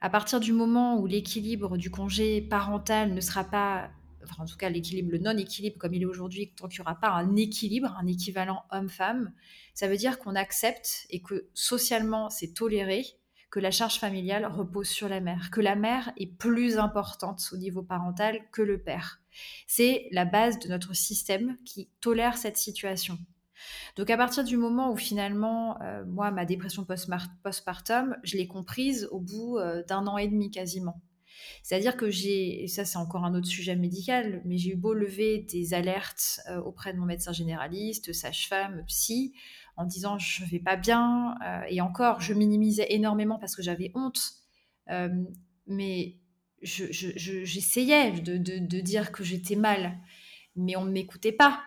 À 0.00 0.08
partir 0.08 0.40
du 0.40 0.54
moment 0.54 0.98
où 0.98 1.06
l'équilibre 1.06 1.76
du 1.76 1.90
congé 1.90 2.40
parental 2.40 3.12
ne 3.12 3.20
sera 3.20 3.44
pas 3.44 3.90
enfin 4.22 4.42
en 4.42 4.46
tout 4.46 4.56
cas 4.56 4.68
l'équilibre, 4.68 5.10
le 5.12 5.18
non-équilibre 5.18 5.78
comme 5.78 5.94
il 5.94 6.02
est 6.02 6.06
aujourd'hui, 6.06 6.52
tant 6.56 6.68
qu'il 6.68 6.80
n'y 6.80 6.86
aura 6.86 6.98
pas 6.98 7.10
un 7.10 7.36
équilibre, 7.36 7.94
un 7.98 8.06
équivalent 8.06 8.64
homme-femme, 8.70 9.32
ça 9.74 9.88
veut 9.88 9.96
dire 9.96 10.18
qu'on 10.18 10.34
accepte 10.34 11.06
et 11.10 11.20
que 11.20 11.48
socialement 11.54 12.30
c'est 12.30 12.54
toléré 12.54 13.04
que 13.50 13.60
la 13.60 13.70
charge 13.70 13.98
familiale 13.98 14.46
repose 14.46 14.88
sur 14.88 15.08
la 15.08 15.20
mère, 15.20 15.50
que 15.50 15.60
la 15.60 15.74
mère 15.74 16.12
est 16.16 16.26
plus 16.26 16.78
importante 16.78 17.48
au 17.52 17.56
niveau 17.56 17.82
parental 17.82 18.40
que 18.52 18.62
le 18.62 18.78
père. 18.78 19.20
C'est 19.66 20.08
la 20.12 20.24
base 20.24 20.58
de 20.58 20.68
notre 20.68 20.94
système 20.94 21.56
qui 21.64 21.88
tolère 22.00 22.36
cette 22.36 22.56
situation. 22.56 23.18
Donc 23.96 24.08
à 24.10 24.16
partir 24.16 24.44
du 24.44 24.56
moment 24.56 24.90
où 24.90 24.96
finalement, 24.96 25.80
euh, 25.82 26.04
moi, 26.06 26.30
ma 26.30 26.46
dépression 26.46 26.86
postpartum, 27.42 28.16
je 28.22 28.36
l'ai 28.36 28.46
comprise 28.46 29.08
au 29.10 29.20
bout 29.20 29.58
euh, 29.58 29.82
d'un 29.84 30.06
an 30.06 30.16
et 30.16 30.28
demi 30.28 30.50
quasiment. 30.50 31.00
C'est-à-dire 31.62 31.96
que 31.96 32.10
j'ai, 32.10 32.62
et 32.62 32.68
ça 32.68 32.84
c'est 32.84 32.98
encore 32.98 33.24
un 33.24 33.34
autre 33.34 33.46
sujet 33.46 33.76
médical, 33.76 34.42
mais 34.44 34.58
j'ai 34.58 34.70
eu 34.70 34.76
beau 34.76 34.94
lever 34.94 35.38
des 35.38 35.74
alertes 35.74 36.40
euh, 36.48 36.60
auprès 36.60 36.92
de 36.92 36.98
mon 36.98 37.06
médecin 37.06 37.32
généraliste, 37.32 38.12
sage-femme, 38.12 38.84
psy, 38.86 39.32
en 39.80 39.86
disant 39.86 40.18
je 40.18 40.44
vais 40.44 40.58
pas 40.58 40.76
bien, 40.76 41.36
euh, 41.44 41.62
et 41.68 41.80
encore 41.80 42.20
je 42.20 42.34
minimisais 42.34 42.86
énormément 42.90 43.38
parce 43.38 43.56
que 43.56 43.62
j'avais 43.62 43.90
honte, 43.94 44.20
euh, 44.90 45.08
mais 45.66 46.16
j'essayais 46.60 48.14
je, 48.14 48.20
de, 48.20 48.80
dire 48.80 49.10
que 49.10 49.24
j'étais 49.24 49.56
mal, 49.56 49.98
mais 50.54 50.76
on 50.76 50.84
ne 50.84 50.92
m'écoutait 50.92 51.32
pas. 51.32 51.62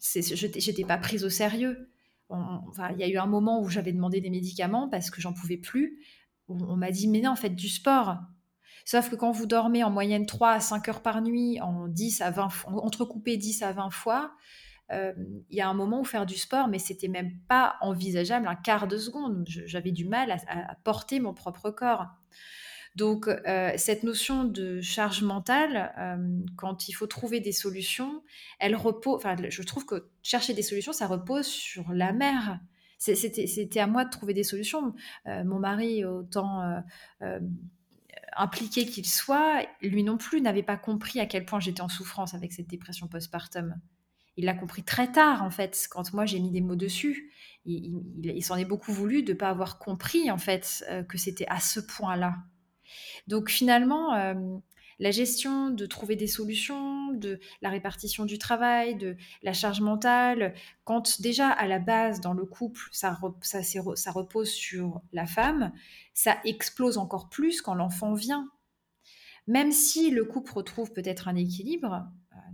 J'étais 0.00 0.84
pas 0.84 0.98
prise 0.98 1.24
au 1.24 1.30
sérieux. 1.30 1.90
Il 2.30 2.98
y 2.98 3.02
a 3.02 3.08
eu 3.08 3.16
un 3.16 3.26
moment 3.26 3.60
où 3.60 3.68
j'avais 3.68 3.92
demandé 3.92 4.20
des 4.20 4.30
médicaments 4.30 4.88
parce 4.88 5.10
que 5.10 5.20
j'en 5.20 5.32
pouvais 5.32 5.56
plus. 5.56 5.98
On, 6.46 6.76
m'a 6.76 6.92
dit 6.92 7.08
mais 7.08 7.20
non, 7.20 7.34
faites 7.34 7.56
du 7.56 7.68
sport. 7.68 8.18
Sauf 8.84 9.10
que 9.10 9.16
quand 9.16 9.32
vous 9.32 9.46
dormez 9.46 9.82
en 9.82 9.90
moyenne 9.90 10.26
3 10.26 10.50
à 10.50 10.60
5 10.60 10.88
heures 10.88 11.02
par 11.02 11.20
nuit, 11.20 11.60
en 11.60 11.88
10 11.88 12.20
à 12.20 12.30
20, 12.30 12.48
entrecoupé 12.66 13.36
10 13.36 13.62
à 13.62 13.72
20 13.72 13.90
fois, 13.90 14.32
il 14.90 15.56
y 15.56 15.60
a 15.60 15.68
un 15.68 15.74
moment 15.74 16.00
où 16.00 16.04
faire 16.04 16.26
du 16.26 16.36
sport, 16.36 16.68
mais 16.68 16.78
c'était 16.78 17.08
même 17.08 17.38
pas 17.48 17.76
envisageable 17.80 18.46
un 18.48 18.54
quart 18.54 18.88
de 18.88 18.96
seconde. 18.96 19.44
J'avais 19.46 19.92
du 19.92 20.06
mal 20.06 20.30
à, 20.30 20.74
porter 20.84 21.20
mon 21.20 21.34
propre 21.34 21.70
corps. 21.70 22.06
Donc, 22.96 23.28
cette 23.76 24.02
notion 24.02 24.44
de 24.44 24.80
charge 24.80 25.22
mentale, 25.22 25.92
quand 26.56 26.88
il 26.88 26.92
faut 26.92 27.06
trouver 27.06 27.40
des 27.40 27.52
solutions, 27.52 28.22
elle 28.58 28.76
repose. 28.76 29.16
Enfin, 29.16 29.36
je 29.48 29.62
trouve 29.62 29.84
que 29.84 30.08
chercher 30.22 30.54
des 30.54 30.62
solutions, 30.62 30.92
ça 30.92 31.06
repose 31.06 31.46
sur 31.46 31.92
la 31.92 32.12
mère. 32.12 32.60
C'était 32.98 33.80
à 33.80 33.86
moi 33.86 34.04
de 34.04 34.10
trouver 34.10 34.34
des 34.34 34.44
solutions. 34.44 34.94
mon 35.26 35.58
mari, 35.58 36.04
autant 36.04 36.82
impliqué 38.36 38.86
qu'il 38.86 39.06
soit, 39.06 39.66
lui 39.82 40.02
non 40.02 40.16
plus 40.16 40.40
n'avait 40.40 40.62
pas 40.62 40.76
compris 40.76 41.20
à 41.20 41.26
quel 41.26 41.44
point 41.44 41.60
j'étais 41.60 41.80
en 41.80 41.88
souffrance 41.88 42.34
avec 42.34 42.52
cette 42.52 42.68
dépression 42.68 43.08
postpartum. 43.08 43.74
Il 44.38 44.44
l'a 44.44 44.54
compris 44.54 44.84
très 44.84 45.10
tard, 45.10 45.42
en 45.42 45.50
fait, 45.50 45.88
quand 45.90 46.14
moi 46.14 46.24
j'ai 46.24 46.38
mis 46.38 46.52
des 46.52 46.60
mots 46.60 46.76
dessus. 46.76 47.32
Il, 47.66 48.42
s'en 48.42 48.56
est 48.56 48.64
beaucoup 48.64 48.92
voulu 48.92 49.24
de 49.24 49.32
ne 49.32 49.36
pas 49.36 49.50
avoir 49.50 49.78
compris, 49.78 50.30
en 50.30 50.38
fait, 50.38 50.84
euh, 50.88 51.02
que 51.02 51.18
c'était 51.18 51.46
à 51.48 51.58
ce 51.58 51.80
point-là. 51.80 52.36
Donc 53.26 53.50
finalement, 53.50 54.14
euh, 54.14 54.34
la 55.00 55.10
gestion 55.10 55.70
de 55.70 55.86
trouver 55.86 56.14
des 56.14 56.28
solutions, 56.28 57.12
de 57.12 57.40
la 57.62 57.68
répartition 57.68 58.24
du 58.24 58.38
travail, 58.38 58.94
de 58.94 59.16
la 59.42 59.52
charge 59.52 59.80
mentale, 59.80 60.54
quand 60.84 61.20
déjà 61.20 61.48
à 61.48 61.66
la 61.66 61.80
base 61.80 62.20
dans 62.20 62.32
le 62.32 62.44
couple, 62.44 62.82
ça, 62.92 63.18
ça, 63.42 64.10
repose 64.12 64.50
sur 64.50 65.02
la 65.12 65.26
femme, 65.26 65.72
ça 66.14 66.38
explose 66.44 66.96
encore 66.96 67.28
plus 67.28 67.60
quand 67.60 67.74
l'enfant 67.74 68.14
vient. 68.14 68.48
Même 69.48 69.72
si 69.72 70.10
le 70.10 70.24
couple 70.24 70.52
retrouve 70.52 70.92
peut-être 70.92 71.26
un 71.26 71.34
équilibre, 71.34 72.06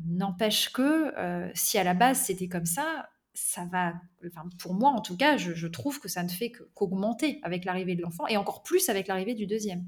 n'empêche 0.07 0.72
que 0.72 1.16
euh, 1.18 1.51
si 1.55 1.78
à 1.78 1.84
la 1.84 1.95
base 1.95 2.22
c'était 2.22 2.49
comme 2.49 2.66
ça, 2.66 3.09
ça 3.34 3.64
va, 3.66 3.95
enfin, 4.26 4.49
pour 4.59 4.74
moi 4.74 4.90
en 4.90 5.01
tout 5.01 5.16
cas, 5.16 5.36
je, 5.36 5.66
trouve 5.66 6.01
que 6.01 6.09
ça 6.09 6.22
ne 6.22 6.28
fait 6.28 6.53
qu'augmenter 6.74 7.40
avec 7.42 7.64
l'arrivée 7.64 7.97
de 7.97 8.03
l'enfant 8.03 8.26
et 8.26 8.36
encore 8.36 8.62
plus 8.62 8.88
avec 8.88 9.09
l'arrivée 9.09 9.34
du 9.34 9.47
deuxième. 9.47 9.84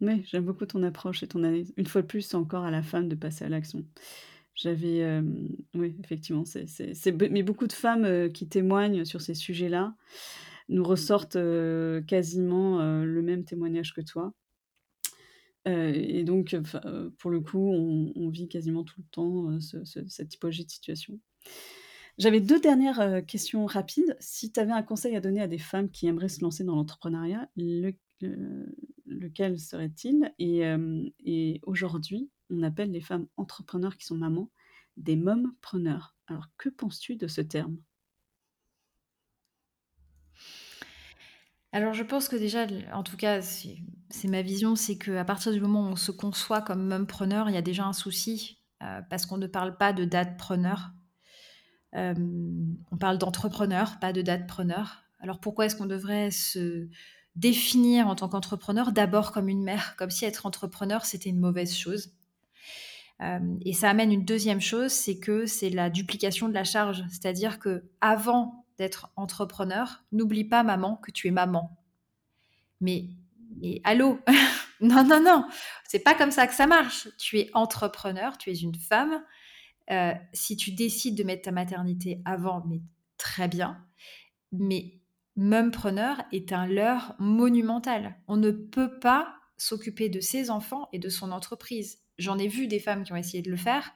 Oui, 0.00 0.24
j'aime 0.26 0.44
beaucoup 0.44 0.66
ton 0.66 0.82
approche 0.82 1.22
et 1.22 1.28
ton 1.28 1.44
analyse. 1.44 1.72
Une 1.76 1.86
fois 1.86 2.02
de 2.02 2.08
plus, 2.08 2.34
encore 2.34 2.64
à 2.64 2.72
la 2.72 2.82
femme 2.82 3.08
de 3.08 3.14
passer 3.14 3.44
à 3.44 3.48
l'action. 3.48 3.84
J'avais, 4.56 5.22
oui, 5.74 5.96
effectivement, 6.02 6.44
c'est 6.44 6.66
mais 7.30 7.44
beaucoup 7.44 7.68
de 7.68 7.72
femmes, 7.72 8.30
qui 8.32 8.48
témoignent 8.48 9.04
sur 9.04 9.20
ces 9.20 9.34
sujets-là, 9.34 9.94
nous 10.68 10.82
ressortent, 10.82 11.38
quasiment, 12.08 12.80
le 13.04 13.22
même 13.22 13.44
témoignage 13.44 13.94
que 13.94 14.00
toi. 14.00 14.34
Et 15.66 16.24
donc 16.24 16.56
pour 17.18 17.30
le 17.30 17.40
coup, 17.40 17.70
on 17.70 18.28
vit 18.28 18.48
quasiment 18.48 18.84
tout 18.84 19.00
le 19.00 19.06
temps, 19.10 19.60
cette 19.84 20.28
typologie 20.28 20.64
de 20.64 20.70
situation. 20.70 21.18
J'avais 22.18 22.40
deux 22.40 22.60
dernières, 22.60 23.24
questions 23.26 23.64
rapides. 23.66 24.16
Si 24.20 24.52
tu 24.52 24.60
avais 24.60 24.72
un 24.72 24.82
conseil 24.82 25.16
à 25.16 25.20
donner 25.20 25.40
à 25.40 25.48
des 25.48 25.58
femmes 25.58 25.90
qui 25.90 26.06
aimeraient 26.06 26.28
se 26.28 26.42
lancer 26.42 26.62
dans 26.64 26.76
l'entrepreneuriat, 26.76 27.48
le 27.56 27.92
lequel 29.06 29.58
serait-il? 29.58 30.32
Et, 30.38 31.60
aujourd'hui, 31.64 32.30
on 32.50 32.62
appelle 32.62 32.90
les 32.90 33.00
femmes 33.00 33.26
entrepreneurs 33.36 33.96
qui 33.96 34.06
sont 34.06 34.16
mamans 34.16 34.50
des 34.96 35.16
mompreneurs. 35.16 36.16
Alors, 36.26 36.48
que 36.58 36.68
penses-tu 36.68 37.16
de 37.16 37.26
ce 37.26 37.40
terme? 37.40 37.78
Alors, 41.72 41.94
je 41.94 42.02
pense 42.02 42.28
que 42.28 42.36
déjà, 42.36 42.66
en 42.92 43.02
tout 43.02 43.16
cas, 43.16 43.40
c'est 43.40 44.28
ma 44.28 44.42
vision, 44.42 44.76
c'est 44.76 44.98
qu'à 44.98 45.24
partir 45.24 45.52
du 45.52 45.60
moment 45.60 45.82
où 45.88 45.92
on 45.92 45.96
se 45.96 46.12
conçoit 46.12 46.60
comme 46.60 46.86
mompreneur, 46.86 47.48
il 47.48 47.54
y 47.54 47.58
a 47.58 47.62
déjà 47.62 47.84
un 47.84 47.94
souci 47.94 48.58
euh, 48.82 49.00
parce 49.08 49.24
qu'on 49.24 49.38
ne 49.38 49.46
parle 49.46 49.78
pas 49.78 49.94
de 49.94 50.04
datepreneur. 50.04 50.90
Euh, 51.94 52.14
on 52.90 52.96
parle 52.98 53.16
d'entrepreneur, 53.16 53.98
pas 54.00 54.12
de 54.12 54.20
datepreneur. 54.20 55.02
Alors, 55.20 55.40
pourquoi 55.40 55.64
est-ce 55.64 55.76
qu'on 55.76 55.86
devrait 55.86 56.30
se 56.30 56.88
définir 57.36 58.06
en 58.06 58.16
tant 58.16 58.28
qu'entrepreneur 58.28 58.92
d'abord 58.92 59.32
comme 59.32 59.48
une 59.48 59.62
mère, 59.62 59.96
comme 59.96 60.10
si 60.10 60.26
être 60.26 60.44
entrepreneur, 60.44 61.06
c'était 61.06 61.30
une 61.30 61.40
mauvaise 61.40 61.74
chose? 61.74 62.12
Euh, 63.22 63.38
et 63.64 63.72
ça 63.72 63.88
amène 63.88 64.12
une 64.12 64.24
deuxième 64.24 64.60
chose, 64.60 64.90
c'est 64.90 65.18
que 65.18 65.46
c'est 65.46 65.70
la 65.70 65.88
duplication 65.88 66.48
de 66.48 66.54
la 66.54 66.64
charge. 66.64 67.04
C'est-à-dire 67.08 67.58
que 67.58 67.84
avant 68.00 68.61
d'être 68.78 69.10
entrepreneur, 69.16 70.02
n'oublie 70.12 70.44
pas 70.44 70.62
maman 70.62 70.96
que 70.96 71.10
tu 71.10 71.28
es 71.28 71.30
maman. 71.30 71.76
Mais, 72.80 73.06
mais 73.60 73.80
allô? 73.84 74.20
Non, 74.82 75.04
non, 75.04 75.22
non, 75.22 75.46
c'est 75.84 76.00
pas 76.00 76.16
comme 76.16 76.32
ça 76.32 76.48
que 76.48 76.54
ça 76.54 76.66
marche. 76.66 77.06
Tu 77.16 77.38
es 77.38 77.50
entrepreneur, 77.54 78.36
tu 78.36 78.50
es 78.50 78.56
une 78.56 78.74
femme. 78.74 79.22
Euh, 79.92 80.12
si 80.32 80.56
tu 80.56 80.72
décides 80.72 81.16
de 81.16 81.22
mettre 81.22 81.42
ta 81.42 81.52
maternité 81.52 82.20
avant, 82.24 82.64
mais 82.66 82.80
très 83.16 83.46
bien. 83.46 83.80
Mais 84.50 85.00
Mumpreneur 85.36 86.22
est 86.32 86.52
un 86.52 86.66
leurre 86.66 87.14
monumental. 87.18 88.16
On 88.26 88.36
ne 88.36 88.50
peut 88.50 88.98
pas 88.98 89.34
s'occuper 89.56 90.08
de 90.08 90.20
ses 90.20 90.50
enfants 90.50 90.88
et 90.92 90.98
de 90.98 91.08
son 91.08 91.30
entreprise. 91.30 92.00
J'en 92.18 92.36
ai 92.38 92.48
vu 92.48 92.66
des 92.66 92.80
femmes 92.80 93.04
qui 93.04 93.12
ont 93.12 93.16
essayé 93.16 93.42
de 93.42 93.50
le 93.50 93.56
faire 93.56 93.92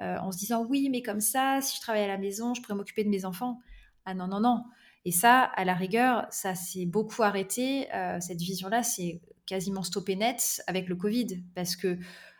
euh, 0.00 0.18
en 0.18 0.30
se 0.30 0.38
disant 0.38 0.64
oui, 0.64 0.88
mais 0.90 1.02
comme 1.02 1.20
ça, 1.20 1.60
si 1.60 1.76
je 1.76 1.80
travaille 1.80 2.04
à 2.04 2.08
la 2.08 2.18
maison, 2.18 2.54
je 2.54 2.60
pourrais 2.60 2.74
m'occuper 2.74 3.04
de 3.04 3.08
mes 3.08 3.24
enfants. 3.24 3.60
Ah 4.06 4.14
non, 4.14 4.28
non, 4.28 4.40
non. 4.40 4.64
Et 5.04 5.12
ça, 5.12 5.40
à 5.42 5.64
la 5.64 5.74
rigueur, 5.74 6.26
ça 6.30 6.54
s'est 6.54 6.86
beaucoup 6.86 7.22
arrêté. 7.22 7.92
Euh, 7.94 8.18
cette 8.20 8.40
vision-là, 8.40 8.82
c'est 8.82 9.20
quasiment 9.46 9.82
stoppé 9.82 10.16
net 10.16 10.62
avec 10.66 10.88
le 10.88 10.96
Covid. 10.96 11.42
Parce 11.54 11.76
que 11.76 11.98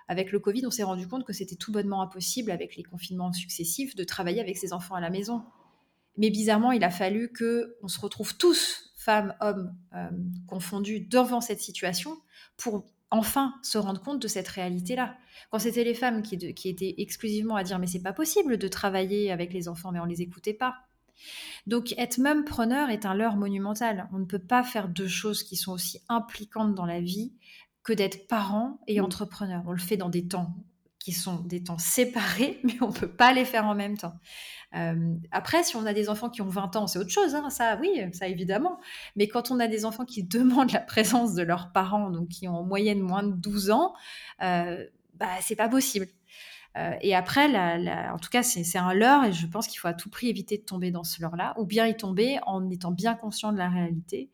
avec 0.08 0.32
le 0.32 0.38
Covid, 0.38 0.64
on 0.66 0.70
s'est 0.70 0.84
rendu 0.84 1.08
compte 1.08 1.24
que 1.24 1.32
c'était 1.32 1.56
tout 1.56 1.72
bonnement 1.72 2.02
impossible 2.02 2.50
avec 2.50 2.76
les 2.76 2.82
confinements 2.82 3.32
successifs 3.32 3.96
de 3.96 4.04
travailler 4.04 4.40
avec 4.40 4.56
ses 4.56 4.72
enfants 4.72 4.94
à 4.94 5.00
la 5.00 5.10
maison. 5.10 5.44
Mais 6.16 6.30
bizarrement, 6.30 6.72
il 6.72 6.84
a 6.84 6.90
fallu 6.90 7.30
que 7.30 7.76
on 7.82 7.88
se 7.88 8.00
retrouve 8.00 8.36
tous, 8.36 8.92
femmes, 8.96 9.34
hommes, 9.40 9.74
euh, 9.94 10.08
confondus, 10.46 11.00
devant 11.00 11.40
cette 11.40 11.60
situation 11.60 12.16
pour 12.56 12.84
enfin 13.10 13.54
se 13.62 13.78
rendre 13.78 14.00
compte 14.00 14.20
de 14.20 14.28
cette 14.28 14.48
réalité-là. 14.48 15.16
Quand 15.50 15.58
c'était 15.58 15.84
les 15.84 15.94
femmes 15.94 16.22
qui, 16.22 16.54
qui, 16.54 16.68
étaient 16.68 16.94
exclusivement 16.98 17.56
à 17.56 17.62
dire 17.62 17.78
mais 17.78 17.86
c'est 17.86 18.02
pas 18.02 18.12
possible 18.12 18.58
de 18.58 18.68
travailler 18.68 19.30
avec 19.30 19.52
les 19.52 19.68
enfants, 19.68 19.92
mais 19.92 20.00
on 20.00 20.04
les 20.04 20.22
écoutait 20.22 20.54
pas. 20.54 20.85
Donc 21.66 21.94
être 21.98 22.18
même 22.18 22.44
preneur 22.44 22.90
est 22.90 23.06
un 23.06 23.14
leurre 23.14 23.36
monumental. 23.36 24.08
On 24.12 24.18
ne 24.18 24.24
peut 24.24 24.38
pas 24.38 24.62
faire 24.62 24.88
deux 24.88 25.08
choses 25.08 25.42
qui 25.42 25.56
sont 25.56 25.72
aussi 25.72 26.02
impliquantes 26.08 26.74
dans 26.74 26.86
la 26.86 27.00
vie 27.00 27.32
que 27.82 27.92
d'être 27.92 28.26
parent 28.26 28.80
et 28.86 29.00
entrepreneur. 29.00 29.62
On 29.66 29.72
le 29.72 29.78
fait 29.78 29.96
dans 29.96 30.08
des 30.08 30.26
temps 30.26 30.54
qui 31.06 31.12
sont 31.12 31.36
des 31.36 31.62
temps 31.62 31.78
séparés, 31.78 32.58
mais 32.64 32.74
on 32.80 32.90
peut 32.90 33.08
pas 33.08 33.32
les 33.32 33.44
faire 33.44 33.66
en 33.66 33.76
même 33.76 33.96
temps. 33.96 34.14
Euh, 34.74 35.14
après, 35.30 35.62
si 35.62 35.76
on 35.76 35.86
a 35.86 35.92
des 35.92 36.08
enfants 36.08 36.28
qui 36.28 36.42
ont 36.42 36.48
20 36.48 36.74
ans, 36.74 36.88
c'est 36.88 36.98
autre 36.98 37.10
chose, 37.10 37.36
hein, 37.36 37.48
ça 37.48 37.78
oui, 37.80 38.02
ça 38.12 38.26
évidemment. 38.26 38.80
Mais 39.14 39.28
quand 39.28 39.52
on 39.52 39.60
a 39.60 39.68
des 39.68 39.84
enfants 39.84 40.04
qui 40.04 40.24
demandent 40.24 40.72
la 40.72 40.80
présence 40.80 41.34
de 41.34 41.44
leurs 41.44 41.70
parents, 41.70 42.10
donc 42.10 42.28
qui 42.28 42.48
ont 42.48 42.56
en 42.56 42.64
moyenne 42.64 42.98
moins 42.98 43.22
de 43.22 43.32
12 43.36 43.70
ans, 43.70 43.94
euh, 44.42 44.84
bah, 45.14 45.28
c'est 45.40 45.54
pas 45.54 45.68
possible. 45.68 46.08
Euh, 46.76 46.94
et 47.00 47.14
après, 47.14 47.46
en 48.10 48.18
tout 48.18 48.28
cas, 48.28 48.42
c'est 48.42 48.78
un 48.78 48.92
leurre 48.92 49.24
et 49.24 49.32
je 49.32 49.46
pense 49.46 49.66
qu'il 49.66 49.78
faut 49.78 49.88
à 49.88 49.94
tout 49.94 50.10
prix 50.10 50.28
éviter 50.28 50.58
de 50.58 50.62
tomber 50.62 50.90
dans 50.90 51.04
ce 51.04 51.20
leurre-là 51.22 51.54
ou 51.58 51.64
bien 51.64 51.86
y 51.86 51.96
tomber 51.96 52.38
en 52.46 52.68
étant 52.70 52.90
bien 52.90 53.14
conscient 53.14 53.52
de 53.52 53.58
la 53.58 53.68
réalité. 53.68 54.30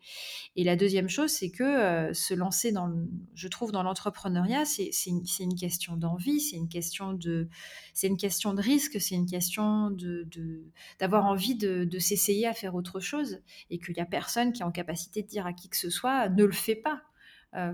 Et 0.56 0.64
la 0.64 0.76
deuxième 0.76 1.08
chose, 1.08 1.30
c'est 1.30 1.50
que 1.50 1.62
euh, 1.62 2.12
se 2.12 2.34
lancer 2.34 2.72
dans, 2.72 2.92
je 3.34 3.48
trouve, 3.48 3.70
dans 3.70 3.82
l'entrepreneuriat, 3.82 4.64
c'est 4.64 4.90
une, 5.06 5.54
question 5.54 5.96
d'envie, 5.96 6.40
c'est 6.40 6.56
une 6.56 6.68
question 6.68 7.12
de, 7.12 7.48
c'est 7.94 8.08
une 8.08 8.16
question 8.16 8.54
de 8.54 8.60
risque, 8.60 9.00
c'est 9.00 9.14
une 9.14 9.26
question 9.26 9.96
d'avoir 10.98 11.26
envie 11.26 11.54
de, 11.54 11.84
de 11.84 11.98
s'essayer 11.98 12.46
à 12.46 12.54
faire 12.54 12.74
autre 12.74 13.00
chose 13.00 13.40
et 13.70 13.78
qu'il 13.78 13.94
n'y 13.94 14.02
a 14.02 14.06
personne 14.06 14.52
qui 14.52 14.62
est 14.62 14.64
en 14.64 14.72
capacité 14.72 15.22
de 15.22 15.28
dire 15.28 15.46
à 15.46 15.52
qui 15.52 15.68
que 15.68 15.76
ce 15.76 15.90
soit 15.90 16.28
ne 16.28 16.44
le 16.44 16.52
fait 16.52 16.74
pas. 16.74 17.02
Euh, 17.54 17.72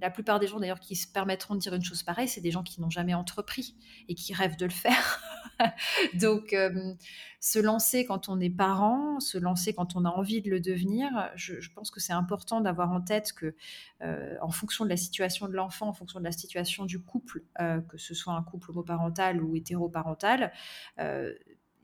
la 0.00 0.10
plupart 0.10 0.40
des 0.40 0.48
gens 0.48 0.58
d'ailleurs 0.58 0.80
qui 0.80 0.96
se 0.96 1.06
permettront 1.06 1.54
de 1.54 1.60
dire 1.60 1.74
une 1.74 1.84
chose 1.84 2.02
pareille, 2.02 2.28
c'est 2.28 2.40
des 2.40 2.50
gens 2.50 2.62
qui 2.62 2.80
n'ont 2.80 2.90
jamais 2.90 3.14
entrepris 3.14 3.76
et 4.08 4.14
qui 4.14 4.34
rêvent 4.34 4.56
de 4.56 4.64
le 4.64 4.72
faire. 4.72 5.22
Donc, 6.14 6.52
euh, 6.52 6.94
se 7.38 7.58
lancer 7.58 8.04
quand 8.04 8.28
on 8.28 8.40
est 8.40 8.50
parent, 8.50 9.20
se 9.20 9.38
lancer 9.38 9.72
quand 9.72 9.94
on 9.94 10.04
a 10.04 10.08
envie 10.08 10.42
de 10.42 10.50
le 10.50 10.60
devenir, 10.60 11.30
je, 11.36 11.54
pense 11.74 11.90
que 11.90 12.00
c'est 12.00 12.12
important 12.12 12.60
d'avoir 12.60 12.90
en 12.90 13.00
tête 13.00 13.32
que, 13.32 13.54
euh, 14.02 14.36
en 14.42 14.50
fonction 14.50 14.84
de 14.84 14.90
la 14.90 14.96
situation 14.96 15.46
de 15.46 15.52
l'enfant, 15.52 15.88
en 15.88 15.92
fonction 15.92 16.18
de 16.18 16.24
la 16.24 16.32
situation 16.32 16.84
du 16.84 17.00
couple, 17.00 17.44
que 17.88 17.98
ce 17.98 18.14
soit 18.14 18.32
un 18.32 18.42
couple 18.42 18.70
homoparental 18.70 19.42
ou 19.42 19.54
hétéroparental, 19.54 20.52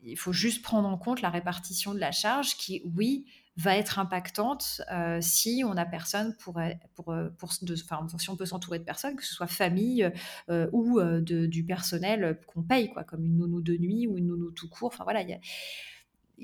il 0.03 0.17
faut 0.17 0.33
juste 0.33 0.63
prendre 0.63 0.89
en 0.89 0.97
compte 0.97 1.21
la 1.21 1.31
répartition 1.31 1.93
de 1.93 1.99
la 1.99 2.13
charge 2.13 2.57
qui, 2.57 2.83
oui, 2.95 3.27
va 3.57 3.77
être 3.77 3.99
impactante 3.99 4.83
euh, 4.93 5.19
si 5.23 5.63
on 5.67 5.77
a 5.77 5.87
personne 5.87 6.37
pour, 6.37 6.61
pour, 6.95 7.13
euh, 7.13 7.31
pour, 7.39 7.53
si 7.53 8.31
on 8.31 8.37
peut 8.37 8.47
s'entourer 8.47 8.79
de 8.79 8.85
personnes, 8.85 9.17
que 9.17 9.25
ce 9.25 9.35
soit 9.35 9.47
famille 9.47 10.11
euh, 10.51 10.69
ou 10.73 11.01
de, 11.01 11.47
du 11.47 11.65
personnel 11.65 12.39
qu'on 12.47 12.63
paye, 12.63 12.91
quoi, 12.91 13.05
comme 13.05 13.25
une 13.25 13.39
nounou 13.39 13.63
de 13.63 13.77
nuit 13.77 14.07
ou 14.07 14.19
une 14.19 14.27
nounou 14.27 14.51
tout 14.51 14.69
court. 14.69 14.89
Enfin 14.89 15.05
voilà, 15.05 15.23
il 15.23 15.31
y 15.31 15.33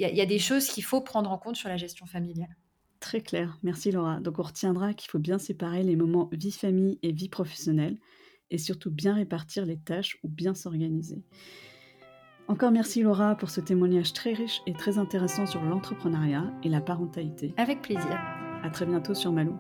a, 0.05 0.11
y, 0.11 0.17
y 0.17 0.21
a, 0.21 0.27
des 0.27 0.39
choses 0.39 0.67
qu'il 0.67 0.85
faut 0.85 1.03
prendre 1.03 1.31
en 1.31 1.39
compte 1.39 1.57
sur 1.57 1.69
la 1.69 1.77
gestion 1.77 2.07
familiale. 2.07 2.57
Très 3.01 3.21
clair, 3.21 3.59
merci 3.63 3.91
Laura. 3.91 4.21
Donc 4.21 4.39
on 4.39 4.43
retiendra 4.43 4.95
qu'il 4.95 5.11
faut 5.11 5.19
bien 5.19 5.39
séparer 5.39 5.83
les 5.83 5.97
moments 5.97 6.31
vie 6.33 6.53
famille 6.53 6.99
et 7.03 7.13
vie 7.13 7.29
professionnelle 7.29 7.99
et 8.51 8.59
surtout 8.59 8.91
bien 8.91 9.15
répartir 9.15 9.67
les 9.67 9.79
tâches 9.79 10.19
ou 10.23 10.29
bien 10.29 10.55
s'organiser. 10.55 11.25
Encore 12.49 12.71
merci 12.71 13.03
Laura 13.03 13.35
pour 13.35 13.51
ce 13.51 13.61
témoignage 13.61 14.13
très 14.13 14.33
riche 14.33 14.63
et 14.67 14.73
très 14.73 14.99
intéressant 14.99 15.47
sur 15.47 15.63
l'entrepreneuriat 15.63 16.45
et 16.63 16.69
la 16.69 16.81
parentalité. 16.81 17.55
Avec 17.57 17.83
plaisir. 17.83 18.21
À 18.63 18.71
très 18.71 18.87
bientôt 18.87 19.15
sur 19.15 19.33
Malou. 19.33 19.59